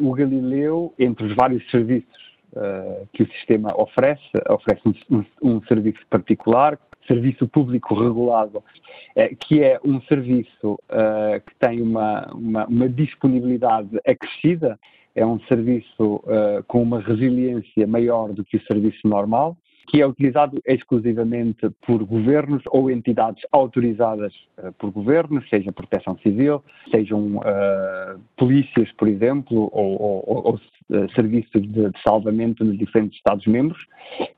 o 0.00 0.12
Galileu, 0.12 0.94
entre 0.98 1.26
os 1.26 1.34
vários 1.34 1.68
serviços 1.70 2.08
uh, 2.52 3.06
que 3.12 3.22
o 3.22 3.32
sistema 3.32 3.70
oferece, 3.76 4.22
oferece 4.48 4.82
um, 4.86 5.18
um, 5.18 5.24
um 5.42 5.62
serviço 5.64 6.00
particular, 6.08 6.78
serviço 7.06 7.48
público 7.48 7.94
regulado, 7.94 8.58
uh, 8.58 9.36
que 9.40 9.62
é 9.62 9.78
um 9.84 10.00
serviço 10.02 10.74
uh, 10.74 11.40
que 11.46 11.54
tem 11.58 11.82
uma, 11.82 12.26
uma, 12.32 12.66
uma, 12.66 12.88
disponibilidade 12.88 13.98
acrescida, 14.06 14.78
é 15.18 15.26
um 15.26 15.40
serviço 15.40 16.22
com 16.66 16.82
uma 16.82 17.00
resiliência 17.00 17.86
maior 17.86 18.32
do 18.32 18.44
que 18.44 18.56
o 18.56 18.62
serviço 18.66 19.06
normal, 19.06 19.56
que 19.88 20.02
é 20.02 20.06
utilizado 20.06 20.60
exclusivamente 20.66 21.68
por 21.86 22.04
governos 22.04 22.62
ou 22.70 22.90
entidades 22.90 23.42
autorizadas 23.50 24.34
uh, 24.58 24.72
por 24.74 24.90
governos, 24.90 25.48
seja 25.48 25.72
proteção 25.72 26.16
civil, 26.18 26.62
sejam 26.90 27.38
uh, 27.38 28.20
polícias, 28.36 28.92
por 28.92 29.08
exemplo, 29.08 29.70
ou, 29.72 30.00
ou, 30.00 30.22
ou 30.26 30.54
uh, 30.54 31.10
serviços 31.14 31.62
de, 31.62 31.90
de, 31.90 32.02
salvamento 32.06 32.64
nos 32.64 32.78
diferentes 32.78 33.16
Estados-membros, 33.16 33.80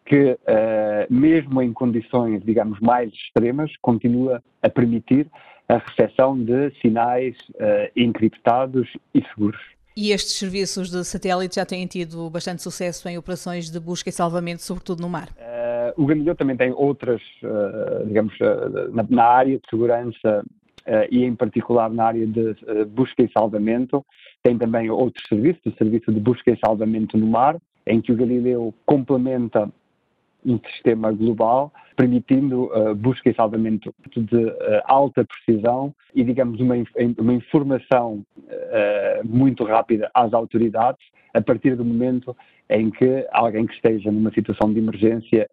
que 0.06 0.36
mesmo 1.08 1.62
em 1.62 1.72
condições, 1.72 2.42
digamos, 2.44 2.80
mais 2.80 3.12
extremas, 3.12 3.70
continua 3.80 4.42
a 4.62 4.68
permitir 4.68 5.28
a 5.68 5.78
recepção 5.78 6.36
de 6.36 6.70
sinais 6.80 7.36
encriptados 7.94 8.88
e 9.14 9.22
seguros. 9.28 9.60
E 10.02 10.12
estes 10.12 10.38
serviços 10.38 10.90
de 10.90 11.04
satélite 11.04 11.56
já 11.56 11.66
têm 11.66 11.86
tido 11.86 12.30
bastante 12.30 12.62
sucesso 12.62 13.06
em 13.06 13.18
operações 13.18 13.70
de 13.70 13.78
busca 13.78 14.08
e 14.08 14.12
salvamento, 14.12 14.62
sobretudo 14.62 15.02
no 15.02 15.10
mar? 15.10 15.28
Uh, 15.36 16.02
o 16.02 16.06
Galileu 16.06 16.34
também 16.34 16.56
tem 16.56 16.72
outras, 16.72 17.20
uh, 17.42 18.06
digamos, 18.06 18.32
uh, 18.40 18.94
na, 18.94 19.04
na, 19.10 19.24
área 19.24 19.58
de 19.58 19.62
segurança 19.68 20.42
e 21.10 21.22
em 21.22 21.34
particular 21.34 21.90
na 21.90 22.04
área 22.04 22.26
de 22.26 22.56
busca 22.86 23.22
e 23.22 23.30
salvamento, 23.30 24.02
tem 24.42 24.56
também 24.56 24.88
outros 24.88 25.22
serviços, 25.28 25.60
o 25.66 25.76
serviço 25.76 26.10
de 26.10 26.18
busca 26.18 26.50
e 26.50 26.58
salvamento 26.64 27.18
no 27.18 27.26
mar, 27.26 27.58
em 27.86 28.00
que 28.00 28.10
o 28.10 28.16
Galileu 28.16 28.74
complementa 28.86 29.68
um 30.44 30.58
sistema 30.72 31.12
global, 31.12 31.72
permitindo 31.96 32.64
uh, 32.64 32.94
busca 32.94 33.30
e 33.30 33.34
salvamento 33.34 33.94
de 34.16 34.36
uh, 34.36 34.52
alta 34.84 35.24
precisão 35.24 35.94
e, 36.14 36.24
digamos, 36.24 36.60
uma, 36.60 36.74
uma 37.18 37.34
informação 37.34 38.24
uh, 38.38 39.26
muito 39.26 39.64
rápida 39.64 40.10
às 40.14 40.32
autoridades 40.32 41.04
a 41.34 41.40
partir 41.40 41.76
do 41.76 41.84
momento 41.84 42.36
em 42.68 42.90
que 42.90 43.26
alguém 43.32 43.66
que 43.66 43.74
esteja 43.74 44.10
numa 44.10 44.32
situação 44.32 44.72
de 44.72 44.78
emergência 44.78 45.48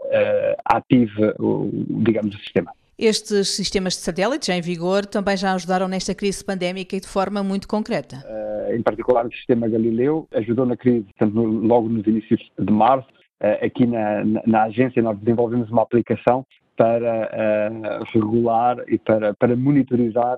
ative, 0.66 1.34
o, 1.40 1.70
digamos, 2.04 2.36
o 2.36 2.40
sistema. 2.40 2.72
Estes 2.98 3.50
sistemas 3.50 3.94
de 3.94 4.00
satélites 4.00 4.50
em 4.50 4.60
vigor 4.60 5.06
também 5.06 5.38
já 5.38 5.54
ajudaram 5.54 5.88
nesta 5.88 6.16
crise 6.16 6.44
pandémica 6.44 6.96
e 6.96 7.00
de 7.00 7.08
forma 7.08 7.44
muito 7.44 7.68
concreta. 7.68 8.26
Uh, 8.26 8.74
em 8.74 8.82
particular, 8.82 9.28
o 9.28 9.32
sistema 9.32 9.68
Galileu 9.68 10.28
ajudou 10.34 10.66
na 10.66 10.76
crise, 10.76 11.04
portanto, 11.04 11.40
logo 11.40 11.88
nos 11.90 12.08
inícios 12.08 12.42
de 12.58 12.74
março, 12.74 13.08
aqui 13.62 13.86
na, 13.86 14.24
na, 14.46 14.64
agência 14.64 15.02
nós 15.02 15.18
desenvolvemos 15.20 15.70
uma 15.70 15.84
aplicação 15.84 16.46
para 16.78 17.30
uh, 17.34 18.04
regular 18.14 18.78
e 18.88 18.98
para, 18.98 19.34
para 19.34 19.56
monitorizar 19.56 20.38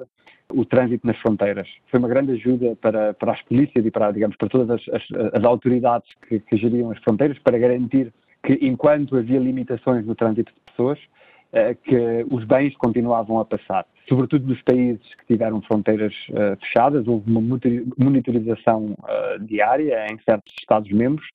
o 0.52 0.66
trânsito 0.66 1.06
nas 1.06 1.18
fronteiras. 1.18 1.68
Foi 1.92 2.00
uma 2.00 2.08
grande 2.08 2.32
ajuda 2.32 2.76
para, 2.82 3.14
para 3.14 3.34
as 3.34 3.42
polícias 3.44 3.86
e 3.86 3.92
para, 3.92 4.10
digamos, 4.12 4.36
para 4.38 4.50
todas 4.50 4.70
as, 4.70 4.82
as, 4.96 5.04
as 5.34 5.44
autoridades 5.44 6.10
que, 6.28 6.40
que 6.40 6.58
geriam 6.58 6.90
as 6.90 6.98
fronteiras 7.00 7.38
para 7.40 7.60
garantir 7.60 8.12
que, 8.42 8.54
enquanto 8.62 9.18
havia 9.18 9.38
limitações 9.38 10.06
no 10.06 10.16
trânsito 10.16 10.52
de 10.52 10.72
pessoas, 10.72 10.98
uh, 10.98 11.76
que 11.84 12.26
os 12.32 12.46
bens 12.46 12.76
continuavam 12.78 13.40
a 13.40 13.46
passar. 13.46 13.86
Sobretudo 14.08 14.48
nos 14.48 14.62
países 14.64 15.14
que 15.20 15.28
tiveram 15.28 15.62
fronteiras 15.62 16.16
fechadas, 16.62 17.08
houve 17.08 17.30
uma 17.30 17.42
monitorização 17.96 18.96
diária 19.42 20.08
em 20.12 20.18
certos 20.26 20.52
Estados-membros 20.60 21.28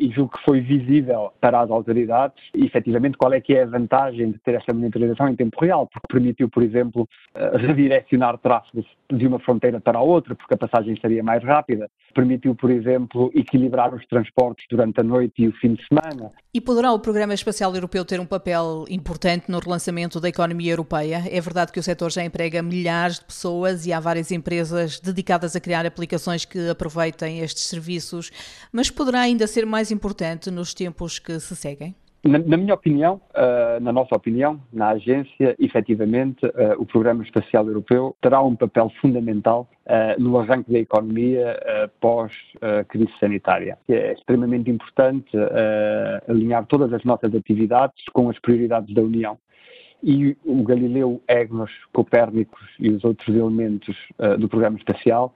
e 0.00 0.10
julgo 0.10 0.36
que 0.36 0.44
foi 0.44 0.60
visível 0.60 1.32
para 1.40 1.60
as 1.60 1.70
autoridades, 1.70 2.42
efetivamente, 2.54 3.16
qual 3.16 3.32
é 3.32 3.40
que 3.40 3.54
é 3.54 3.62
a 3.62 3.66
vantagem 3.66 4.32
de 4.32 4.38
ter 4.40 4.54
esta 4.54 4.74
monitorização 4.74 5.28
em 5.28 5.36
tempo 5.36 5.60
real, 5.60 5.86
porque 5.86 6.06
permitiu, 6.08 6.48
por 6.48 6.62
exemplo, 6.62 7.08
uh, 7.34 7.56
redirecionar 7.56 8.38
tráfego 8.38 8.84
de 9.10 9.26
uma 9.26 9.38
fronteira 9.38 9.80
para 9.80 9.98
a 9.98 10.02
outra, 10.02 10.34
porque 10.34 10.54
a 10.54 10.56
passagem 10.56 10.98
seria 11.00 11.22
mais 11.22 11.42
rápida, 11.44 11.88
permitiu, 12.14 12.54
por 12.54 12.70
exemplo, 12.70 13.30
equilibrar 13.34 13.94
os 13.94 14.04
transportes 14.06 14.66
durante 14.68 15.00
a 15.00 15.04
noite 15.04 15.42
e 15.42 15.48
o 15.48 15.52
fim 15.52 15.74
de 15.74 15.86
semana. 15.86 16.32
E 16.52 16.60
poderá 16.60 16.92
o 16.92 16.98
Programa 16.98 17.32
Espacial 17.32 17.72
Europeu 17.74 18.04
ter 18.04 18.18
um 18.18 18.26
papel 18.26 18.84
importante 18.90 19.48
no 19.48 19.60
relançamento 19.60 20.20
da 20.20 20.28
economia 20.28 20.72
europeia? 20.72 21.22
É 21.30 21.40
verdade 21.40 21.70
que 21.70 21.78
o 21.78 21.82
setor 21.82 22.10
já 22.10 22.24
emprega 22.24 22.60
milhares 22.62 23.20
de 23.20 23.26
pessoas 23.26 23.86
e 23.86 23.92
há 23.92 24.00
várias 24.00 24.32
empresas 24.32 24.98
dedicadas 24.98 25.54
a 25.54 25.60
criar 25.60 25.86
aplicações 25.86 26.44
que 26.44 26.68
aproveitem 26.68 27.40
estes 27.40 27.64
serviços, 27.64 28.30
mas 28.72 28.90
poderá 28.90 29.20
ainda 29.20 29.46
ser 29.46 29.64
mais 29.68 29.90
importante 29.90 30.50
nos 30.50 30.74
tempos 30.74 31.18
que 31.18 31.38
se 31.38 31.54
seguem? 31.54 31.94
Na, 32.24 32.38
na, 32.38 32.56
minha 32.56 32.74
opinião, 32.74 33.20
uh, 33.30 33.80
na 33.80 33.92
nossa 33.92 34.14
opinião, 34.16 34.60
na 34.72 34.88
agência, 34.90 35.54
efetivamente, 35.58 36.44
uh, 36.44 36.74
o 36.76 36.84
Programa 36.84 37.22
Espacial 37.22 37.66
Europeu 37.66 38.16
terá 38.20 38.42
um 38.42 38.56
papel 38.56 38.90
fundamental 39.00 39.68
uh, 39.86 40.20
no 40.20 40.36
arranque 40.38 40.72
da 40.72 40.80
economia 40.80 41.58
pós-crise 42.00 43.12
sanitária. 43.20 43.78
É 43.88 44.12
extremamente 44.12 44.68
importante 44.68 45.30
alinhar 46.28 46.66
todas 46.66 46.92
as 46.92 47.04
nossas 47.04 47.34
atividades 47.34 48.04
com 48.12 48.28
as 48.28 48.38
prioridades 48.40 48.92
da 48.94 49.02
União. 49.02 49.38
E 50.02 50.36
o 50.44 50.62
Galileu, 50.62 51.20
EGNOS, 51.28 51.70
Copérnicos 51.92 52.62
e 52.78 52.90
os 52.90 53.04
outros 53.04 53.34
elementos 53.34 53.96
do 54.38 54.48
Programa 54.48 54.76
Espacial 54.76 55.34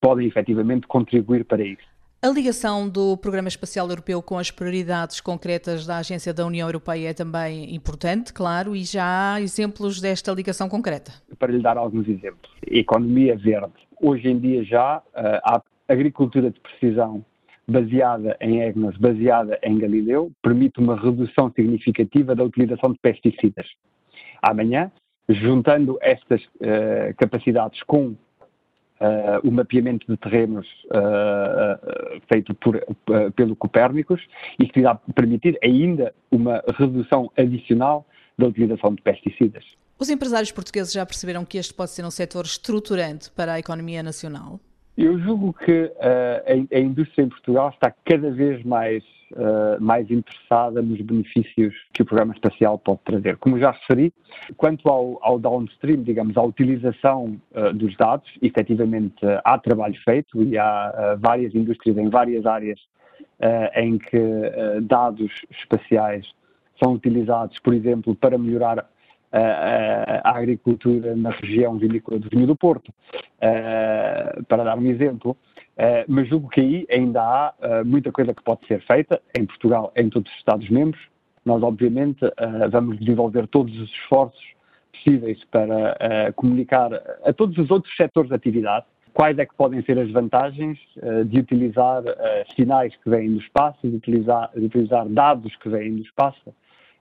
podem 0.00 0.26
efetivamente 0.26 0.86
contribuir 0.86 1.44
para 1.44 1.62
isso. 1.62 1.89
A 2.22 2.28
ligação 2.28 2.86
do 2.86 3.16
Programa 3.16 3.48
Espacial 3.48 3.88
Europeu 3.88 4.20
com 4.20 4.36
as 4.36 4.50
prioridades 4.50 5.22
concretas 5.22 5.86
da 5.86 5.96
Agência 5.96 6.34
da 6.34 6.44
União 6.44 6.68
Europeia 6.68 7.08
é 7.08 7.14
também 7.14 7.74
importante, 7.74 8.30
claro, 8.30 8.76
e 8.76 8.84
já 8.84 9.32
há 9.32 9.40
exemplos 9.40 10.02
desta 10.02 10.30
ligação 10.30 10.68
concreta. 10.68 11.12
Para 11.38 11.50
lhe 11.50 11.62
dar 11.62 11.78
alguns 11.78 12.06
exemplos. 12.06 12.52
Economia 12.66 13.38
verde. 13.38 13.72
Hoje 13.98 14.28
em 14.28 14.38
dia 14.38 14.62
já 14.62 14.98
uh, 14.98 15.02
há 15.42 15.62
agricultura 15.88 16.50
de 16.50 16.60
precisão 16.60 17.24
baseada 17.66 18.36
em 18.38 18.60
EGNOS, 18.60 18.98
baseada 18.98 19.58
em 19.62 19.78
Galileu, 19.78 20.30
permite 20.42 20.78
uma 20.78 21.00
redução 21.00 21.50
significativa 21.56 22.34
da 22.34 22.44
utilização 22.44 22.92
de 22.92 22.98
pesticidas. 22.98 23.66
Amanhã, 24.42 24.92
juntando 25.26 25.96
estas 26.02 26.42
uh, 26.44 27.14
capacidades 27.16 27.82
com 27.84 28.14
uh, 29.00 29.46
o 29.46 29.50
mapeamento 29.50 30.06
de 30.08 30.16
terrenos 30.16 30.66
uh, 30.86 32.20
feito 32.28 32.54
por, 32.54 32.80
pelo 33.34 33.56
Copérnicos 33.56 34.20
e 34.58 34.66
que 34.66 34.80
irá 34.80 34.94
permitir 35.14 35.58
ainda 35.62 36.14
uma 36.30 36.62
redução 36.78 37.30
adicional 37.36 38.06
da 38.38 38.46
utilização 38.46 38.94
de 38.94 39.02
pesticidas. 39.02 39.64
Os 39.98 40.08
empresários 40.08 40.50
portugueses 40.50 40.92
já 40.92 41.04
perceberam 41.04 41.44
que 41.44 41.58
este 41.58 41.74
pode 41.74 41.90
ser 41.90 42.04
um 42.04 42.10
setor 42.10 42.44
estruturante 42.44 43.30
para 43.30 43.54
a 43.54 43.58
economia 43.58 44.02
nacional? 44.02 44.58
Eu 45.02 45.18
julgo 45.18 45.54
que 45.54 45.84
uh, 45.84 45.92
a, 45.96 46.76
a, 46.76 46.78
indústria 46.78 47.24
em 47.24 47.28
Portugal 47.30 47.70
está 47.70 47.90
cada 48.04 48.30
vez 48.30 48.62
mais, 48.64 49.02
uh, 49.32 49.80
mais 49.80 50.10
interessada 50.10 50.82
nos 50.82 51.00
benefícios 51.00 51.74
que 51.94 52.02
o 52.02 52.04
programa 52.04 52.34
espacial 52.34 52.78
pode 52.78 53.00
trazer. 53.06 53.38
Como 53.38 53.58
já 53.58 53.70
referi, 53.70 54.12
quanto 54.58 54.86
ao, 54.90 55.18
ao 55.22 55.38
downstream, 55.38 56.02
digamos, 56.02 56.36
à 56.36 56.42
utilização 56.42 57.40
uh, 57.52 57.72
dos 57.72 57.96
dados, 57.96 58.30
efetivamente 58.42 59.16
há 59.42 59.58
trabalho 59.58 59.96
feito 60.04 60.42
e 60.42 60.58
há 60.58 61.16
várias 61.18 61.54
indústrias 61.54 61.96
em 61.96 62.10
várias 62.10 62.44
áreas 62.44 62.78
em 63.74 63.96
que 63.96 64.20
dados 64.82 65.32
espaciais 65.50 66.30
são 66.82 66.92
utilizados, 66.92 67.58
por 67.60 67.72
exemplo, 67.72 68.14
para 68.14 68.36
melhorar 68.36 68.86
a, 69.32 70.38
agricultura 70.38 71.14
na 71.14 71.30
região 71.30 71.78
vinícola 71.78 72.18
do 72.18 72.28
Vinho 72.28 72.46
do 72.46 72.56
Porto, 72.56 72.88
uh, 72.88 74.44
para 74.44 74.64
dar 74.64 74.78
um 74.78 74.86
exemplo. 74.86 75.36
Uh, 75.76 76.04
mas 76.08 76.28
julgo 76.28 76.48
que 76.48 76.60
aí 76.60 76.86
ainda 76.90 77.22
há 77.22 77.54
uh, 77.58 77.84
muita 77.86 78.12
coisa 78.12 78.34
que 78.34 78.42
pode 78.42 78.66
ser 78.66 78.82
feita, 78.82 79.20
em 79.38 79.46
Portugal, 79.46 79.92
em 79.96 80.10
todos 80.10 80.30
os 80.30 80.38
Estados-membros. 80.38 81.00
Nós, 81.42 81.62
obviamente, 81.62 82.20
vamos 82.70 82.98
desenvolver 82.98 83.46
todos 83.46 83.74
os 83.80 83.90
esforços 83.90 84.44
possíveis 84.92 85.42
para 85.50 86.30
comunicar 86.36 86.92
a 87.24 87.32
todos 87.32 87.56
os 87.56 87.70
outros 87.70 87.96
setores 87.96 88.28
de 88.28 88.34
atividade 88.36 88.84
quais 89.14 89.38
é 89.38 89.46
que 89.46 89.54
podem 89.54 89.82
ser 89.82 89.98
as 89.98 90.10
vantagens 90.10 90.78
de 91.26 91.40
utilizar 91.40 92.02
sinais 92.54 92.94
que 92.94 93.08
vêm 93.08 93.32
do 93.32 93.40
espaço, 93.40 93.78
de 93.82 93.96
utilizar, 93.96 94.50
de 94.54 94.66
utilizar 94.66 95.08
dados 95.08 95.56
que 95.56 95.68
vêm 95.70 95.96
do 95.96 96.02
espaço 96.02 96.54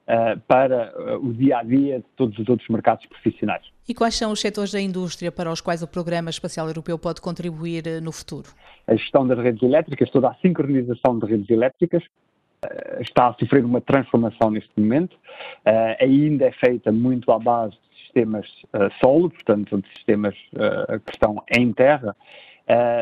uh, 0.09 0.39
para 0.47 0.91
uh, 0.97 1.25
o 1.25 1.33
dia 1.33 1.59
a 1.59 1.63
dia 1.63 1.99
de 1.99 2.05
todos 2.15 2.37
os 2.39 2.49
outros 2.49 2.67
mercados 2.69 3.05
profissionais. 3.05 3.63
E 3.87 3.93
quais 3.93 4.15
são 4.15 4.31
os 4.31 4.41
setores 4.41 4.71
da 4.71 4.81
indústria 4.81 5.31
para 5.31 5.51
os 5.51 5.61
quais 5.61 5.81
o 5.83 5.87
Programa 5.87 6.29
Espacial 6.29 6.67
Europeu 6.67 6.97
pode 6.97 7.21
contribuir 7.21 7.85
uh, 7.85 8.01
no 8.01 8.11
futuro? 8.11 8.49
A 8.87 8.95
gestão 8.95 9.27
das 9.27 9.37
redes 9.37 9.61
elétricas, 9.61 10.09
toda 10.09 10.29
a 10.29 10.33
sincronização 10.35 11.19
de 11.19 11.25
redes 11.27 11.49
elétricas, 11.49 12.03
está 12.99 13.27
a 13.29 13.33
sofrer 13.35 13.63
uma 13.63 13.79
transformação 13.79 14.51
neste 14.51 14.71
momento. 14.75 15.15
ainda 15.97 16.45
é 16.45 16.51
feita 16.51 16.91
muito 16.91 17.31
à 17.31 17.39
base 17.39 17.71
de 17.71 18.03
sistemas 18.03 18.45
solo, 19.01 19.29
portanto, 19.29 19.81
de 19.81 19.87
sistemas 19.93 20.35
que 21.05 21.11
estão 21.13 21.41
em 21.55 21.71
terra, 21.71 22.13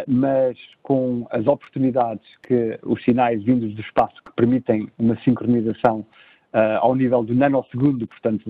mas 0.07 0.55
com 0.83 1.25
as 1.31 1.47
oportunidades 1.47 2.23
que 2.43 2.77
os 2.83 3.03
sinais 3.03 3.43
vindos 3.43 3.73
do 3.73 3.81
espaço 3.81 4.21
que 4.23 4.31
permitem 4.33 4.89
uma 4.99 5.19
sincronização 5.23 6.05
ao 6.81 6.95
nível 6.95 7.23
do 7.23 7.33
nanosegundo, 7.33 8.07
portanto, 8.07 8.49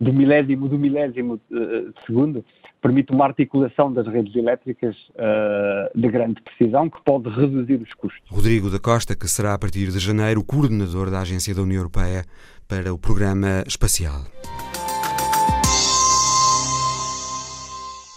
do 0.00 0.12
milésimo 0.14 0.68
do 0.68 0.78
milésimo 0.78 1.34
uh, 1.34 1.92
segundo, 2.06 2.42
permite 2.80 3.12
uma 3.12 3.26
articulação 3.26 3.92
das 3.92 4.06
redes 4.06 4.34
elétricas 4.34 4.96
uh, 5.10 5.98
de 5.98 6.08
grande 6.08 6.40
precisão 6.42 6.88
que 6.88 6.98
pode 7.04 7.28
reduzir 7.28 7.74
os 7.74 7.92
custos. 7.94 8.22
Rodrigo 8.30 8.70
da 8.70 8.78
Costa, 8.78 9.14
que 9.14 9.28
será 9.28 9.52
a 9.52 9.58
partir 9.58 9.90
de 9.90 9.98
janeiro 9.98 10.42
coordenador 10.42 11.10
da 11.10 11.20
Agência 11.20 11.54
da 11.54 11.60
União 11.60 11.80
Europeia 11.80 12.24
para 12.66 12.94
o 12.94 12.98
Programa 12.98 13.62
Espacial. 13.66 14.24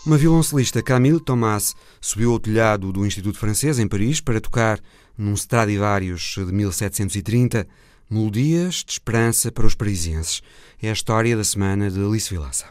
Uma 0.06 0.18
violoncelista, 0.18 0.82
Camille 0.82 1.20
Thomas, 1.20 1.76
subiu 2.00 2.34
ao 2.34 2.40
telhado 2.40 2.92
do 2.92 3.06
Instituto 3.06 3.38
Francês, 3.38 3.80
em 3.80 3.88
Paris, 3.88 4.20
para 4.20 4.40
tocar 4.40 4.80
num 5.18 5.34
Stradivarius 5.34 6.36
de 6.38 6.52
1730 6.52 7.66
Melodias 8.10 8.84
de 8.86 8.94
esperança 8.94 9.52
para 9.52 9.66
os 9.66 9.76
parisienses. 9.76 10.42
É 10.82 10.90
a 10.90 10.94
história 10.94 11.36
da 11.36 11.44
semana 11.44 11.90
de 11.90 12.00
Alice 12.00 12.30
Vilaça. 12.30 12.66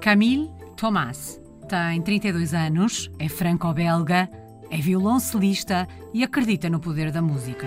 Camille 0.00 0.50
Thomas 0.76 1.40
tem 1.68 2.00
32 2.00 2.54
anos, 2.54 3.10
é 3.18 3.28
franco-belga, 3.28 4.28
é 4.70 4.76
violoncelista 4.76 5.88
e 6.14 6.22
acredita 6.22 6.70
no 6.70 6.78
poder 6.78 7.10
da 7.10 7.20
música. 7.20 7.66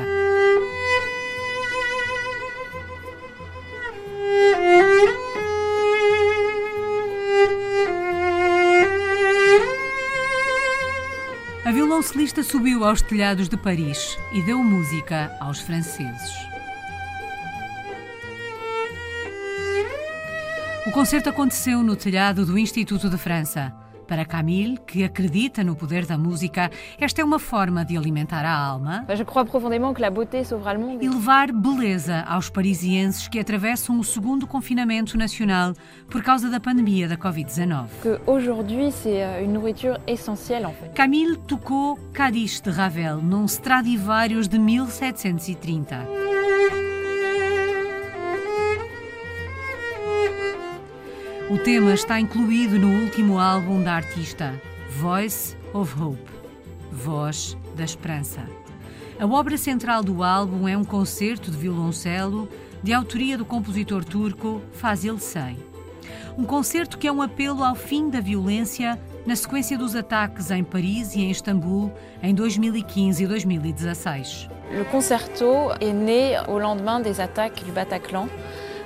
A 11.99 12.01
violoncelista 12.01 12.41
subiu 12.43 12.85
aos 12.85 13.01
telhados 13.01 13.49
de 13.49 13.57
Paris 13.57 14.17
e 14.31 14.41
deu 14.41 14.63
música 14.63 15.35
aos 15.37 15.59
franceses. 15.59 16.31
O 20.87 20.91
concerto 20.91 21.27
aconteceu 21.27 21.83
no 21.83 21.97
telhado 21.97 22.45
do 22.45 22.57
Instituto 22.57 23.09
de 23.09 23.17
França. 23.17 23.75
Para 24.09 24.25
Camille, 24.25 24.79
que 24.87 25.03
acredita 25.03 25.63
no 25.63 25.75
poder 25.75 26.07
da 26.07 26.17
música, 26.17 26.71
esta 26.99 27.21
é 27.21 27.23
uma 27.23 27.37
forma 27.37 27.85
de 27.85 27.95
alimentar 27.95 28.43
a 28.43 28.51
alma 28.51 29.05
e 30.99 31.07
levar 31.07 31.51
beleza 31.51 32.23
aos 32.27 32.49
parisienses 32.49 33.27
que 33.27 33.39
atravessam 33.39 33.99
o 33.99 34.03
segundo 34.03 34.47
confinamento 34.47 35.15
nacional 35.15 35.75
por 36.09 36.23
causa 36.23 36.49
da 36.49 36.59
pandemia 36.59 37.07
da 37.07 37.17
Covid-19. 37.17 37.87
Euh, 38.03 38.19
Camille 40.95 41.37
tocou 41.37 41.99
Cadiz 42.11 42.59
de 42.61 42.71
Ravel 42.71 43.17
num 43.17 43.45
Stradivarius 43.45 44.47
de 44.47 44.57
1730. 44.57 46.38
O 51.49 51.57
tema 51.57 51.95
está 51.95 52.19
incluído 52.19 52.77
no 52.77 53.01
último 53.01 53.39
álbum 53.39 53.81
da 53.81 53.93
artista, 53.93 54.53
Voice 54.91 55.57
of 55.73 55.99
Hope 55.99 56.31
Voz 56.91 57.57
da 57.75 57.83
Esperança. 57.83 58.45
A 59.19 59.25
obra 59.25 59.57
central 59.57 60.03
do 60.03 60.23
álbum 60.23 60.67
é 60.67 60.77
um 60.77 60.83
concerto 60.83 61.49
de 61.49 61.57
violoncelo 61.57 62.47
de 62.83 62.93
autoria 62.93 63.35
do 63.35 63.45
compositor 63.45 64.05
turco 64.05 64.61
Fazil 64.73 65.17
Say. 65.17 65.57
Um 66.37 66.43
concerto 66.43 66.99
que 66.99 67.07
é 67.07 67.11
um 67.11 67.19
apelo 67.19 67.63
ao 67.63 67.73
fim 67.73 68.11
da 68.11 68.21
violência 68.21 68.99
na 69.25 69.35
sequência 69.35 69.75
dos 69.75 69.95
ataques 69.95 70.51
em 70.51 70.63
Paris 70.63 71.15
e 71.15 71.21
em 71.21 71.31
Istambul 71.31 71.91
em 72.21 72.35
2015 72.35 73.23
e 73.23 73.27
2016. 73.27 74.47
O 74.79 74.85
concerto 74.85 75.45
é 75.81 75.91
né 75.91 76.35
au 76.35 76.59
lendemain 76.59 77.01
des 77.01 77.19
attaques 77.19 77.63
du 77.63 77.71
Bataclan 77.71 78.29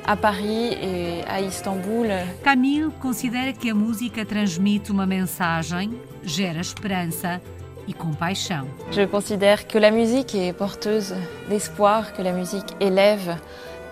a 0.06 0.16
Paris 0.16 0.78
e 0.82 1.24
a 1.28 1.41
Istambul. 1.41 2.08
Camille 2.43 2.91
considera 2.99 3.54
que 3.54 3.70
a 3.70 3.76
música 3.76 4.26
transmite 4.26 4.91
uma 4.91 5.06
mensagem, 5.06 5.91
gera 6.24 6.60
esperança 6.60 7.41
e 7.88 7.93
compaixão. 7.93 8.68
Je 8.91 9.06
considère 9.08 9.66
que 9.66 9.80
la 9.80 9.91
musique 9.91 10.36
est 10.36 10.54
porteuse 10.54 11.14
d'espoir, 11.49 12.14
que 12.14 12.22
la 12.22 12.32
musique 12.32 12.74
élève 12.80 13.38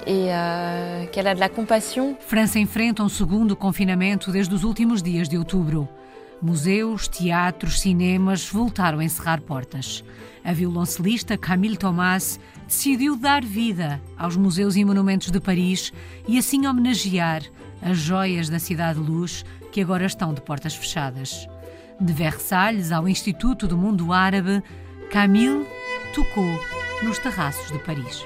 e 0.08 0.30
uh, 0.30 1.08
qu'elle 1.12 1.28
a 1.28 1.34
de 1.34 1.40
la 1.40 1.50
compassion. 1.50 2.16
França 2.20 2.60
enfrenta 2.60 3.04
um 3.04 3.10
segundo 3.10 3.56
confinamento 3.56 4.32
desde 4.32 4.54
os 4.54 4.64
últimos 4.64 5.02
dias 5.02 5.30
de 5.30 5.38
outubro. 5.38 5.88
Museus, 6.42 7.08
teatros, 7.08 7.80
cinemas 7.80 8.50
voltaram 8.50 9.00
a 9.00 9.04
encerrar 9.04 9.42
portas. 9.42 10.04
A 10.44 10.52
violoncelista 10.54 11.38
Camille 11.38 11.78
Thomas 11.78 12.40
decidiu 12.68 13.16
dar 13.16 13.44
vida 13.44 14.02
aos 14.18 14.36
museus 14.36 14.76
e 14.76 14.84
monumentos 14.84 15.30
de 15.30 15.40
Paris 15.40 15.94
e 16.28 16.40
assim 16.40 16.66
homenagear 16.66 17.44
as 17.82 17.98
joias 17.98 18.50
da 18.50 18.58
Cidade 18.58 19.00
Luz 19.00 19.46
que 19.72 19.82
agora 19.82 20.06
estão 20.06 20.34
de 20.34 20.42
portas 20.42 20.76
fechadas. 20.76 21.48
De 22.00 22.12
Versalhes 22.12 22.92
ao 22.92 23.08
Instituto 23.08 23.68
do 23.68 23.78
Mundo 23.78 24.12
Árabe, 24.12 24.64
Camille 25.12 25.68
tocou 26.16 26.60
nos 27.04 27.20
terraços 27.20 27.72
de 27.72 27.78
Paris. 27.80 28.26